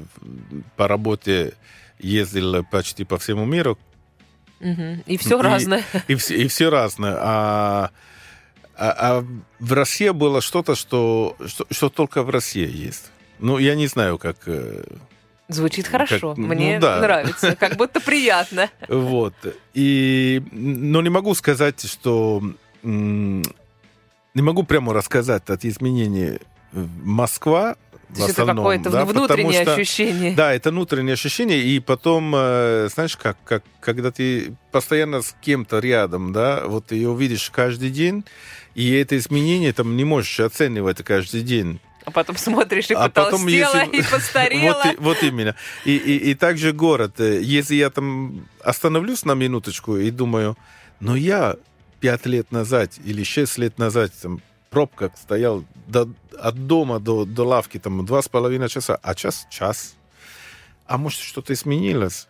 по 0.75 0.87
работе 0.87 1.53
ездил 1.99 2.63
почти 2.65 3.05
по 3.05 3.17
всему 3.17 3.45
миру, 3.45 3.77
Мгм. 4.59 5.03
И 5.05 5.17
все 5.17 5.37
И- 5.39 5.41
разное. 5.43 5.83
и 6.07 6.15
все, 6.15 6.35
и 6.35 6.47
все 6.47 6.69
разное. 6.71 7.15
А, 7.19 7.89
а, 8.77 8.95
а 9.19 9.25
в 9.59 9.73
России 9.73 10.09
было 10.09 10.41
что-то, 10.41 10.75
что, 10.75 11.35
что, 11.47 11.65
что 11.71 11.89
только 11.89 12.23
в 12.23 12.29
России 12.29 12.69
есть. 12.69 13.11
Ну, 13.39 13.57
я 13.57 13.75
не 13.75 13.87
знаю, 13.87 14.17
как... 14.17 14.37
э, 14.47 14.83
Звучит 15.49 15.87
хорошо. 15.87 16.29
Как- 16.29 16.37
ну 16.37 16.47
Мне 16.47 16.79
да. 16.79 16.99
нравится. 16.99 17.55
Как 17.55 17.75
будто 17.77 17.99
приятно. 17.99 18.69
Вот. 18.87 19.33
И, 19.73 20.41
но 20.51 21.01
не 21.01 21.09
могу 21.09 21.33
сказать, 21.35 21.85
что... 21.89 22.41
Не 22.83 24.41
могу 24.43 24.63
прямо 24.63 24.93
рассказать 24.93 25.49
от 25.49 25.65
изменений 25.65 26.39
Москва 26.71 27.75
в 28.09 28.13
То 28.15 28.21
есть 28.21 28.29
это 28.33 28.41
основном, 28.43 28.63
какое-то 28.65 28.89
да, 28.89 29.03
внутреннее 29.05 29.63
что- 29.63 29.73
ощущение. 29.73 30.33
Да, 30.35 30.53
это 30.53 30.69
внутреннее 30.69 31.13
ощущение, 31.13 31.59
и 31.61 31.79
потом, 31.79 32.33
э, 32.35 32.87
знаешь, 32.93 33.17
как, 33.17 33.37
как, 33.43 33.63
когда 33.81 34.11
ты 34.11 34.55
постоянно 34.71 35.21
с 35.21 35.35
кем-то 35.41 35.79
рядом, 35.79 36.31
да, 36.31 36.63
вот 36.67 36.91
ее 36.93 37.13
видишь 37.17 37.49
каждый 37.49 37.89
день, 37.89 38.23
и 38.77 38.91
это 38.91 39.17
изменение 39.17 39.73
там 39.73 39.97
не 39.97 40.03
можешь 40.05 40.39
оценивать 40.39 41.03
каждый 41.03 41.41
день. 41.41 41.79
А 42.05 42.11
потом 42.11 42.37
смотришь 42.37 42.89
и 42.89 42.93
А 42.93 43.09
потом, 43.09 43.47
если- 43.47 43.89
и 43.99 44.01
постарела. 44.03 44.81
Вот, 44.85 44.95
вот 44.99 45.23
именно. 45.23 45.55
И, 45.83 45.95
и, 45.97 46.31
и 46.31 46.35
также 46.35 46.71
город. 46.71 47.19
Э, 47.19 47.41
Если 47.41 47.75
я 47.75 47.89
там 47.89 48.47
остановлюсь 48.63 49.25
на 49.25 49.33
минуточку 49.33 49.97
и 49.97 50.09
думаю, 50.11 50.55
ну 51.01 51.15
я 51.15 51.55
пять 51.99 52.25
лет 52.25 52.51
назад 52.51 52.91
или 53.03 53.23
шесть 53.23 53.57
лет 53.57 53.77
назад 53.79 54.11
там 54.21 54.37
в 54.37 54.69
пробках 54.69 55.11
стоял 55.17 55.65
до- 55.87 56.09
от 56.39 56.67
дома 56.67 56.99
до, 56.99 57.25
до 57.25 57.43
лавки 57.45 57.79
там 57.79 58.05
два 58.05 58.21
с 58.21 58.29
половиной 58.29 58.69
часа, 58.69 58.97
а 59.01 59.13
час 59.15 59.47
час. 59.49 59.95
А 60.85 60.97
может 60.97 61.19
что-то 61.19 61.51
изменилось? 61.53 62.27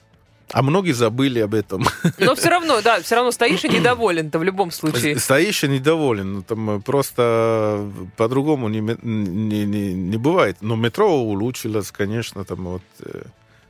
А 0.53 0.61
многие 0.61 0.93
забыли 0.93 1.39
об 1.39 1.53
этом. 1.53 1.85
Но 2.19 2.35
все 2.35 2.49
равно, 2.49 2.81
да, 2.81 3.01
все 3.01 3.15
равно 3.15 3.31
стоишь 3.31 3.65
и 3.65 3.69
недоволен-то 3.69 4.39
в 4.39 4.43
любом 4.43 4.71
случае. 4.71 5.19
Стоишь 5.19 5.63
и 5.63 5.67
недоволен. 5.67 6.33
Ну, 6.35 6.41
там 6.41 6.69
э, 6.69 6.79
просто 6.79 7.91
по-другому 8.15 8.69
не, 8.69 8.79
не, 8.79 9.65
не, 9.65 9.93
не 9.93 10.17
бывает. 10.17 10.57
Но 10.61 10.75
метро 10.75 11.13
улучшилось, 11.13 11.91
конечно. 11.91 12.45
Там 12.45 12.63
вот, 12.63 12.81
э, 13.01 13.23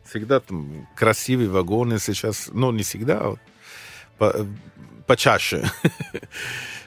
всегда 0.05 0.39
там 0.39 0.87
красивые 0.95 1.49
вагоны 1.49 1.97
сейчас. 1.99 2.49
Ну, 2.53 2.71
не 2.71 2.83
всегда, 2.83 3.19
а 3.21 3.29
вот 3.29 3.39
по- 4.17 4.45
почаще. 5.07 5.63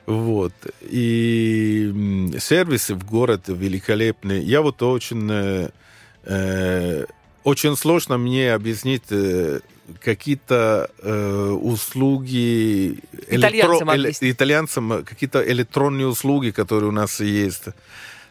Вот. 0.06 0.52
И 0.80 2.32
сервисы 2.40 2.94
в 2.94 3.04
город 3.04 3.42
великолепные. 3.48 4.42
Я 4.42 4.60
вот 4.62 4.82
очень... 4.82 5.28
э, 5.30 5.70
э, 6.24 7.04
очень 7.44 7.76
сложно 7.76 8.18
мне 8.18 8.52
объяснить 8.52 9.04
э, 9.10 9.60
какие-то 10.02 10.90
э, 11.02 11.56
услуги 11.60 12.98
Итальянцам 13.28 13.88
электро- 13.88 13.92
объяснить. 13.94 14.34
итальянцам 14.34 14.92
э, 14.92 15.02
какие-то 15.02 15.42
электронные 15.52 16.06
услуги, 16.06 16.50
которые 16.50 16.88
у 16.88 16.92
нас 16.92 17.20
есть. 17.20 17.64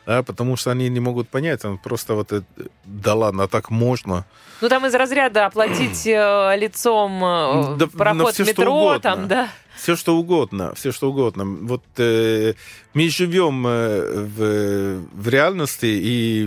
Да, 0.05 0.23
потому 0.23 0.55
что 0.55 0.71
они 0.71 0.89
не 0.89 0.99
могут 0.99 1.29
понять, 1.29 1.63
он 1.65 1.77
просто 1.77 2.15
вот 2.15 2.31
это, 2.31 2.45
да 2.85 3.13
ладно, 3.13 3.43
а 3.43 3.47
так 3.47 3.69
можно. 3.69 4.25
Ну, 4.61 4.67
там 4.69 4.85
из 4.87 4.93
разряда 4.95 5.45
оплатить 5.45 6.07
э, 6.07 6.55
лицом 6.57 7.23
э, 7.23 7.75
Да, 7.77 7.87
проход 7.87 8.39
метро, 8.39 8.73
угодно. 8.73 8.99
там, 8.99 9.27
да. 9.27 9.49
Все 9.81 9.95
что 9.95 10.17
угодно, 10.17 10.73
все 10.75 10.91
что 10.91 11.09
угодно. 11.09 11.45
Вот 11.45 11.83
э, 11.97 12.53
мы 12.93 13.09
живем 13.09 13.65
э, 13.65 14.25
в, 14.25 15.05
в 15.13 15.29
реальности 15.29 15.85
и 15.85 16.43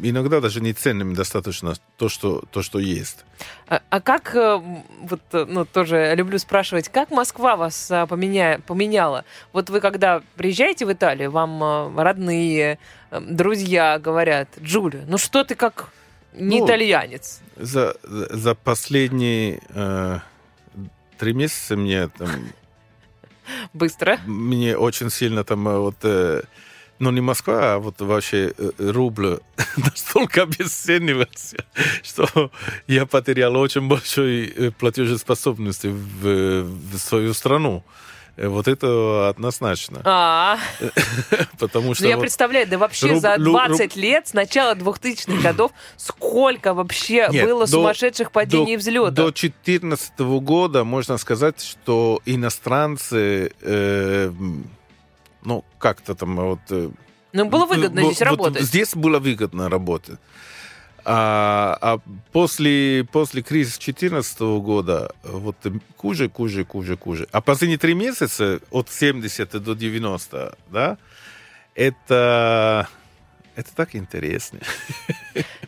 иногда 0.00 0.40
даже 0.40 0.60
не 0.60 0.72
ценим 0.72 1.14
достаточно 1.14 1.74
то, 1.96 2.08
что, 2.08 2.44
то, 2.50 2.62
что 2.62 2.78
есть. 2.78 3.24
А, 3.66 3.82
а 3.90 4.00
как, 4.00 4.36
э, 4.36 4.60
вот, 5.00 5.20
э, 5.32 5.44
ну, 5.48 5.64
тоже 5.64 6.14
люблю 6.14 6.38
спрашивать, 6.38 6.88
как 6.88 7.10
Москва 7.10 7.56
вас 7.56 7.90
а, 7.90 8.06
поменя... 8.06 8.60
поменяла? 8.66 9.24
Вот 9.52 9.68
вы, 9.68 9.80
когда 9.80 10.22
приезжаете 10.36 10.86
в 10.86 10.92
Италию, 10.92 11.32
вам 11.32 11.98
родные, 11.98 12.78
друзья 13.10 13.98
говорят, 13.98 14.48
Джулия, 14.60 15.04
ну 15.08 15.18
что 15.18 15.42
ты 15.42 15.56
как 15.56 15.90
не 16.32 16.60
Ну, 16.60 16.66
итальянец. 16.66 17.40
За, 17.56 17.96
за 18.02 18.54
последние 18.54 19.60
э, 19.68 20.18
три 21.22 21.34
месяца 21.34 21.76
мне 21.76 22.08
там 22.08 22.30
Быстро. 23.72 24.18
мне 24.26 24.76
очень 24.76 25.08
сильно 25.08 25.44
там 25.44 25.68
э, 25.68 25.78
вот, 25.78 25.94
э, 26.02 26.42
ну 26.98 27.12
не 27.12 27.20
Москва, 27.20 27.74
а 27.74 27.78
вот 27.78 28.00
вообще 28.00 28.52
э, 28.58 28.70
рубль 28.78 29.38
настолько 29.76 30.42
обесценивался, 30.42 31.64
что 32.02 32.50
я 32.88 33.06
потерял 33.06 33.56
очень 33.56 33.86
большой 33.86 34.72
платежеспособности 34.80 35.86
в, 35.86 36.62
в 36.64 36.98
свою 36.98 37.34
страну. 37.34 37.84
Э, 38.36 38.48
Вот 38.48 38.66
это 38.68 39.28
однозначно. 39.28 40.00
А, 40.04 40.58
Потому 41.58 41.94
что 41.94 42.04
ну 42.04 42.08
я 42.10 42.16
вот- 42.16 42.22
представляю, 42.22 42.66
да 42.66 42.78
вообще 42.78 43.16
за 43.16 43.36
лю- 43.36 43.50
20 43.52 43.96
лет 43.96 44.28
с 44.28 44.32
начала 44.32 44.74
2000-х 44.74 45.42
годов 45.42 45.72
сколько 45.96 46.72
вообще 46.74 47.28
было 47.30 47.66
сумасшедших 47.66 48.32
падений 48.32 48.74
и 48.74 48.76
взлетов. 48.76 49.14
До 49.14 49.24
2014 49.24 50.18
года 50.40 50.84
можно 50.84 51.18
сказать, 51.18 51.60
что 51.62 52.20
иностранцы, 52.24 53.52
э, 53.60 54.32
ну, 55.44 55.64
как-то 55.78 56.14
там 56.14 56.36
вот... 56.36 56.60
э, 56.70 56.88
Ну, 57.32 57.44
было 57.46 57.66
выгодно 57.66 58.02
здесь 58.04 58.22
работать. 58.22 58.62
Здесь 58.62 58.94
было 58.94 59.18
выгодно 59.18 59.68
работать. 59.68 60.18
А, 61.04 61.76
а 61.80 61.98
после, 62.32 63.04
после 63.10 63.42
кризиса 63.42 63.78
2014 63.78 64.40
года 64.62 65.10
вот 65.24 65.56
э, 65.64 65.70
хуже, 65.96 66.30
хуже, 66.30 66.64
хуже, 66.64 66.96
хуже. 66.96 67.28
А 67.32 67.40
последние 67.40 67.78
три 67.78 67.94
месяца, 67.94 68.60
от 68.70 68.88
70 68.88 69.50
до 69.62 69.74
90, 69.74 70.56
да, 70.70 70.98
это, 71.74 72.88
это 73.56 73.74
так 73.74 73.96
интересно. 73.96 74.60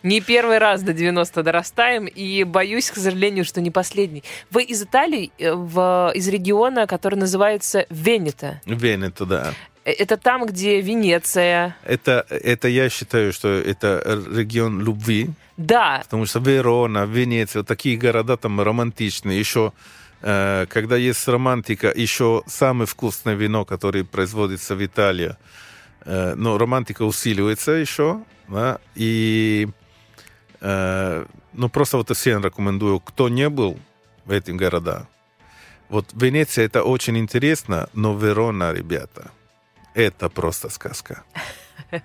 Не 0.05 0.21
первый 0.21 0.59
раз 0.59 0.83
до 0.83 0.93
90 0.93 1.43
дорастаем, 1.43 2.07
и 2.07 2.45
боюсь, 2.45 2.91
к 2.91 2.97
сожалению, 2.97 3.45
что 3.45 3.61
не 3.61 3.71
последний. 3.73 4.23
Вы 4.51 4.63
из 4.63 4.83
Италии, 4.83 5.33
э, 5.39 5.53
в, 5.53 6.13
из 6.15 6.29
региона, 6.29 6.87
который 6.87 7.17
называется 7.17 7.87
Венето. 7.91 8.61
Венето, 8.67 9.27
да. 9.27 9.55
Э, 9.85 9.93
Это 9.93 10.17
там, 10.17 10.47
где 10.47 10.81
Венеция. 10.81 11.77
Это, 11.85 12.27
это 12.29 12.69
я 12.69 12.89
считаю, 12.89 13.33
что 13.33 13.49
это 13.49 14.03
регион 14.35 14.81
любви, 14.81 15.31
Да, 15.57 16.01
потому 16.05 16.27
что 16.27 16.41
Верона, 16.41 17.07
Венеция, 17.07 17.61
вот 17.61 17.69
такие 17.69 17.97
города 17.97 18.37
там 18.37 18.61
романтичные. 18.61 19.39
Еще, 19.39 19.73
э, 20.23 20.67
когда 20.69 20.97
есть 20.97 21.29
романтика, 21.29 21.93
еще 21.95 22.43
самое 22.47 22.87
вкусное 22.87 23.35
вино, 23.37 23.65
которое 23.65 24.05
производится 24.05 24.75
в 24.75 24.85
Италии, 24.85 25.37
э, 26.05 26.35
но 26.35 26.59
романтика 26.59 27.05
усиливается 27.05 27.73
еще, 27.73 28.21
да, 28.49 28.79
и 28.97 29.69
э, 30.61 31.25
ну, 31.53 31.69
просто 31.69 31.97
вот 31.99 32.11
всем 32.17 32.45
рекомендую, 32.45 33.01
кто 33.01 33.29
не 33.29 33.49
был 33.49 33.79
в 34.25 34.31
этих 34.33 34.57
городах. 34.57 35.07
Вот 35.91 36.07
Венеция 36.15 36.65
это 36.65 36.83
очень 36.83 37.17
интересно, 37.19 37.89
но 37.93 38.17
Верона, 38.17 38.73
ребята, 38.73 39.31
это 39.95 40.29
просто 40.29 40.69
сказка. 40.69 41.23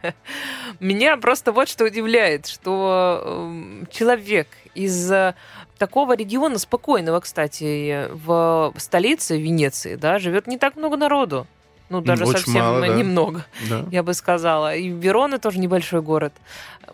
Меня 0.79 1.17
просто 1.17 1.51
вот 1.51 1.67
что 1.67 1.85
удивляет, 1.85 2.47
что 2.47 3.23
эм, 3.25 3.87
человек 3.91 4.47
из 4.75 5.11
э, 5.11 5.35
такого 5.77 6.15
региона, 6.15 6.57
спокойного, 6.59 7.19
кстати, 7.19 8.07
в 8.11 8.73
столице 8.77 9.39
Венеции, 9.39 9.95
да, 9.95 10.19
живет 10.19 10.47
не 10.47 10.57
так 10.57 10.75
много 10.75 10.97
народу. 10.97 11.47
Ну, 11.89 12.01
даже 12.01 12.23
очень 12.23 12.37
совсем 12.39 12.61
мало, 12.61 12.81
да. 12.81 12.87
немного, 12.89 13.45
Да. 13.67 13.85
я 13.91 14.03
бы 14.03 14.13
сказала. 14.13 14.75
И 14.75 14.89
Верона 14.89 15.39
тоже 15.39 15.57
небольшой 15.57 16.03
город. 16.03 16.33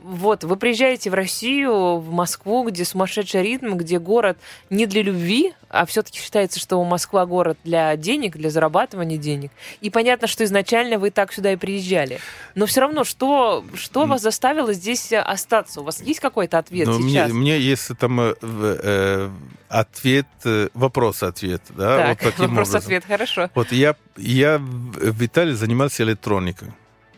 Вот, 0.01 0.43
вы 0.43 0.55
приезжаете 0.55 1.09
в 1.09 1.13
Россию, 1.13 1.97
в 1.97 2.11
Москву, 2.11 2.63
где 2.67 2.85
сумасшедший 2.85 3.43
ритм, 3.43 3.75
где 3.75 3.99
город 3.99 4.37
не 4.69 4.85
для 4.85 5.01
любви, 5.01 5.53
а 5.69 5.85
все-таки 5.85 6.19
считается, 6.19 6.59
что 6.59 6.83
Москва 6.83 7.25
город 7.25 7.57
для 7.63 7.95
денег, 7.97 8.37
для 8.37 8.49
зарабатывания 8.49 9.17
денег. 9.17 9.51
И 9.81 9.89
понятно, 9.89 10.27
что 10.27 10.43
изначально 10.43 10.97
вы 10.99 11.11
так 11.11 11.33
сюда 11.33 11.53
и 11.53 11.55
приезжали. 11.55 12.19
Но 12.55 12.65
все 12.65 12.81
равно, 12.81 13.03
что, 13.03 13.63
что 13.75 14.05
вас 14.05 14.21
заставило 14.21 14.73
здесь 14.73 15.11
э, 15.11 15.19
остаться? 15.19 15.81
У 15.81 15.83
вас 15.83 16.01
есть 16.01 16.19
какой-то 16.19 16.57
ответ 16.57 16.87
Ну, 16.87 16.99
мне, 16.99 17.09
сейчас? 17.13 17.31
мне 17.31 17.59
есть 17.59 17.89
там 17.99 18.19
э, 18.21 18.35
в- 18.41 18.79
э, 18.83 19.29
ответ, 19.69 20.27
э, 20.45 20.69
вопрос-ответ, 20.73 21.61
да, 21.69 21.97
так, 21.97 22.09
вот 22.09 22.31
таким 22.31 22.49
вопрос-ответ, 22.49 23.03
хорошо. 23.05 23.49
Вот 23.55 23.71
я, 23.71 23.95
я 24.17 24.57
в 24.59 25.25
Италии 25.25 25.53
занимался 25.53 26.03
электроникой. 26.03 26.69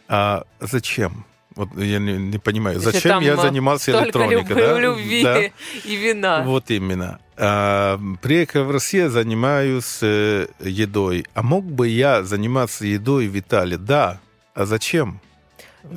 А 0.08 0.46
зачем? 0.60 1.26
Вот 1.58 1.70
я 1.76 1.98
не, 2.00 2.14
не 2.18 2.38
понимаю, 2.38 2.78
Если 2.78 2.92
зачем 2.92 3.20
я 3.22 3.36
занимался 3.36 3.92
электроникой? 3.92 4.56
да? 4.56 4.80
любви 4.80 5.24
Да. 5.24 5.42
и 5.84 5.96
вина. 5.96 6.44
Вот 6.44 6.70
именно. 6.72 7.20
А, 7.36 8.00
приехал 8.22 8.64
в 8.64 8.72
Россию, 8.72 9.10
занимаюсь 9.10 10.00
э, 10.02 10.48
едой. 10.60 11.26
А 11.34 11.42
мог 11.42 11.66
бы 11.66 11.88
я 11.88 12.24
заниматься 12.24 12.86
едой 12.86 13.28
в 13.28 13.38
Италии? 13.38 13.76
Да. 13.78 14.20
А 14.54 14.66
зачем? 14.66 15.20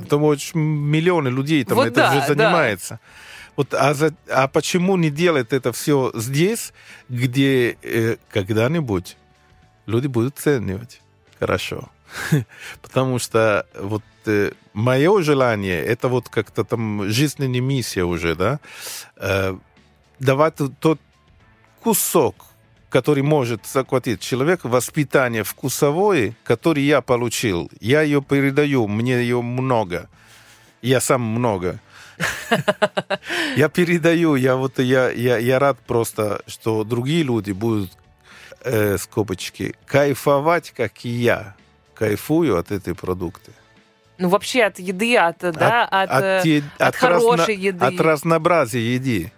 Там 0.09 0.23
очень 0.25 0.59
миллионы 0.61 1.29
людей 1.29 1.63
там 1.65 1.77
Вот 1.77 1.89
это 1.89 1.97
да, 1.97 2.13
же 2.15 2.21
да. 2.21 2.27
занимается. 2.27 2.99
Вот, 3.57 3.75
а, 3.75 3.93
за- 3.93 4.15
а 4.29 4.49
почему 4.49 4.97
не 4.97 5.11
делать 5.11 5.53
это 5.53 5.73
все 5.73 6.11
здесь, 6.15 6.73
где 7.11 7.77
э, 7.83 8.17
когда-нибудь 8.33 9.17
люди 9.87 10.07
будут 10.07 10.39
ценивать 10.39 11.03
хорошо? 11.39 11.91
Потому 12.83 13.19
что 13.19 13.67
вот 13.75 14.03
мое 14.73 15.23
желание, 15.23 15.83
это 15.83 16.09
вот 16.09 16.29
как-то 16.29 16.65
там 16.65 17.09
жизненная 17.09 17.61
миссия 17.61 18.05
уже, 18.05 18.35
да, 18.35 18.61
э, 19.17 19.57
давать 20.19 20.57
тот 20.79 21.01
кусок, 21.83 22.35
который 22.89 23.23
может 23.23 23.67
захватить 23.67 24.21
человека, 24.21 24.69
воспитание 24.69 25.45
вкусовое, 25.45 26.35
который 26.45 26.83
я 26.83 27.01
получил. 27.01 27.71
Я 27.81 28.03
ее 28.03 28.23
передаю, 28.23 28.87
мне 28.89 29.15
ее 29.21 29.43
много. 29.43 30.09
Я 30.83 31.01
сам 31.01 31.23
много. 31.23 31.81
Я 33.57 33.71
передаю, 33.71 34.35
я 34.35 34.57
вот 34.57 34.79
я, 34.79 35.11
я, 35.11 35.39
я 35.39 35.59
рад 35.59 35.79
просто, 35.87 36.43
что 36.47 36.85
другие 36.85 37.23
люди 37.23 37.53
будут, 37.53 37.91
э, 38.63 38.99
скобочки, 38.99 39.75
кайфовать, 39.87 40.71
как 40.71 41.05
и 41.07 41.09
я. 41.09 41.55
Кайфую 42.01 42.57
от 42.57 42.71
этой 42.73 42.95
продукты. 42.95 43.53
Ну, 44.17 44.29
вообще 44.31 44.63
от 44.65 44.79
еды, 44.79 45.17
от, 45.19 45.39
да, 45.39 45.85
от, 45.85 46.11
э, 46.23 46.43
е- 46.45 46.63
от 46.79 46.97
хорошей 46.97 47.57
еды. 47.57 47.85
От 47.85 48.01
разнообразия 48.01 48.95
еды. 48.95 49.33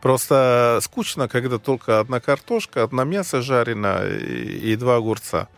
Просто 0.00 0.78
скучно, 0.82 1.26
когда 1.26 1.58
только 1.58 1.98
одна 1.98 2.20
картошка, 2.20 2.84
одна 2.84 3.02
мясо 3.04 3.42
жарено 3.42 4.04
и, 4.06 4.72
и 4.72 4.76
два 4.76 4.96
огурца. 4.96 5.48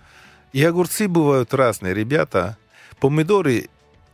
И 0.55 0.65
огурцы 0.65 1.07
бывают 1.07 1.53
разные, 1.53 1.93
ребята. 1.93 2.57
Помидоры, 2.99 3.69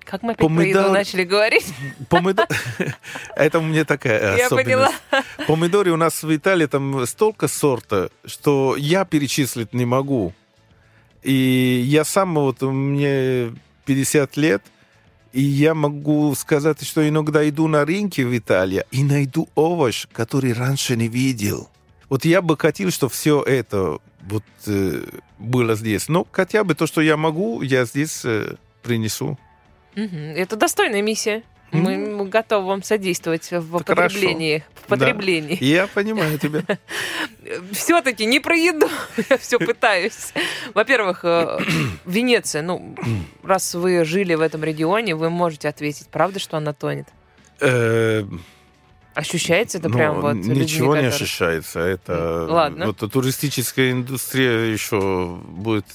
Как 0.04 0.22
мы 0.24 0.32
опять 0.32 0.38
про 0.48 0.64
еду 0.64 0.78
помидор- 0.80 0.90
начали 0.92 1.22
говорить? 1.22 1.72
помидор... 2.10 2.46
Это 3.36 3.60
у 3.60 3.62
меня 3.62 3.84
такая 3.84 4.36
Я 4.38 4.50
поняла. 4.50 4.86
особенность. 4.88 5.46
Помидоры 5.46 5.92
у 5.92 5.96
нас 5.96 6.20
в 6.24 6.34
Италии 6.34 6.66
там 6.66 7.06
столько 7.06 7.46
сорта, 7.46 8.10
что 8.24 8.74
я 8.76 9.04
перечислить 9.04 9.72
не 9.72 9.84
могу. 9.84 10.32
И 11.24 11.82
я 11.86 12.04
сам 12.04 12.34
вот, 12.34 12.60
мне 12.62 13.52
50 13.86 14.36
лет, 14.36 14.62
и 15.32 15.40
я 15.40 15.74
могу 15.74 16.34
сказать, 16.34 16.84
что 16.84 17.06
иногда 17.08 17.48
иду 17.48 17.66
на 17.66 17.84
рынке 17.84 18.24
в 18.24 18.36
Италии 18.36 18.84
и 18.92 19.02
найду 19.02 19.48
овощ, 19.54 20.06
который 20.12 20.52
раньше 20.52 20.96
не 20.96 21.08
видел. 21.08 21.68
Вот 22.08 22.24
я 22.24 22.42
бы 22.42 22.56
хотел, 22.56 22.90
чтобы 22.90 23.12
все 23.12 23.42
это 23.42 23.98
вот 24.20 24.44
э, 24.66 25.02
было 25.38 25.74
здесь. 25.74 26.08
Но 26.08 26.26
хотя 26.30 26.62
бы 26.62 26.74
то, 26.74 26.86
что 26.86 27.00
я 27.00 27.16
могу, 27.16 27.62
я 27.62 27.84
здесь 27.86 28.24
э, 28.24 28.56
принесу. 28.82 29.38
Это 29.94 30.56
достойная 30.56 31.02
миссия. 31.02 31.42
Мы 31.74 31.96
мы 31.98 32.26
готовы 32.28 32.66
вам 32.68 32.82
содействовать 32.82 33.50
в 33.50 33.78
Так 33.78 33.88
хорошо. 33.88 34.14
потреблении. 34.14 34.62
В 34.86 34.88
Да. 34.90 34.96
потреблении. 34.96 35.58
Я 35.64 35.86
понимаю 35.88 36.38
тебя. 36.38 36.62
Все-таки 37.72 38.26
не 38.26 38.40
про 38.40 38.54
еду. 38.56 38.88
Я 39.30 39.36
все 39.38 39.58
пытаюсь. 39.58 40.32
Во-первых, 40.72 41.20
э, 41.24 41.58
Венеция. 42.06 42.62
Ну, 42.62 42.94
раз 43.42 43.74
вы 43.74 44.04
жили 44.04 44.34
в 44.34 44.40
этом 44.40 44.62
регионе, 44.64 45.14
вы 45.14 45.30
можете 45.30 45.68
ответить, 45.68 46.08
правда, 46.08 46.38
что 46.38 46.56
она 46.56 46.72
тонет? 46.72 47.08
Ощущается 49.14 49.78
это 49.78 49.88
Ну, 49.88 49.94
прям 49.96 50.20
вот 50.20 50.34
ничего 50.34 50.96
не 50.96 51.02
которые- 51.02 51.08
ощущается. 51.08 51.78
Это 51.80 52.46
Ладно. 52.48 52.86
Вот 52.86 53.12
туристическая 53.12 53.92
индустрия 53.92 54.72
еще 54.72 55.38
будет 55.46 55.86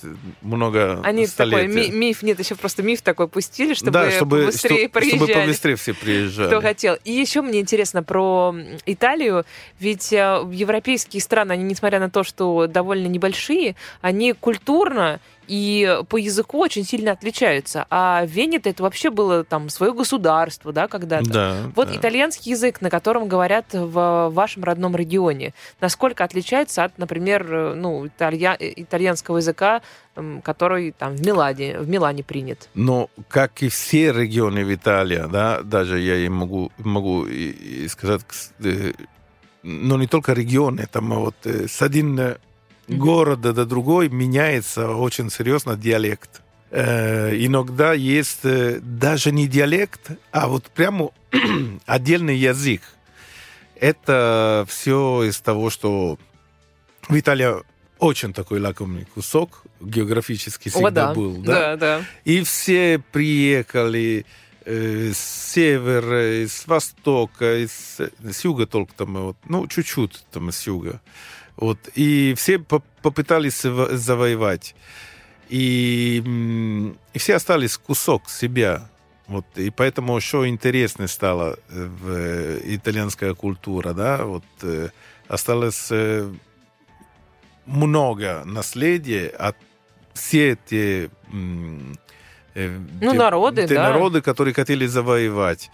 много 0.41 1.01
Они 1.03 1.28
такой 1.28 1.67
столетий. 1.67 1.91
ми- 1.91 1.97
миф, 1.97 2.24
нет, 2.24 2.39
еще 2.39 2.55
просто 2.55 2.82
миф 2.82 3.01
такой 3.01 3.28
пустили, 3.28 3.74
чтобы 3.74 3.91
да, 3.91 4.09
чтобы, 4.11 4.39
побыстрее 4.43 4.88
что- 4.88 4.99
приезжали. 4.99 5.17
чтобы 5.17 5.34
побыстрее 5.41 5.76
все 5.76 5.93
приезжали. 5.93 6.47
кто 6.47 6.61
хотел. 6.61 6.97
И 7.03 7.11
еще 7.11 7.41
мне 7.41 7.59
интересно 7.59 8.03
про 8.03 8.55
Италию, 8.86 9.45
ведь 9.80 10.13
э, 10.13 10.41
европейские 10.51 11.22
страны, 11.22 11.51
они, 11.53 11.63
несмотря 11.63 11.99
на 11.99 12.09
то, 12.09 12.24
что 12.24 12.67
довольно 12.67 13.07
небольшие, 13.07 13.76
они 14.01 14.32
культурно 14.34 15.20
и 15.50 16.00
по 16.08 16.18
языку 16.18 16.60
очень 16.60 16.86
сильно 16.86 17.12
отличаются. 17.12 17.88
А 17.89 18.24
Венета 18.26 18.70
это 18.70 18.84
вообще 18.84 19.10
было 19.10 19.43
там 19.43 19.70
свое 19.70 19.93
государство, 19.93 20.72
да, 20.72 20.88
когда-то. 20.88 21.30
Да, 21.30 21.58
Вот 21.76 21.89
да. 21.89 21.95
итальянский 21.95 22.52
язык, 22.52 22.82
на 22.82 22.89
котором 22.91 23.28
говорят 23.28 23.66
в 23.74 24.30
вашем 24.32 24.64
родном 24.64 24.95
регионе, 24.95 25.54
насколько 25.82 26.24
отличается 26.24 26.84
от, 26.84 26.97
например, 27.00 27.47
э, 27.52 27.74
ну, 27.74 28.06
италья- 28.06 28.58
э, 28.60 28.74
итальянского 28.76 29.38
языка, 29.38 29.82
который 30.43 30.91
там 30.91 31.16
в 31.16 31.22
Милане, 31.26 31.80
в 31.80 31.89
Милане 31.89 32.24
принят? 32.24 32.70
Но 32.76 33.10
как 33.28 33.64
и 33.64 33.70
все 33.70 34.12
регионы 34.14 34.64
в 34.66 34.74
Италии, 34.74 35.26
да, 35.32 35.62
даже 35.64 36.00
я 36.00 36.16
и 36.18 36.30
могу, 36.30 36.72
могу 36.78 37.26
и, 37.26 37.88
сказать, 37.88 38.22
э, 38.64 38.93
но 39.64 39.97
не 39.97 40.08
только 40.08 40.34
регионы, 40.34 40.88
там 40.91 41.10
вот 41.10 41.36
э, 41.45 41.68
с 41.68 41.82
один 41.82 42.38
города 42.90 43.54
до 43.54 43.66
другой 43.66 44.10
меняется 44.10 44.90
очень 44.90 45.30
серьезно 45.30 45.76
диалект. 45.76 46.42
Э, 46.72 47.36
иногда 47.36 47.94
есть 47.94 48.42
э, 48.44 48.80
даже 48.82 49.32
не 49.32 49.48
диалект, 49.48 50.12
а 50.32 50.48
вот 50.48 50.66
прямо 50.66 51.12
отдельный 51.86 52.38
язык. 52.38 52.82
Это 53.76 54.66
все 54.68 55.24
из 55.24 55.40
того, 55.40 55.70
что 55.70 56.20
в 57.08 57.18
Италии 57.18 57.64
очень 57.98 58.34
такой 58.34 58.60
лакомый 58.60 59.06
кусок 59.06 59.64
географически 59.82 60.70
всегда 60.70 60.88
О, 60.88 60.92
да. 60.92 61.14
был. 61.14 61.38
да, 61.38 61.76
да. 61.76 62.02
И 62.24 62.44
все 62.44 63.02
приехали 63.12 64.26
э, 64.66 65.12
с 65.14 65.52
севера, 65.54 66.48
с 66.48 66.68
востока, 66.68 67.64
из, 67.64 68.00
с 68.00 68.46
юга 68.46 68.68
только 68.68 68.94
там, 68.94 69.16
вот, 69.16 69.38
ну, 69.48 69.68
чуть-чуть 69.68 70.24
там 70.32 70.52
с 70.52 70.68
юга. 70.68 71.02
Вот, 71.60 71.78
и 71.93 72.34
все 72.38 72.57
по- 72.57 72.82
попытались 73.01 73.66
заво- 73.66 73.93
завоевать. 73.95 74.76
И, 75.49 76.24
и 77.14 77.18
все 77.20 77.36
остались 77.36 77.78
кусок 77.78 78.30
себя. 78.30 78.89
Вот, 79.28 79.45
и 79.57 79.70
поэтому 79.70 80.16
еще 80.16 80.47
интереснее 80.47 81.07
стала 81.07 81.57
э, 81.70 81.86
в, 82.01 82.10
э, 82.10 82.62
итальянская 82.76 83.34
культура, 83.34 83.93
да, 83.93 84.24
вот, 84.26 84.43
э, 84.64 84.89
осталось 85.28 85.91
много 87.66 88.43
наследия 88.45 89.28
от 89.28 89.55
все 90.14 90.57
те, 90.70 91.10
м, 91.32 91.97
э, 92.55 92.78
Ну, 93.01 93.12
те- 93.12 93.18
народы, 93.18 93.68
те 93.68 93.76
да. 93.76 93.89
народы, 93.89 94.22
которые 94.22 94.53
хотели 94.53 94.88
завоевать. 94.88 95.70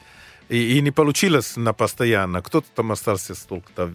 И, 0.49 0.77
и 0.77 0.81
не 0.81 0.91
получилось 0.91 1.57
на 1.57 1.73
постоянно. 1.73 2.41
Кто-то 2.41 2.67
там 2.75 2.91
остался 2.91 3.33
столько-то 3.35 3.93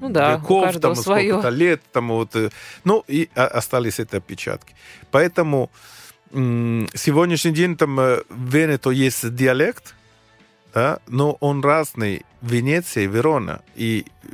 Ну 0.00 0.10
да, 0.10 0.36
веков, 0.36 0.78
там, 0.80 0.94
сколько-то 0.94 1.48
лет, 1.48 1.80
там 1.92 2.08
вот, 2.08 2.36
э, 2.36 2.50
ну 2.84 3.04
и 3.08 3.28
а- 3.34 3.46
остались 3.46 3.98
эти 3.98 4.16
отпечатки. 4.16 4.74
Поэтому 5.10 5.70
сегодняшний 6.32 7.52
день 7.52 7.76
там 7.76 7.98
э, 8.00 8.22
в 8.28 8.54
Венето 8.54 8.90
есть 8.90 9.34
диалект, 9.34 9.94
да, 10.74 10.98
но 11.06 11.36
он 11.40 11.62
разный. 11.62 12.24
Венеция 12.42 13.06
Верона 13.06 13.62
и 13.74 14.04
э, 14.22 14.28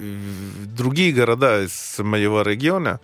другие 0.67 1.13
города 1.13 1.65
из 1.65 1.99
моего 1.99 2.43
региона, 2.43 3.01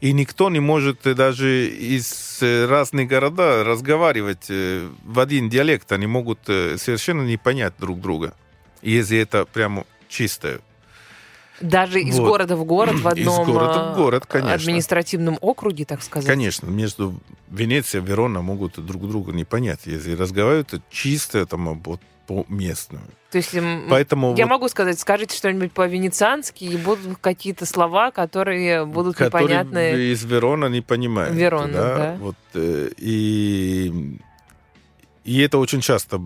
и 0.00 0.12
никто 0.12 0.50
не 0.50 0.60
может 0.60 1.02
даже 1.02 1.68
из 1.68 2.38
разных 2.42 3.08
городов 3.08 3.66
разговаривать 3.66 4.48
в 4.48 5.18
один 5.18 5.48
диалект. 5.48 5.90
Они 5.92 6.06
могут 6.06 6.40
совершенно 6.44 7.22
не 7.22 7.36
понять 7.36 7.74
друг 7.78 8.00
друга, 8.00 8.34
если 8.82 9.18
это 9.18 9.46
прямо 9.46 9.84
чистое. 10.08 10.60
Даже 11.62 12.00
из 12.00 12.18
Вот. 12.18 12.28
города 12.28 12.56
в 12.56 12.64
город 12.64 12.94
в 12.96 13.00
Из 13.00 13.26
одном 13.26 13.46
города 13.46 13.72
в 13.72 13.92
а, 13.92 13.94
город, 13.94 14.26
конечно. 14.26 14.54
административном 14.54 15.38
округе, 15.40 15.84
так 15.84 16.02
сказать. 16.02 16.26
Конечно, 16.26 16.66
между 16.66 17.14
Венецией 17.48 18.02
и 18.02 18.06
Верона 18.06 18.42
могут 18.42 18.84
друг 18.84 19.08
друга 19.08 19.32
не 19.32 19.44
понять, 19.44 19.80
если 19.84 20.14
разговаривают 20.14 20.74
чисто 20.90 21.46
там 21.46 21.80
вот 21.82 22.00
по 22.26 22.44
местному. 22.48 23.04
То 23.30 23.38
есть 23.38 23.54
Поэтому 23.88 24.34
я 24.36 24.44
вот, 24.44 24.50
могу 24.50 24.68
сказать, 24.68 24.98
скажите 25.00 25.36
что-нибудь 25.36 25.72
по-венециански, 25.72 26.64
и 26.64 26.76
будут 26.76 27.18
какие-то 27.20 27.64
слова, 27.66 28.10
которые 28.10 28.84
будут 28.84 29.16
которые 29.16 29.44
непонятны. 29.44 30.12
из 30.12 30.22
Верона 30.24 30.66
не 30.66 30.82
понимают. 30.82 31.34
Верона, 31.34 31.72
да. 31.72 32.16
Вот, 32.20 32.36
э, 32.54 32.90
и, 32.98 34.18
и 35.24 35.40
это 35.40 35.58
очень 35.58 35.80
часто 35.80 36.20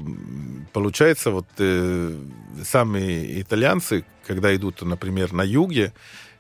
получается, 0.73 1.31
вот 1.31 1.47
э, 1.59 2.13
сами 2.65 3.41
итальянцы, 3.41 4.05
когда 4.27 4.55
идут, 4.55 4.83
например, 4.83 5.33
на 5.33 5.43
юге, 5.43 5.93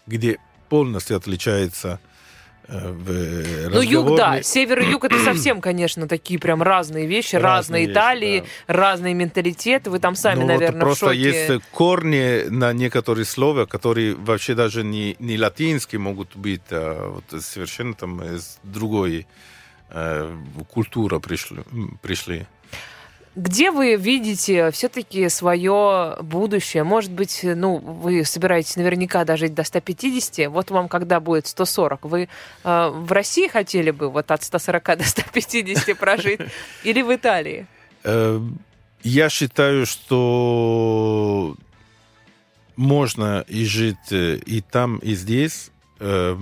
где 0.06 0.38
полностью 0.68 1.16
отличается 1.16 2.00
э, 2.68 2.92
в 2.92 3.70
Ну, 3.70 3.80
юг, 3.80 4.16
да. 4.16 4.42
Север 4.42 4.80
и 4.80 4.90
юг 4.90 5.04
это 5.04 5.18
совсем, 5.24 5.60
конечно, 5.60 6.08
такие 6.08 6.38
прям 6.40 6.62
разные 6.62 7.06
вещи, 7.06 7.36
разные, 7.36 7.46
Разные 7.46 7.80
вещи, 7.82 7.92
Италии, 7.92 8.44
да. 8.66 8.74
разные 8.74 9.14
менталитеты. 9.14 9.90
Вы 9.90 9.98
там 10.00 10.16
сами, 10.16 10.36
Ну, 10.40 10.42
вот 10.42 10.48
наверное, 10.48 10.80
просто 10.80 11.06
в 11.06 11.08
шоке. 11.10 11.20
есть 11.20 11.64
корни 11.72 12.48
на 12.48 12.72
некоторые 12.72 13.24
слова, 13.24 13.66
которые 13.66 14.14
вообще 14.14 14.54
даже 14.54 14.82
не, 14.84 15.16
не 15.18 15.38
латинские 15.38 15.98
могут 16.00 16.36
быть, 16.36 16.62
а 16.70 17.10
вот 17.10 17.42
совершенно 17.42 17.94
там 17.94 18.22
из 18.22 18.58
другой 18.62 19.26
э, 19.90 20.36
культуры 20.68 21.20
пришли. 21.20 21.62
пришли. 22.02 22.46
Где 23.36 23.70
вы 23.70 23.96
видите 23.96 24.70
все-таки 24.70 25.28
свое 25.28 26.16
будущее? 26.22 26.84
Может 26.84 27.12
быть, 27.12 27.40
ну, 27.42 27.76
вы 27.76 28.24
собираетесь 28.24 28.76
наверняка 28.76 29.26
дожить 29.26 29.52
до 29.52 29.62
150. 29.62 30.48
Вот 30.48 30.70
вам 30.70 30.88
когда 30.88 31.20
будет 31.20 31.46
140? 31.46 32.06
Вы 32.06 32.28
э, 32.64 32.88
в 32.88 33.12
России 33.12 33.46
хотели 33.46 33.90
бы 33.90 34.08
вот 34.08 34.30
от 34.30 34.42
140 34.42 34.98
до 34.98 35.04
150 35.04 35.98
прожить? 36.00 36.40
Или 36.82 37.02
в 37.02 37.14
Италии? 37.14 37.66
Э, 38.04 38.40
Я 39.02 39.28
считаю, 39.28 39.84
что 39.84 41.56
можно 42.76 43.44
и 43.46 43.66
жить 43.66 44.12
э, 44.12 44.36
и 44.46 44.62
там, 44.62 44.96
и 44.98 45.14
здесь. 45.14 45.70
Э, 45.98 46.36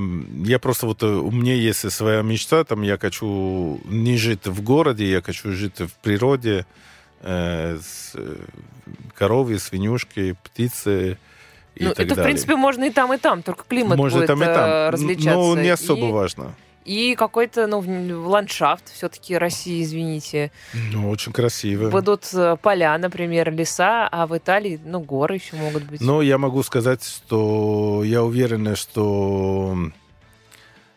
Я 0.44 0.58
просто 0.58 0.86
вот, 0.86 1.02
э, 1.02 1.06
у 1.06 1.30
меня 1.30 1.54
есть 1.54 1.90
своя 1.92 2.22
мечта, 2.22 2.64
там 2.64 2.82
я 2.82 2.98
хочу 2.98 3.80
не 3.84 4.16
жить 4.16 4.46
в 4.46 4.62
городе, 4.62 5.08
я 5.10 5.22
хочу 5.22 5.52
жить 5.52 5.80
в 5.80 5.92
природе, 6.02 6.66
э, 7.20 7.78
с 7.80 8.12
э, 8.14 8.36
коровы, 9.14 9.58
свинюшки, 9.58 10.36
птицы 10.42 11.18
и 11.76 11.84
ну, 11.84 11.90
так 11.90 12.06
это, 12.06 12.14
в 12.14 12.16
далее. 12.16 12.24
принципе, 12.32 12.56
можно 12.56 12.84
и 12.84 12.90
там, 12.90 13.12
и 13.12 13.16
там, 13.16 13.42
только 13.42 13.64
климат 13.68 13.98
Можно 13.98 14.18
будет 14.20 14.26
там 14.28 14.42
и 14.42 14.46
э, 14.46 14.54
там, 14.54 14.90
различаться. 14.92 15.34
но 15.34 15.56
не 15.56 15.68
особо 15.70 16.08
и, 16.08 16.12
важно. 16.12 16.54
И 16.84 17.14
какой-то, 17.14 17.66
ну, 17.66 17.82
ландшафт 18.28 18.92
все-таки 18.92 19.36
России, 19.36 19.82
извините. 19.82 20.52
Ну, 20.92 21.08
очень 21.08 21.32
красиво. 21.32 21.90
Будут 21.90 22.28
э, 22.34 22.56
поля, 22.60 22.96
например, 22.98 23.50
леса, 23.52 24.06
а 24.08 24.26
в 24.26 24.36
Италии, 24.36 24.78
ну, 24.84 25.00
горы 25.00 25.36
еще 25.36 25.56
могут 25.56 25.84
быть. 25.84 26.00
Но 26.00 26.20
я 26.22 26.38
могу 26.38 26.62
сказать, 26.62 27.02
что 27.02 28.02
я 28.04 28.22
уверен, 28.22 28.76
что 28.76 29.76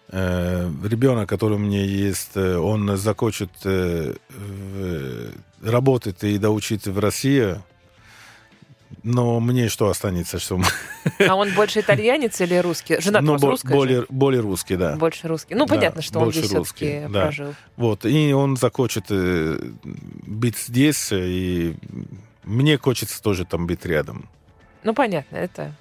э, 0.09 0.69
ребенок, 0.83 1.29
который 1.29 1.55
у 1.55 1.59
меня 1.59 1.83
есть, 1.83 2.31
э, 2.35 2.57
он 2.57 2.97
захочет 2.97 3.51
э, 3.63 4.13
работать 5.63 6.23
и 6.23 6.37
доучиться 6.37 6.91
в 6.91 6.99
России. 6.99 7.55
Но 9.07 9.39
мне 9.39 9.69
что 9.69 9.87
останется, 9.89 10.37
что 10.37 10.59
А 11.25 11.35
он 11.35 11.53
больше 11.53 11.79
итальянец 11.79 12.41
или 12.41 12.55
русский? 12.55 12.99
Жена 12.99 13.21
ну, 13.21 13.37
бо- 13.37 13.51
русская 13.51 13.69
же? 13.69 13.73
более, 13.75 14.05
более 14.09 14.41
русский, 14.41 14.75
да. 14.75 14.97
Больше 14.97 15.29
русский. 15.29 15.55
Ну, 15.55 15.65
Да, 15.65 15.75
понятно, 15.75 16.01
что 16.01 16.19
он 16.19 16.33
здесь 16.33 16.51
русский, 16.51 16.85
все-таки 16.87 17.13
да. 17.13 17.21
прожил. 17.21 17.55
Вот, 17.77 18.05
и 18.05 18.33
он 18.33 18.57
захочет 18.57 19.05
э, 19.09 19.57
быть 19.83 20.57
здесь, 20.57 21.09
и 21.13 21.77
мне 22.43 22.77
хочется 22.77 23.23
тоже 23.23 23.45
там 23.45 23.65
быть 23.65 23.85
рядом. 23.85 24.27
Ну, 24.83 24.93
понятно, 24.93 25.37
это 25.37 25.71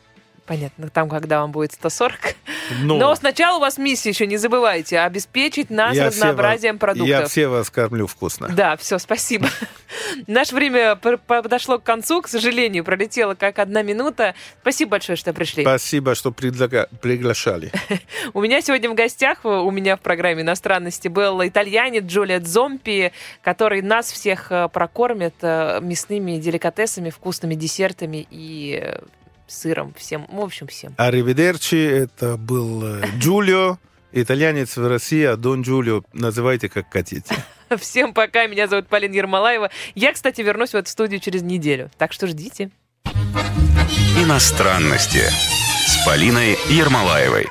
понятно. 0.47 0.89
Там, 0.89 1.09
когда 1.09 1.41
вам 1.41 1.53
будет 1.53 1.73
140, 1.73 2.37
Ну, 2.83 2.97
Но 2.99 3.15
сначала 3.15 3.59
у 3.59 3.61
вас 3.61 3.79
миссия 3.79 4.11
еще, 4.11 4.27
не 4.27 4.37
забывайте, 4.39 4.99
обеспечить 5.01 5.71
нас 5.71 5.95
я 5.95 6.07
разнообразием 6.07 6.75
вас- 6.75 6.81
продуктов. 6.81 7.09
Я 7.09 7.27
все 7.27 7.47
вас 7.49 7.71
кормлю 7.71 8.07
вкусно. 8.07 8.49
Да, 8.49 8.77
все, 8.77 8.99
спасибо. 8.99 9.49
Наше 10.27 10.55
время 10.55 10.97
подошло 10.97 11.79
к 11.79 11.85
концу, 11.85 12.23
к 12.23 12.29
сожалению, 12.29 12.83
пролетело 12.85 13.35
как 13.35 13.59
одна 13.59 13.83
минута. 13.83 14.35
Спасибо 14.63 14.93
большое, 14.93 15.17
что 15.17 15.33
пришли. 15.33 15.63
Спасибо, 15.63 16.15
что 16.15 16.31
предлага- 16.31 16.89
приглашали. 17.01 17.71
У 18.35 18.41
меня 18.41 18.61
сегодня 18.63 18.91
в 18.91 18.95
гостях, 18.95 19.41
э, 19.45 19.49
у 19.49 19.71
меня 19.71 19.97
в 19.97 20.01
программе 20.01 20.43
иностранности 20.43 21.09
был 21.09 21.47
итальянец 21.47 22.05
Джулия 22.05 22.41
Дзомпи, 22.41 23.13
который 23.43 23.83
нас 23.83 24.11
всех 24.11 24.51
э, 24.51 24.69
прокормит 24.69 25.35
э, 25.43 25.79
мясными 25.81 26.39
деликатесами, 26.39 27.11
вкусными 27.11 27.55
десертами 27.55 28.27
и 28.31 28.95
сыром, 29.47 29.95
всем, 29.95 30.27
в 30.29 30.41
общем, 30.41 30.67
всем. 30.67 30.95
Аривидерчи, 30.97 31.77
это 31.77 32.37
был 32.37 32.85
э, 32.85 33.05
Джулио, 33.19 33.79
итальянец 34.13 34.77
в 34.77 34.87
России, 34.87 35.25
а 35.25 35.37
Дон 35.37 35.63
Джулио 35.63 36.03
называйте 36.13 36.69
как 36.69 36.93
хотите. 36.93 37.35
Всем 37.79 38.15
пока, 38.15 38.47
меня 38.47 38.69
зовут 38.69 38.87
Полина 38.87 39.13
Ермолаева. 39.15 39.71
Я, 39.95 40.13
кстати, 40.13 40.41
вернусь 40.41 40.71
в 40.71 40.77
эту 40.77 40.89
студию 40.89 41.19
через 41.19 41.43
неделю, 41.43 41.91
так 41.99 42.13
что 42.13 42.27
ждите. 42.29 42.71
Иностранности 44.17 45.23
с 45.87 46.07
Полиной 46.07 46.57
Ермолаевой. 46.69 47.47